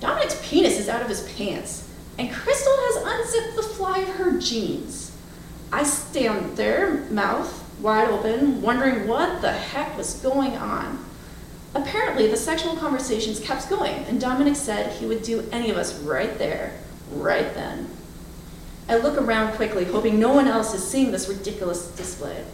Dominic's 0.00 0.40
penis 0.48 0.78
is 0.78 0.88
out 0.88 1.02
of 1.02 1.08
his 1.08 1.30
pants, 1.32 1.88
and 2.18 2.32
Crystal 2.32 2.72
has 2.72 3.02
unzipped 3.04 3.56
the 3.56 3.62
fly 3.62 3.98
of 3.98 4.08
her 4.16 4.38
jeans. 4.38 5.16
I 5.72 5.84
stand 5.84 6.56
there, 6.56 7.06
mouth 7.10 7.62
wide 7.82 8.08
open, 8.08 8.62
wondering 8.62 9.08
what 9.08 9.40
the 9.42 9.52
heck 9.52 9.96
was 9.96 10.14
going 10.14 10.56
on. 10.56 11.04
Apparently, 11.74 12.28
the 12.28 12.36
sexual 12.36 12.76
conversations 12.76 13.40
kept 13.40 13.68
going, 13.68 14.04
and 14.04 14.20
Dominic 14.20 14.56
said 14.56 14.92
he 14.92 15.06
would 15.06 15.22
do 15.22 15.48
any 15.50 15.70
of 15.70 15.76
us 15.76 15.98
right 16.00 16.38
there, 16.38 16.78
right 17.10 17.52
then. 17.54 17.88
I 18.88 18.96
look 18.96 19.20
around 19.20 19.54
quickly, 19.54 19.84
hoping 19.84 20.18
no 20.18 20.32
one 20.32 20.48
else 20.48 20.74
is 20.74 20.86
seeing 20.86 21.12
this 21.12 21.28
ridiculous 21.28 21.86
display. 21.92 22.44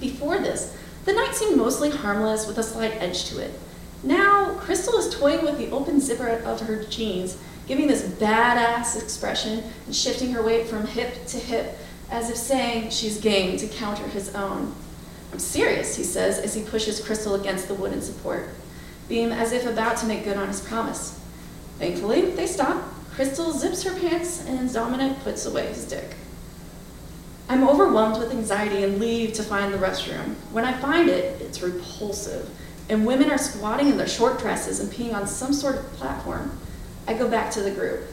Before 0.00 0.38
this, 0.38 0.76
the 1.04 1.12
night 1.12 1.34
seemed 1.34 1.56
mostly 1.56 1.90
harmless 1.90 2.46
with 2.46 2.58
a 2.58 2.62
slight 2.62 2.92
edge 3.00 3.24
to 3.26 3.40
it. 3.40 3.58
Now, 4.02 4.54
Crystal 4.54 4.98
is 4.98 5.14
toying 5.14 5.44
with 5.44 5.58
the 5.58 5.70
open 5.70 6.00
zipper 6.00 6.28
of 6.28 6.60
her 6.60 6.84
jeans, 6.84 7.36
giving 7.66 7.88
this 7.88 8.02
badass 8.02 9.00
expression 9.00 9.64
and 9.86 9.94
shifting 9.94 10.32
her 10.32 10.42
weight 10.42 10.66
from 10.66 10.86
hip 10.86 11.26
to 11.26 11.38
hip 11.38 11.76
as 12.10 12.30
if 12.30 12.36
saying 12.36 12.90
she's 12.90 13.20
game 13.20 13.56
to 13.58 13.66
counter 13.66 14.06
his 14.08 14.34
own. 14.34 14.74
I'm 15.32 15.38
serious, 15.38 15.96
he 15.96 16.04
says 16.04 16.38
as 16.38 16.54
he 16.54 16.62
pushes 16.62 17.04
Crystal 17.04 17.34
against 17.34 17.68
the 17.68 17.74
wooden 17.74 18.00
support, 18.00 18.48
being 19.08 19.30
as 19.32 19.52
if 19.52 19.66
about 19.66 19.98
to 19.98 20.06
make 20.06 20.24
good 20.24 20.36
on 20.36 20.48
his 20.48 20.60
promise. 20.60 21.20
Thankfully, 21.78 22.30
they 22.30 22.46
stop. 22.46 22.82
Crystal 23.18 23.50
zips 23.50 23.82
her 23.82 23.98
pants 23.98 24.44
and 24.46 24.72
Dominic 24.72 25.18
puts 25.24 25.44
away 25.44 25.66
his 25.66 25.84
dick. 25.86 26.14
I'm 27.48 27.66
overwhelmed 27.66 28.16
with 28.16 28.30
anxiety 28.30 28.84
and 28.84 29.00
leave 29.00 29.32
to 29.32 29.42
find 29.42 29.74
the 29.74 29.78
restroom. 29.78 30.36
When 30.52 30.64
I 30.64 30.72
find 30.74 31.08
it, 31.08 31.42
it's 31.42 31.60
repulsive, 31.60 32.48
and 32.88 33.04
women 33.04 33.28
are 33.28 33.36
squatting 33.36 33.88
in 33.88 33.96
their 33.96 34.06
short 34.06 34.38
dresses 34.38 34.78
and 34.78 34.88
peeing 34.92 35.16
on 35.16 35.26
some 35.26 35.52
sort 35.52 35.78
of 35.78 35.92
platform. 35.94 36.56
I 37.08 37.14
go 37.14 37.28
back 37.28 37.50
to 37.54 37.60
the 37.60 37.72
group. 37.72 38.04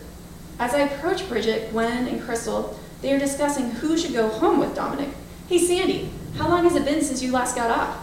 As 0.58 0.74
I 0.74 0.80
approach 0.80 1.30
Bridget, 1.30 1.70
Gwen, 1.70 2.08
and 2.08 2.20
Crystal, 2.20 2.76
they 3.04 3.14
are 3.14 3.20
discussing 3.20 3.70
who 3.70 4.00
should 4.00 4.14
go 4.14 4.28
home 4.28 4.60
with 4.60 4.74
Dominic. 4.74 5.10
Hey, 5.48 5.60
Sandy, 5.60 6.10
how 6.36 6.50
long 6.50 6.64
has 6.64 6.76
it 6.76 6.84
been 6.84 7.04
since 7.04 7.22
you 7.22 7.32
last 7.32 7.56
got 7.56 7.70
off? 7.70 7.96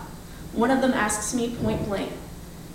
One 0.53 0.71
of 0.71 0.81
them 0.81 0.93
asks 0.93 1.35
me 1.35 1.57
point 1.57 1.85
blank. 1.87 2.13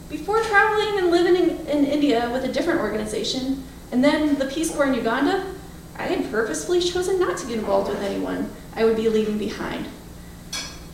Before 0.09 0.41
traveling 0.41 0.97
and 0.97 1.11
living 1.11 1.35
in, 1.37 1.67
in 1.67 1.85
India 1.85 2.29
with 2.33 2.43
a 2.43 2.51
different 2.51 2.81
organization, 2.81 3.63
and 3.91 4.03
then 4.03 4.37
the 4.37 4.45
Peace 4.45 4.75
Corps 4.75 4.87
in 4.87 4.93
Uganda, 4.93 5.45
I 5.97 6.03
had 6.03 6.29
purposefully 6.29 6.81
chosen 6.81 7.19
not 7.19 7.37
to 7.37 7.47
get 7.47 7.57
involved 7.57 7.89
with 7.89 8.01
anyone 8.01 8.51
I 8.75 8.85
would 8.85 8.95
be 8.95 9.09
leaving 9.09 9.37
behind. 9.37 9.87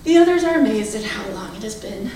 The 0.03 0.17
others 0.17 0.43
are 0.43 0.59
amazed 0.59 0.95
at 0.95 1.03
how 1.03 1.29
long 1.29 1.55
it 1.55 1.63
has 1.63 1.75
been. 1.75 2.11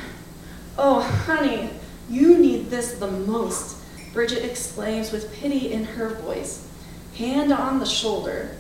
Oh, 0.78 1.02
honey, 1.02 1.70
you 2.10 2.38
need 2.38 2.70
this 2.70 2.94
the 2.94 3.10
most, 3.10 3.78
Bridget 4.14 4.46
exclaims 4.46 5.12
with 5.12 5.34
pity 5.34 5.72
in 5.72 5.84
her 5.84 6.10
voice. 6.10 6.68
Hand 7.16 7.52
on 7.52 7.80
the 7.80 7.86
shoulder. 7.86 8.56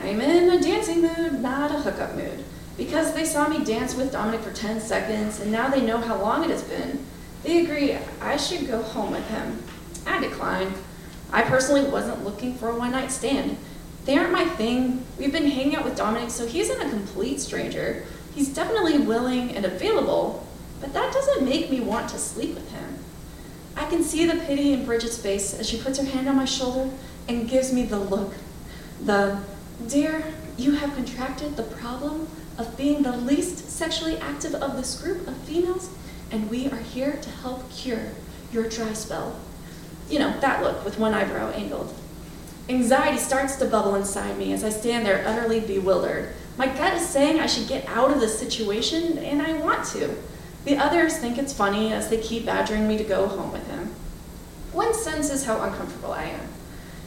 I'm 0.00 0.20
in 0.20 0.50
a 0.50 0.60
dancing 0.60 1.02
mood, 1.02 1.40
not 1.40 1.70
a 1.70 1.78
hookup 1.78 2.14
mood. 2.14 2.44
Because 2.76 3.12
they 3.14 3.24
saw 3.24 3.48
me 3.48 3.64
dance 3.64 3.94
with 3.94 4.12
Dominic 4.12 4.40
for 4.40 4.52
10 4.52 4.80
seconds 4.80 5.40
and 5.40 5.52
now 5.52 5.68
they 5.68 5.84
know 5.84 5.98
how 5.98 6.20
long 6.20 6.44
it 6.44 6.50
has 6.50 6.62
been, 6.62 7.04
they 7.42 7.64
agree 7.64 7.96
I 8.20 8.36
should 8.36 8.66
go 8.66 8.82
home 8.82 9.10
with 9.10 9.28
him. 9.28 9.62
I 10.06 10.20
decline. 10.20 10.72
I 11.32 11.42
personally 11.42 11.84
wasn't 11.84 12.24
looking 12.24 12.54
for 12.54 12.68
a 12.68 12.76
one 12.76 12.90
night 12.90 13.10
stand. 13.10 13.56
They 14.04 14.18
aren't 14.18 14.32
my 14.32 14.44
thing. 14.44 15.04
We've 15.18 15.32
been 15.32 15.50
hanging 15.50 15.76
out 15.76 15.84
with 15.84 15.96
Dominic, 15.96 16.30
so 16.30 16.46
he 16.46 16.60
isn't 16.60 16.80
a 16.80 16.90
complete 16.90 17.40
stranger. 17.40 18.04
He's 18.34 18.52
definitely 18.52 18.98
willing 18.98 19.56
and 19.56 19.64
available, 19.64 20.46
but 20.80 20.92
that 20.92 21.12
doesn't 21.12 21.48
make 21.48 21.70
me 21.70 21.80
want 21.80 22.10
to 22.10 22.18
sleep 22.18 22.54
with 22.54 22.70
him. 22.72 22.98
I 23.76 23.86
can 23.86 24.02
see 24.02 24.26
the 24.26 24.36
pity 24.44 24.72
in 24.72 24.84
Bridget's 24.84 25.18
face 25.18 25.54
as 25.58 25.68
she 25.68 25.80
puts 25.80 25.98
her 25.98 26.04
hand 26.04 26.28
on 26.28 26.36
my 26.36 26.44
shoulder 26.44 26.90
and 27.28 27.48
gives 27.48 27.72
me 27.72 27.84
the 27.84 27.98
look. 27.98 28.34
The, 29.02 29.38
dear, 29.88 30.24
you 30.58 30.72
have 30.72 30.94
contracted 30.94 31.56
the 31.56 31.62
problem 31.62 32.28
of 32.58 32.76
being 32.76 33.02
the 33.02 33.16
least 33.16 33.70
sexually 33.70 34.18
active 34.18 34.54
of 34.54 34.76
this 34.76 35.00
group 35.00 35.26
of 35.26 35.36
females, 35.38 35.88
and 36.30 36.50
we 36.50 36.68
are 36.68 36.76
here 36.76 37.18
to 37.22 37.30
help 37.30 37.70
cure 37.70 38.08
your 38.52 38.68
dry 38.68 38.92
spell. 38.92 39.40
You 40.12 40.18
know, 40.18 40.38
that 40.40 40.62
look 40.62 40.84
with 40.84 40.98
one 40.98 41.14
eyebrow 41.14 41.52
angled. 41.52 41.90
Anxiety 42.68 43.16
starts 43.16 43.56
to 43.56 43.64
bubble 43.64 43.94
inside 43.94 44.36
me 44.36 44.52
as 44.52 44.62
I 44.62 44.68
stand 44.68 45.06
there 45.06 45.26
utterly 45.26 45.60
bewildered. 45.60 46.34
My 46.58 46.66
gut 46.66 46.92
is 46.92 47.08
saying 47.08 47.40
I 47.40 47.46
should 47.46 47.66
get 47.66 47.88
out 47.88 48.10
of 48.10 48.20
this 48.20 48.38
situation, 48.38 49.16
and 49.16 49.40
I 49.40 49.54
want 49.54 49.86
to. 49.86 50.14
The 50.66 50.76
others 50.76 51.16
think 51.16 51.38
it's 51.38 51.54
funny 51.54 51.94
as 51.94 52.10
they 52.10 52.18
keep 52.18 52.44
badgering 52.44 52.86
me 52.86 52.98
to 52.98 53.04
go 53.04 53.26
home 53.26 53.52
with 53.52 53.66
him. 53.68 53.94
One 54.72 54.92
senses 54.92 55.46
how 55.46 55.62
uncomfortable 55.62 56.12
I 56.12 56.24
am. 56.24 56.46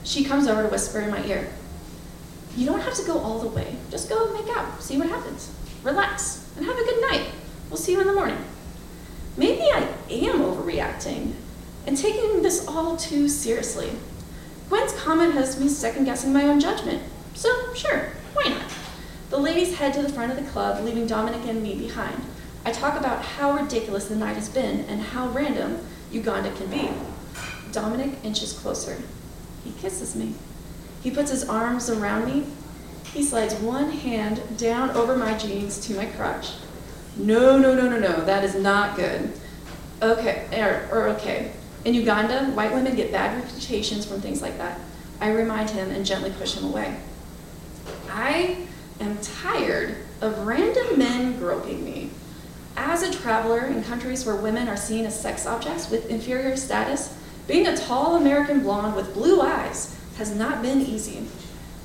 She 0.03 0.23
comes 0.23 0.47
over 0.47 0.63
to 0.63 0.69
whisper 0.69 0.99
in 0.99 1.11
my 1.11 1.23
ear. 1.27 1.47
You 2.57 2.65
don't 2.65 2.81
have 2.81 2.95
to 2.95 3.05
go 3.05 3.19
all 3.19 3.37
the 3.37 3.49
way. 3.49 3.75
Just 3.91 4.09
go 4.09 4.33
make 4.33 4.49
out, 4.57 4.81
see 4.81 4.97
what 4.97 5.09
happens. 5.09 5.53
Relax, 5.83 6.49
and 6.57 6.65
have 6.65 6.75
a 6.75 6.83
good 6.83 7.01
night. 7.01 7.29
We'll 7.69 7.77
see 7.77 7.91
you 7.91 8.01
in 8.01 8.07
the 8.07 8.13
morning. 8.13 8.43
Maybe 9.37 9.61
I 9.61 9.89
am 10.09 10.39
overreacting 10.39 11.33
and 11.88 11.97
taking 11.97 12.41
this 12.41 12.67
all 12.67 12.97
too 12.97 13.27
seriously. 13.27 13.91
Gwen's 14.69 14.93
comment 14.93 15.33
has 15.33 15.59
me 15.59 15.67
second 15.67 16.05
guessing 16.05 16.33
my 16.33 16.43
own 16.45 16.59
judgment. 16.59 17.03
So, 17.33 17.73
sure, 17.73 18.09
why 18.33 18.49
not? 18.49 18.71
The 19.29 19.38
ladies 19.38 19.77
head 19.77 19.93
to 19.93 20.01
the 20.01 20.11
front 20.11 20.31
of 20.31 20.38
the 20.38 20.49
club, 20.51 20.83
leaving 20.83 21.07
Dominic 21.07 21.47
and 21.47 21.61
me 21.61 21.75
behind. 21.75 22.21
I 22.63 22.71
talk 22.71 22.97
about 22.97 23.23
how 23.23 23.51
ridiculous 23.51 24.07
the 24.07 24.15
night 24.15 24.36
has 24.36 24.49
been 24.49 24.81
and 24.86 25.01
how 25.01 25.29
random 25.29 25.79
Uganda 26.11 26.51
can 26.55 26.67
be. 26.67 26.89
Dominic 27.71 28.17
inches 28.23 28.53
closer. 28.53 28.97
He 29.63 29.71
kisses 29.73 30.15
me. 30.15 30.33
He 31.03 31.11
puts 31.11 31.29
his 31.29 31.47
arms 31.47 31.89
around 31.89 32.25
me. 32.25 32.47
He 33.13 33.23
slides 33.23 33.53
one 33.55 33.91
hand 33.91 34.41
down 34.57 34.89
over 34.91 35.15
my 35.15 35.38
jeans 35.38 35.79
to 35.88 35.95
my 35.95 36.05
crotch. 36.05 36.53
No, 37.17 37.57
no, 37.57 37.75
no, 37.75 37.88
no, 37.88 37.99
no, 37.99 38.25
that 38.25 38.43
is 38.43 38.55
not 38.55 38.95
good. 38.95 39.31
Okay, 40.01 40.47
or, 40.59 40.88
or 40.91 41.07
okay. 41.09 41.51
In 41.86 41.93
Uganda, 41.93 42.45
white 42.55 42.73
women 42.73 42.95
get 42.95 43.11
bad 43.11 43.39
reputations 43.39 44.07
from 44.07 44.19
things 44.19 44.41
like 44.41 44.57
that. 44.57 44.79
I 45.21 45.29
remind 45.29 45.69
him 45.69 45.91
and 45.91 46.03
gently 46.03 46.31
push 46.31 46.55
him 46.55 46.65
away. 46.65 46.97
I 48.09 48.57
am 48.99 49.19
tired 49.19 49.97
of 50.19 50.47
random 50.47 50.97
men 50.97 51.38
groping 51.38 51.86
me. 51.86 52.09
As 52.75 53.03
a 53.03 53.13
traveler 53.13 53.65
in 53.65 53.83
countries 53.83 54.25
where 54.25 54.36
women 54.36 54.67
are 54.67 54.75
seen 54.75 55.05
as 55.05 55.19
sex 55.19 55.45
objects 55.45 55.91
with 55.91 56.09
inferior 56.09 56.57
status, 56.57 57.15
being 57.47 57.67
a 57.67 57.77
tall 57.77 58.15
American 58.15 58.61
blonde 58.61 58.95
with 58.95 59.13
blue 59.13 59.41
eyes 59.41 59.95
has 60.17 60.33
not 60.36 60.63
been 60.63 60.81
easy. 60.81 61.27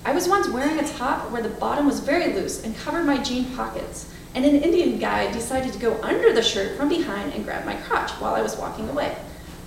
I 0.07 0.12
was 0.12 0.26
once 0.26 0.48
wearing 0.48 0.78
a 0.78 0.88
top 0.88 1.30
where 1.30 1.42
the 1.42 1.51
bottom 1.51 1.86
was 1.86 2.01
very 2.01 2.32
loose 2.32 2.64
and 2.64 2.74
covered 2.74 3.05
my 3.05 3.22
jean 3.22 3.55
pockets, 3.55 4.11
and 4.34 4.46
an 4.46 4.62
Indian 4.62 4.98
guy 4.98 5.30
decided 5.30 5.74
to 5.74 5.78
go 5.78 6.01
under 6.03 6.32
the 6.32 6.42
shirt 6.42 6.78
from 6.78 6.88
behind 6.88 7.34
and 7.34 7.44
grab 7.44 7.66
my 7.66 7.74
crotch 7.74 8.12
while 8.12 8.34
I 8.34 8.40
was 8.40 8.57
walking 8.57 8.88
away. 8.88 9.14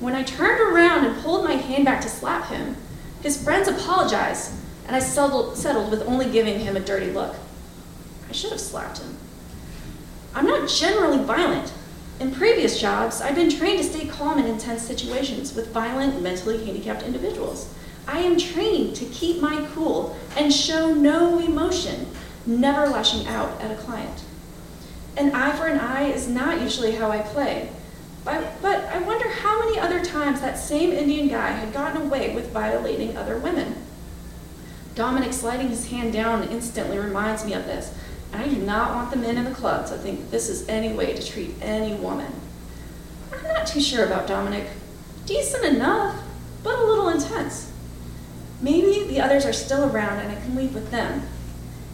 When 0.04 0.16
I 0.16 0.24
turned 0.24 0.60
around 0.60 1.06
and 1.06 1.24
pulled 1.24 1.46
my 1.46 1.54
hand 1.54 1.86
back 1.86 2.02
to 2.02 2.10
slap 2.10 2.50
him, 2.50 2.76
his 3.22 3.42
friends 3.42 3.70
apologized, 3.70 4.52
and 4.86 4.98
I 4.98 5.00
settled, 5.00 5.92
with 5.92 6.06
only 6.06 6.30
giving 6.30 6.60
him 6.60 6.76
a 6.76 6.82
dirty 6.82 7.10
look. 7.10 7.34
I 8.28 8.34
should 8.34 8.52
have 8.52 8.60
slapped 8.60 8.98
him. 8.98 9.16
I'm 10.36 10.46
not 10.46 10.68
generally 10.68 11.24
violent. 11.24 11.72
In 12.20 12.36
previous 12.36 12.82
jobs, 12.82 13.22
I've 13.22 13.36
been 13.36 13.50
trained 13.50 13.78
to 13.78 13.86
stay 13.86 14.06
calm 14.06 14.40
in 14.40 14.46
intense 14.46 14.82
situations 14.82 15.56
with 15.56 15.72
violent, 15.72 16.22
mentally 16.22 16.66
handicapped 16.66 17.04
individuals. 17.04 17.74
I 18.06 18.20
am 18.20 18.38
trained 18.38 18.98
to 18.98 19.06
keep 19.06 19.42
my 19.42 19.66
cool 19.74 20.18
and 20.36 20.54
show 20.54 20.94
no 20.94 21.40
emotion, 21.40 22.08
never 22.46 22.88
lashing 22.88 23.26
out 23.28 23.62
at 23.62 23.72
a 23.72 23.82
client. 23.82 24.22
An 25.16 25.34
eye 25.34 25.56
for 25.56 25.68
an 25.68 25.80
eye 25.80 26.10
is 26.10 26.28
not 26.28 26.60
usually 26.60 26.92
how 26.92 27.10
I 27.10 27.20
play, 27.20 27.70
but, 28.26 28.62
but 28.62 28.86
I 28.86 29.00
wonder 29.00 29.23
how 29.34 29.60
many 29.60 29.80
other 29.80 30.04
times 30.04 30.42
that 30.42 30.58
same 30.58 30.92
Indian 30.92 31.28
guy 31.28 31.52
had 31.52 31.74
gotten 31.74 32.02
away 32.02 32.34
with 32.34 32.52
violating 32.52 33.18
other 33.18 33.38
women. 33.38 33.76
Dominic 34.96 35.34
sliding 35.34 35.70
his 35.70 35.90
hand 35.90 36.14
down 36.14 36.44
instantly 36.50 37.00
reminds 37.00 37.46
me 37.46 37.54
of 37.54 37.66
this, 37.66 37.96
and 38.32 38.42
I 38.44 38.48
do 38.48 38.58
not 38.58 38.94
want 38.94 39.12
the 39.12 39.18
men 39.18 39.38
in 39.38 39.46
the 39.46 39.52
club 39.52 39.88
to 39.88 39.98
think 39.98 40.30
this 40.30 40.50
is 40.50 40.68
any 40.68 40.94
way 40.94 41.14
to 41.14 41.26
treat 41.26 41.56
any 41.62 41.96
woman. 41.96 42.32
I'm 43.32 43.44
not 43.44 43.68
too 43.68 43.82
sure 43.82 44.06
about 44.06 44.28
Dominic. 44.28 44.68
Decent 45.26 45.66
enough, 45.66 46.22
but 46.64 46.78
a 46.80 46.86
little 46.86 47.10
intense. 47.10 47.72
Maybe 48.62 49.08
the 49.08 49.20
others 49.20 49.46
are 49.46 49.54
still 49.54 49.90
around 49.90 50.20
and 50.20 50.32
I 50.32 50.42
can 50.42 50.56
leave 50.56 50.74
with 50.74 50.92
them. 50.92 51.24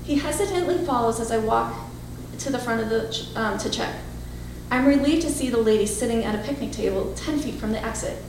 He 0.04 0.16
hesitantly 0.16 0.78
follows 0.86 1.20
as 1.20 1.32
I 1.32 1.38
walk 1.38 1.74
to 2.40 2.52
the 2.52 2.60
front 2.60 2.82
of 2.82 2.90
the 2.90 3.40
um, 3.40 3.58
to 3.58 3.70
check. 3.70 3.96
I'm 4.72 4.86
relieved 4.86 5.24
to 5.24 5.32
see 5.32 5.50
the 5.50 5.58
lady 5.58 5.86
sitting 5.86 6.24
at 6.24 6.36
a 6.36 6.48
picnic 6.48 6.72
table 6.72 7.14
10 7.16 7.40
feet 7.40 7.56
from 7.56 7.72
the 7.72 7.84
exit. 7.84 8.22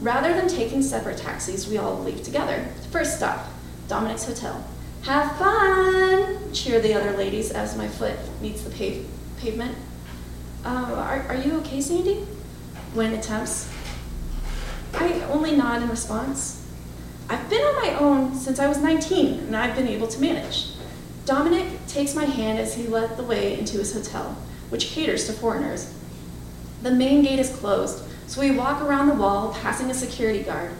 Rather 0.00 0.34
than 0.34 0.48
taking 0.48 0.82
separate 0.82 1.18
taxis, 1.18 1.68
we 1.68 1.78
all 1.78 1.98
leave 2.02 2.22
together. 2.24 2.66
First 2.90 3.16
stop, 3.16 3.46
Dominic's 3.86 4.24
Hotel. 4.24 4.64
Have 5.02 5.36
fun, 5.36 6.52
cheer 6.52 6.80
the 6.80 6.94
other 6.94 7.16
ladies 7.16 7.52
as 7.52 7.76
my 7.76 7.86
foot 7.86 8.16
meets 8.40 8.62
the 8.62 8.70
pave- 8.70 9.06
pavement. 9.38 9.76
Uh, 10.64 10.94
are, 10.96 11.22
are 11.28 11.36
you 11.36 11.54
okay, 11.58 11.80
Sandy? 11.80 12.26
Gwen 12.94 13.14
attempts. 13.14 13.72
I 14.94 15.20
only 15.30 15.56
nod 15.56 15.82
in 15.82 15.88
response. 15.88 16.66
I've 17.28 17.48
been 17.48 17.62
on 17.62 17.76
my 17.76 17.94
own 17.98 18.34
since 18.34 18.58
I 18.58 18.68
was 18.68 18.78
19, 18.78 19.38
and 19.40 19.56
I've 19.56 19.76
been 19.76 19.88
able 19.88 20.08
to 20.08 20.20
manage. 20.20 20.68
Dominic 21.24 21.86
takes 21.86 22.14
my 22.14 22.24
hand 22.24 22.58
as 22.58 22.74
he 22.74 22.86
led 22.86 23.16
the 23.16 23.22
way 23.22 23.58
into 23.58 23.78
his 23.78 23.94
hotel, 23.94 24.36
which 24.72 24.86
caters 24.86 25.26
to 25.26 25.34
foreigners. 25.34 25.92
The 26.80 26.90
main 26.90 27.22
gate 27.22 27.38
is 27.38 27.54
closed, 27.54 28.02
so 28.26 28.40
we 28.40 28.52
walk 28.52 28.80
around 28.80 29.08
the 29.08 29.14
wall, 29.14 29.54
passing 29.60 29.90
a 29.90 29.94
security 29.94 30.42
guard. 30.42 30.70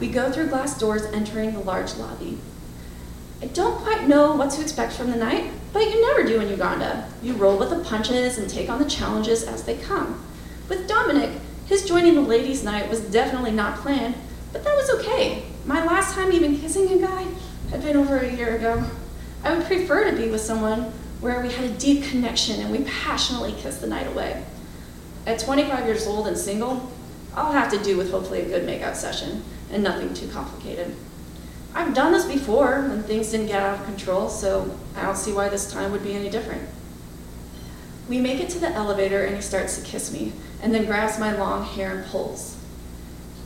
We 0.00 0.08
go 0.08 0.32
through 0.32 0.48
glass 0.48 0.78
doors, 0.78 1.04
entering 1.12 1.52
the 1.52 1.60
large 1.60 1.94
lobby. 1.96 2.38
I 3.42 3.46
don't 3.48 3.78
quite 3.82 4.08
know 4.08 4.34
what 4.34 4.50
to 4.52 4.62
expect 4.62 4.94
from 4.94 5.10
the 5.10 5.18
night, 5.18 5.50
but 5.74 5.82
you 5.82 6.00
never 6.00 6.26
do 6.26 6.40
in 6.40 6.48
Uganda. 6.48 7.06
You 7.22 7.34
roll 7.34 7.58
with 7.58 7.68
the 7.68 7.84
punches 7.84 8.38
and 8.38 8.48
take 8.48 8.70
on 8.70 8.78
the 8.78 8.88
challenges 8.88 9.44
as 9.44 9.64
they 9.64 9.76
come. 9.76 10.24
With 10.70 10.88
Dominic, 10.88 11.38
his 11.66 11.86
joining 11.86 12.14
the 12.14 12.22
ladies' 12.22 12.64
night 12.64 12.88
was 12.88 13.00
definitely 13.00 13.52
not 13.52 13.80
planned, 13.80 14.14
but 14.50 14.64
that 14.64 14.74
was 14.74 14.88
okay. 14.98 15.44
My 15.66 15.84
last 15.84 16.14
time 16.14 16.32
even 16.32 16.58
kissing 16.58 16.90
a 16.90 17.06
guy 17.06 17.26
had 17.70 17.82
been 17.82 17.98
over 17.98 18.16
a 18.16 18.34
year 18.34 18.56
ago. 18.56 18.82
I 19.44 19.54
would 19.54 19.66
prefer 19.66 20.10
to 20.10 20.16
be 20.16 20.30
with 20.30 20.40
someone 20.40 20.90
where 21.22 21.40
we 21.40 21.52
had 21.52 21.64
a 21.64 21.74
deep 21.74 22.02
connection 22.02 22.60
and 22.60 22.72
we 22.72 22.82
passionately 22.82 23.52
kissed 23.52 23.80
the 23.80 23.86
night 23.86 24.08
away. 24.08 24.44
At 25.24 25.38
25 25.38 25.86
years 25.86 26.04
old 26.04 26.26
and 26.26 26.36
single, 26.36 26.92
I'll 27.36 27.52
have 27.52 27.70
to 27.70 27.82
do 27.82 27.96
with 27.96 28.10
hopefully 28.10 28.40
a 28.40 28.44
good 28.44 28.66
makeout 28.66 28.96
session 28.96 29.44
and 29.70 29.84
nothing 29.84 30.12
too 30.14 30.26
complicated. 30.26 30.94
I've 31.74 31.94
done 31.94 32.10
this 32.10 32.26
before 32.26 32.82
when 32.82 33.04
things 33.04 33.30
didn't 33.30 33.46
get 33.46 33.62
out 33.62 33.78
of 33.78 33.84
control, 33.86 34.28
so 34.28 34.76
I 34.96 35.02
don't 35.02 35.16
see 35.16 35.32
why 35.32 35.48
this 35.48 35.72
time 35.72 35.92
would 35.92 36.02
be 36.02 36.12
any 36.12 36.28
different. 36.28 36.68
We 38.08 38.18
make 38.18 38.40
it 38.40 38.50
to 38.50 38.58
the 38.58 38.70
elevator 38.70 39.24
and 39.24 39.36
he 39.36 39.42
starts 39.42 39.78
to 39.78 39.84
kiss 39.84 40.12
me 40.12 40.32
and 40.60 40.74
then 40.74 40.86
grabs 40.86 41.20
my 41.20 41.36
long 41.36 41.64
hair 41.64 41.96
and 41.96 42.06
pulls. 42.06 42.58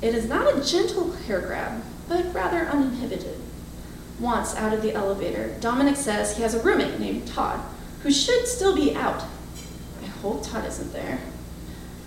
It 0.01 0.14
is 0.14 0.27
not 0.27 0.57
a 0.57 0.64
gentle 0.64 1.12
hair 1.12 1.43
grab, 1.43 1.83
but 2.09 2.33
rather 2.35 2.61
uninhibited. 2.61 3.39
Once 4.19 4.55
out 4.57 4.73
of 4.73 4.83
the 4.83 4.95
elevator, 4.95 5.55
Dominic 5.61 5.97
says 5.97 6.37
he 6.37 6.43
has 6.43 6.55
a 6.55 6.62
roommate 6.62 6.99
named 6.99 7.27
Todd 7.27 7.61
who 8.03 8.11
should 8.11 8.47
still 8.47 8.75
be 8.75 8.95
out. 8.95 9.25
I 10.03 10.07
hope 10.07 10.43
Todd 10.43 10.64
isn't 10.64 10.93
there. 10.93 11.21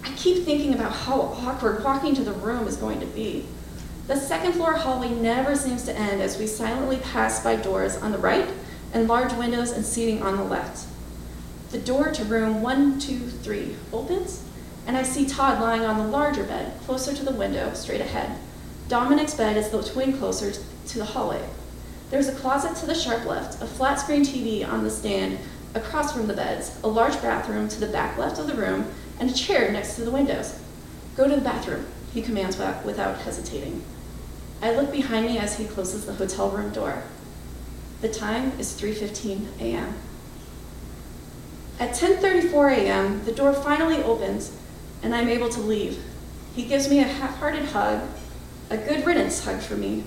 I 0.03 0.11
keep 0.13 0.43
thinking 0.43 0.73
about 0.73 0.91
how 0.91 1.21
awkward 1.21 1.83
walking 1.83 2.15
to 2.15 2.23
the 2.23 2.31
room 2.31 2.67
is 2.67 2.77
going 2.77 2.99
to 2.99 3.05
be. 3.05 3.45
The 4.07 4.15
second 4.15 4.53
floor 4.53 4.73
hallway 4.73 5.09
never 5.09 5.55
seems 5.55 5.83
to 5.85 5.95
end 5.95 6.19
as 6.19 6.39
we 6.39 6.47
silently 6.47 6.97
pass 6.97 7.43
by 7.43 7.55
doors 7.57 7.95
on 7.97 8.11
the 8.11 8.17
right 8.17 8.47
and 8.91 9.07
large 9.07 9.33
windows 9.33 9.71
and 9.71 9.85
seating 9.85 10.23
on 10.23 10.35
the 10.35 10.43
left. 10.43 10.87
The 11.69 11.77
door 11.77 12.09
to 12.11 12.25
room 12.25 12.63
123 12.63 13.75
opens, 13.93 14.43
and 14.87 14.97
I 14.97 15.03
see 15.03 15.27
Todd 15.27 15.61
lying 15.61 15.83
on 15.83 15.99
the 15.99 16.07
larger 16.07 16.43
bed, 16.43 16.73
closer 16.85 17.13
to 17.13 17.23
the 17.23 17.31
window, 17.31 17.71
straight 17.75 18.01
ahead. 18.01 18.39
Dominic's 18.87 19.35
bed 19.35 19.55
is 19.57 19.69
the 19.69 19.83
twin 19.83 20.17
closer 20.17 20.51
to 20.87 20.97
the 20.97 21.05
hallway. 21.05 21.47
There's 22.09 22.27
a 22.27 22.35
closet 22.35 22.75
to 22.77 22.85
the 22.87 22.95
sharp 22.95 23.25
left, 23.25 23.61
a 23.61 23.67
flat 23.67 23.99
screen 23.99 24.23
TV 24.23 24.67
on 24.67 24.83
the 24.83 24.89
stand 24.89 25.37
across 25.75 26.11
from 26.11 26.27
the 26.27 26.33
beds, 26.33 26.79
a 26.83 26.87
large 26.87 27.21
bathroom 27.21 27.67
to 27.69 27.79
the 27.79 27.87
back 27.87 28.17
left 28.17 28.39
of 28.39 28.47
the 28.47 28.55
room, 28.55 28.91
and 29.19 29.29
a 29.29 29.33
chair 29.33 29.71
next 29.71 29.95
to 29.95 30.01
the 30.01 30.11
windows. 30.11 30.59
Go 31.15 31.27
to 31.27 31.35
the 31.35 31.41
bathroom, 31.41 31.85
he 32.13 32.21
commands 32.21 32.57
without 32.57 33.19
hesitating. 33.19 33.83
I 34.61 34.75
look 34.75 34.91
behind 34.91 35.27
me 35.27 35.37
as 35.37 35.57
he 35.57 35.65
closes 35.65 36.05
the 36.05 36.13
hotel 36.13 36.49
room 36.49 36.71
door. 36.71 37.03
The 38.01 38.09
time 38.09 38.53
is 38.57 38.73
3:15 38.79 39.59
a.m. 39.59 39.93
At 41.79 41.91
10:34 41.91 42.71
a.m., 42.77 43.25
the 43.25 43.31
door 43.31 43.53
finally 43.53 44.01
opens 44.01 44.51
and 45.03 45.13
I'm 45.13 45.29
able 45.29 45.49
to 45.49 45.59
leave. 45.59 46.03
He 46.55 46.65
gives 46.65 46.89
me 46.89 46.99
a 46.99 47.03
half-hearted 47.03 47.65
hug, 47.65 48.01
a 48.69 48.77
good 48.77 49.05
riddance 49.05 49.43
hug 49.45 49.61
for 49.61 49.75
me. 49.77 50.03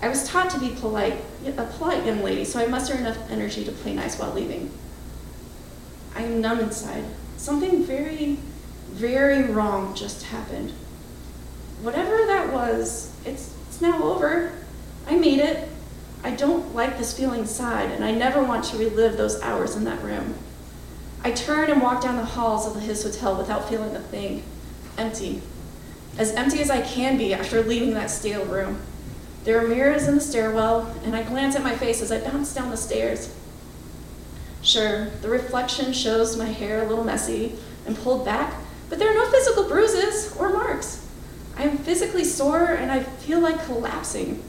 I 0.00 0.08
was 0.08 0.28
taught 0.28 0.50
to 0.50 0.60
be 0.60 0.70
polite, 0.70 1.16
a 1.44 1.64
polite 1.64 2.06
young 2.06 2.22
lady, 2.22 2.44
so 2.44 2.60
I 2.60 2.66
muster 2.66 2.94
enough 2.94 3.18
energy 3.30 3.64
to 3.64 3.72
play 3.72 3.94
nice 3.94 4.18
while 4.18 4.32
leaving. 4.32 4.70
I 6.14 6.22
am 6.22 6.40
numb 6.40 6.60
inside. 6.60 7.04
Something 7.36 7.84
very, 7.84 8.38
very 8.90 9.42
wrong 9.42 9.94
just 9.94 10.26
happened. 10.26 10.72
Whatever 11.82 12.16
that 12.26 12.52
was, 12.52 13.12
it's, 13.24 13.54
it's 13.68 13.80
now 13.80 14.02
over. 14.02 14.52
I 15.06 15.16
made 15.16 15.40
it. 15.40 15.68
I 16.22 16.30
don't 16.30 16.74
like 16.74 16.98
this 16.98 17.16
feeling 17.16 17.40
inside, 17.40 17.90
and 17.90 18.04
I 18.04 18.12
never 18.12 18.42
want 18.42 18.64
to 18.66 18.78
relive 18.78 19.16
those 19.16 19.40
hours 19.40 19.76
in 19.76 19.84
that 19.84 20.02
room. 20.02 20.34
I 21.22 21.32
turn 21.32 21.70
and 21.70 21.82
walk 21.82 22.02
down 22.02 22.16
the 22.16 22.24
halls 22.24 22.66
of 22.66 22.74
the 22.74 22.80
his 22.80 23.02
hotel 23.02 23.36
without 23.36 23.68
feeling 23.68 23.94
a 23.94 24.00
thing. 24.00 24.42
Empty. 24.96 25.42
As 26.16 26.32
empty 26.32 26.60
as 26.60 26.70
I 26.70 26.82
can 26.82 27.18
be 27.18 27.34
after 27.34 27.62
leaving 27.62 27.94
that 27.94 28.10
stale 28.10 28.44
room. 28.44 28.80
There 29.48 29.64
are 29.64 29.66
mirrors 29.66 30.06
in 30.06 30.14
the 30.14 30.20
stairwell, 30.20 30.94
and 31.04 31.16
I 31.16 31.22
glance 31.22 31.56
at 31.56 31.62
my 31.62 31.74
face 31.74 32.02
as 32.02 32.12
I 32.12 32.20
bounce 32.20 32.52
down 32.52 32.68
the 32.68 32.76
stairs. 32.76 33.34
Sure, 34.60 35.06
the 35.22 35.30
reflection 35.30 35.94
shows 35.94 36.36
my 36.36 36.48
hair 36.48 36.82
a 36.82 36.86
little 36.86 37.02
messy 37.02 37.54
and 37.86 37.96
pulled 37.96 38.26
back, 38.26 38.52
but 38.90 38.98
there 38.98 39.10
are 39.10 39.14
no 39.14 39.30
physical 39.30 39.66
bruises 39.66 40.36
or 40.36 40.52
marks. 40.52 41.08
I 41.56 41.62
am 41.62 41.78
physically 41.78 42.24
sore 42.24 42.74
and 42.74 42.92
I 42.92 43.02
feel 43.02 43.40
like 43.40 43.64
collapsing, 43.64 44.42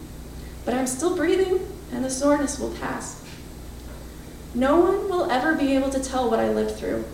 but 0.66 0.74
I'm 0.74 0.86
still 0.86 1.16
breathing 1.16 1.66
and 1.93 2.04
the 2.04 2.10
soreness 2.10 2.60
will 2.60 2.76
pass. 2.76 3.24
No 4.54 4.82
one 4.82 5.08
will 5.08 5.32
ever 5.32 5.56
be 5.56 5.78
able 5.78 5.91
to 5.91 6.04
tell 6.04 6.30
what 6.30 6.41
I 6.41 6.50
lived 6.50 6.76
through. 6.76 7.06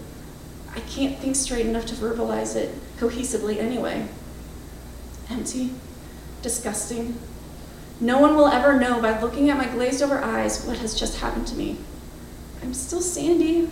I 0.76 0.80
can't 0.80 1.20
think 1.20 1.36
straight 1.36 1.68
enough 1.68 1.86
to 1.86 1.94
verbalize 1.94 2.56
it 2.56 2.74
cohesively 2.98 3.60
anyway. 3.60 4.08
Empty, 5.30 5.70
disgusting. 6.42 7.20
No 8.02 8.20
one 8.20 8.36
will 8.36 8.48
ever 8.48 8.78
know 8.78 9.02
by 9.02 9.20
looking 9.22 9.50
at 9.50 9.58
my 9.58 9.68
glazed 9.68 10.02
over 10.02 10.20
eyes 10.20 10.66
what 10.66 10.78
has 10.80 10.94
just 10.94 11.20
happened 11.20 11.48
to 11.48 11.56
me. 11.56 11.78
I'm 12.62 12.74
still 12.74 13.00
Sandy. 13.00 13.70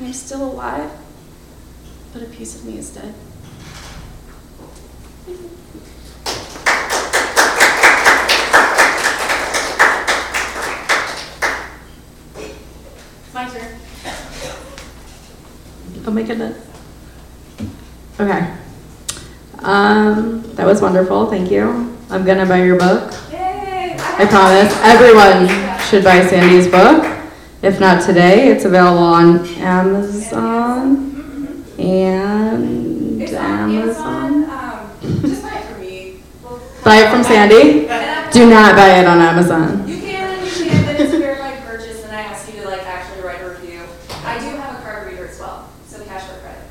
I 0.00 0.04
am 0.04 0.12
still 0.14 0.42
alive, 0.42 0.90
but 2.14 2.22
a 2.22 2.26
piece 2.26 2.56
of 2.56 2.64
me 2.64 2.78
is 2.78 2.88
dead. 2.88 3.14
My 13.34 13.48
turn. 13.50 13.78
Oh 16.06 16.10
my 16.10 16.22
goodness. 16.22 16.66
Okay. 18.18 18.54
Um, 19.58 20.42
that 20.54 20.66
was 20.66 20.80
wonderful. 20.80 21.26
Thank 21.26 21.50
you. 21.50 21.94
I'm 22.08 22.24
gonna 22.24 22.46
buy 22.46 22.62
your 22.62 22.78
book. 22.78 23.12
I 24.20 24.26
promise. 24.26 24.74
Everyone 24.82 25.46
should 25.88 26.02
buy 26.04 26.26
Sandy's 26.26 26.66
book. 26.68 27.04
If 27.62 27.78
not 27.80 28.02
today, 28.04 28.48
it's 28.48 28.64
available 28.64 28.98
on 29.02 29.44
Amazon 29.58 31.14
and 31.78 33.22
It's 33.22 33.32
Amazon. 33.32 34.44
Amazon. 34.44 34.44
Um, 34.50 35.20
just 35.22 35.42
buy 35.42 35.58
it 35.58 35.64
for 35.72 35.78
me. 35.80 36.20
We'll- 36.42 36.60
Buy 36.84 36.96
it 36.96 37.10
from 37.10 37.22
Sandy. 37.22 37.86
Do 38.32 38.50
not 38.50 38.74
buy 38.76 38.98
it 39.00 39.06
on 39.06 39.18
Amazon. 39.20 39.86
You 39.88 39.98
can, 39.98 40.44
you 40.44 40.50
can, 40.70 40.84
but 40.84 41.00
it's 41.00 41.12
a 41.14 41.18
verified 41.18 41.64
purchase, 41.64 42.04
and 42.04 42.14
I 42.14 42.20
ask 42.22 42.52
you 42.52 42.60
to 42.62 42.68
like 42.68 42.82
actually 42.86 43.22
write 43.22 43.40
a 43.40 43.50
review. 43.50 43.80
I 44.24 44.38
do 44.40 44.46
have 44.56 44.78
a 44.78 44.82
card 44.82 45.06
reader 45.10 45.26
as 45.28 45.38
well, 45.38 45.68
so 45.86 46.02
cash 46.04 46.24
or 46.28 46.40
credit. 46.40 46.62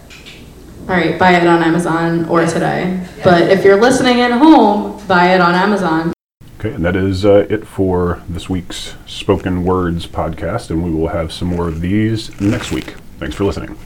All 0.90 0.96
right, 0.96 1.18
buy 1.18 1.32
it 1.38 1.48
on 1.48 1.64
Amazon 1.64 2.26
or 2.26 2.46
today. 2.46 3.06
But 3.24 3.50
if 3.50 3.64
you're 3.64 3.80
listening 3.80 4.20
at 4.22 4.32
home, 4.32 5.02
buy 5.08 5.34
it 5.34 5.40
on 5.42 5.56
Amazon. 5.56 6.14
Okay, 6.60 6.74
and 6.74 6.84
that 6.84 6.96
is 6.96 7.24
uh, 7.24 7.46
it 7.52 7.68
for 7.68 8.24
this 8.28 8.50
week's 8.50 8.96
Spoken 9.06 9.64
Words 9.64 10.08
podcast, 10.08 10.72
and 10.72 10.84
we 10.84 10.90
will 10.90 11.10
have 11.10 11.32
some 11.32 11.50
more 11.50 11.68
of 11.68 11.82
these 11.82 12.40
next 12.42 12.72
week. 12.72 12.96
Thanks 13.20 13.36
for 13.36 13.44
listening. 13.44 13.78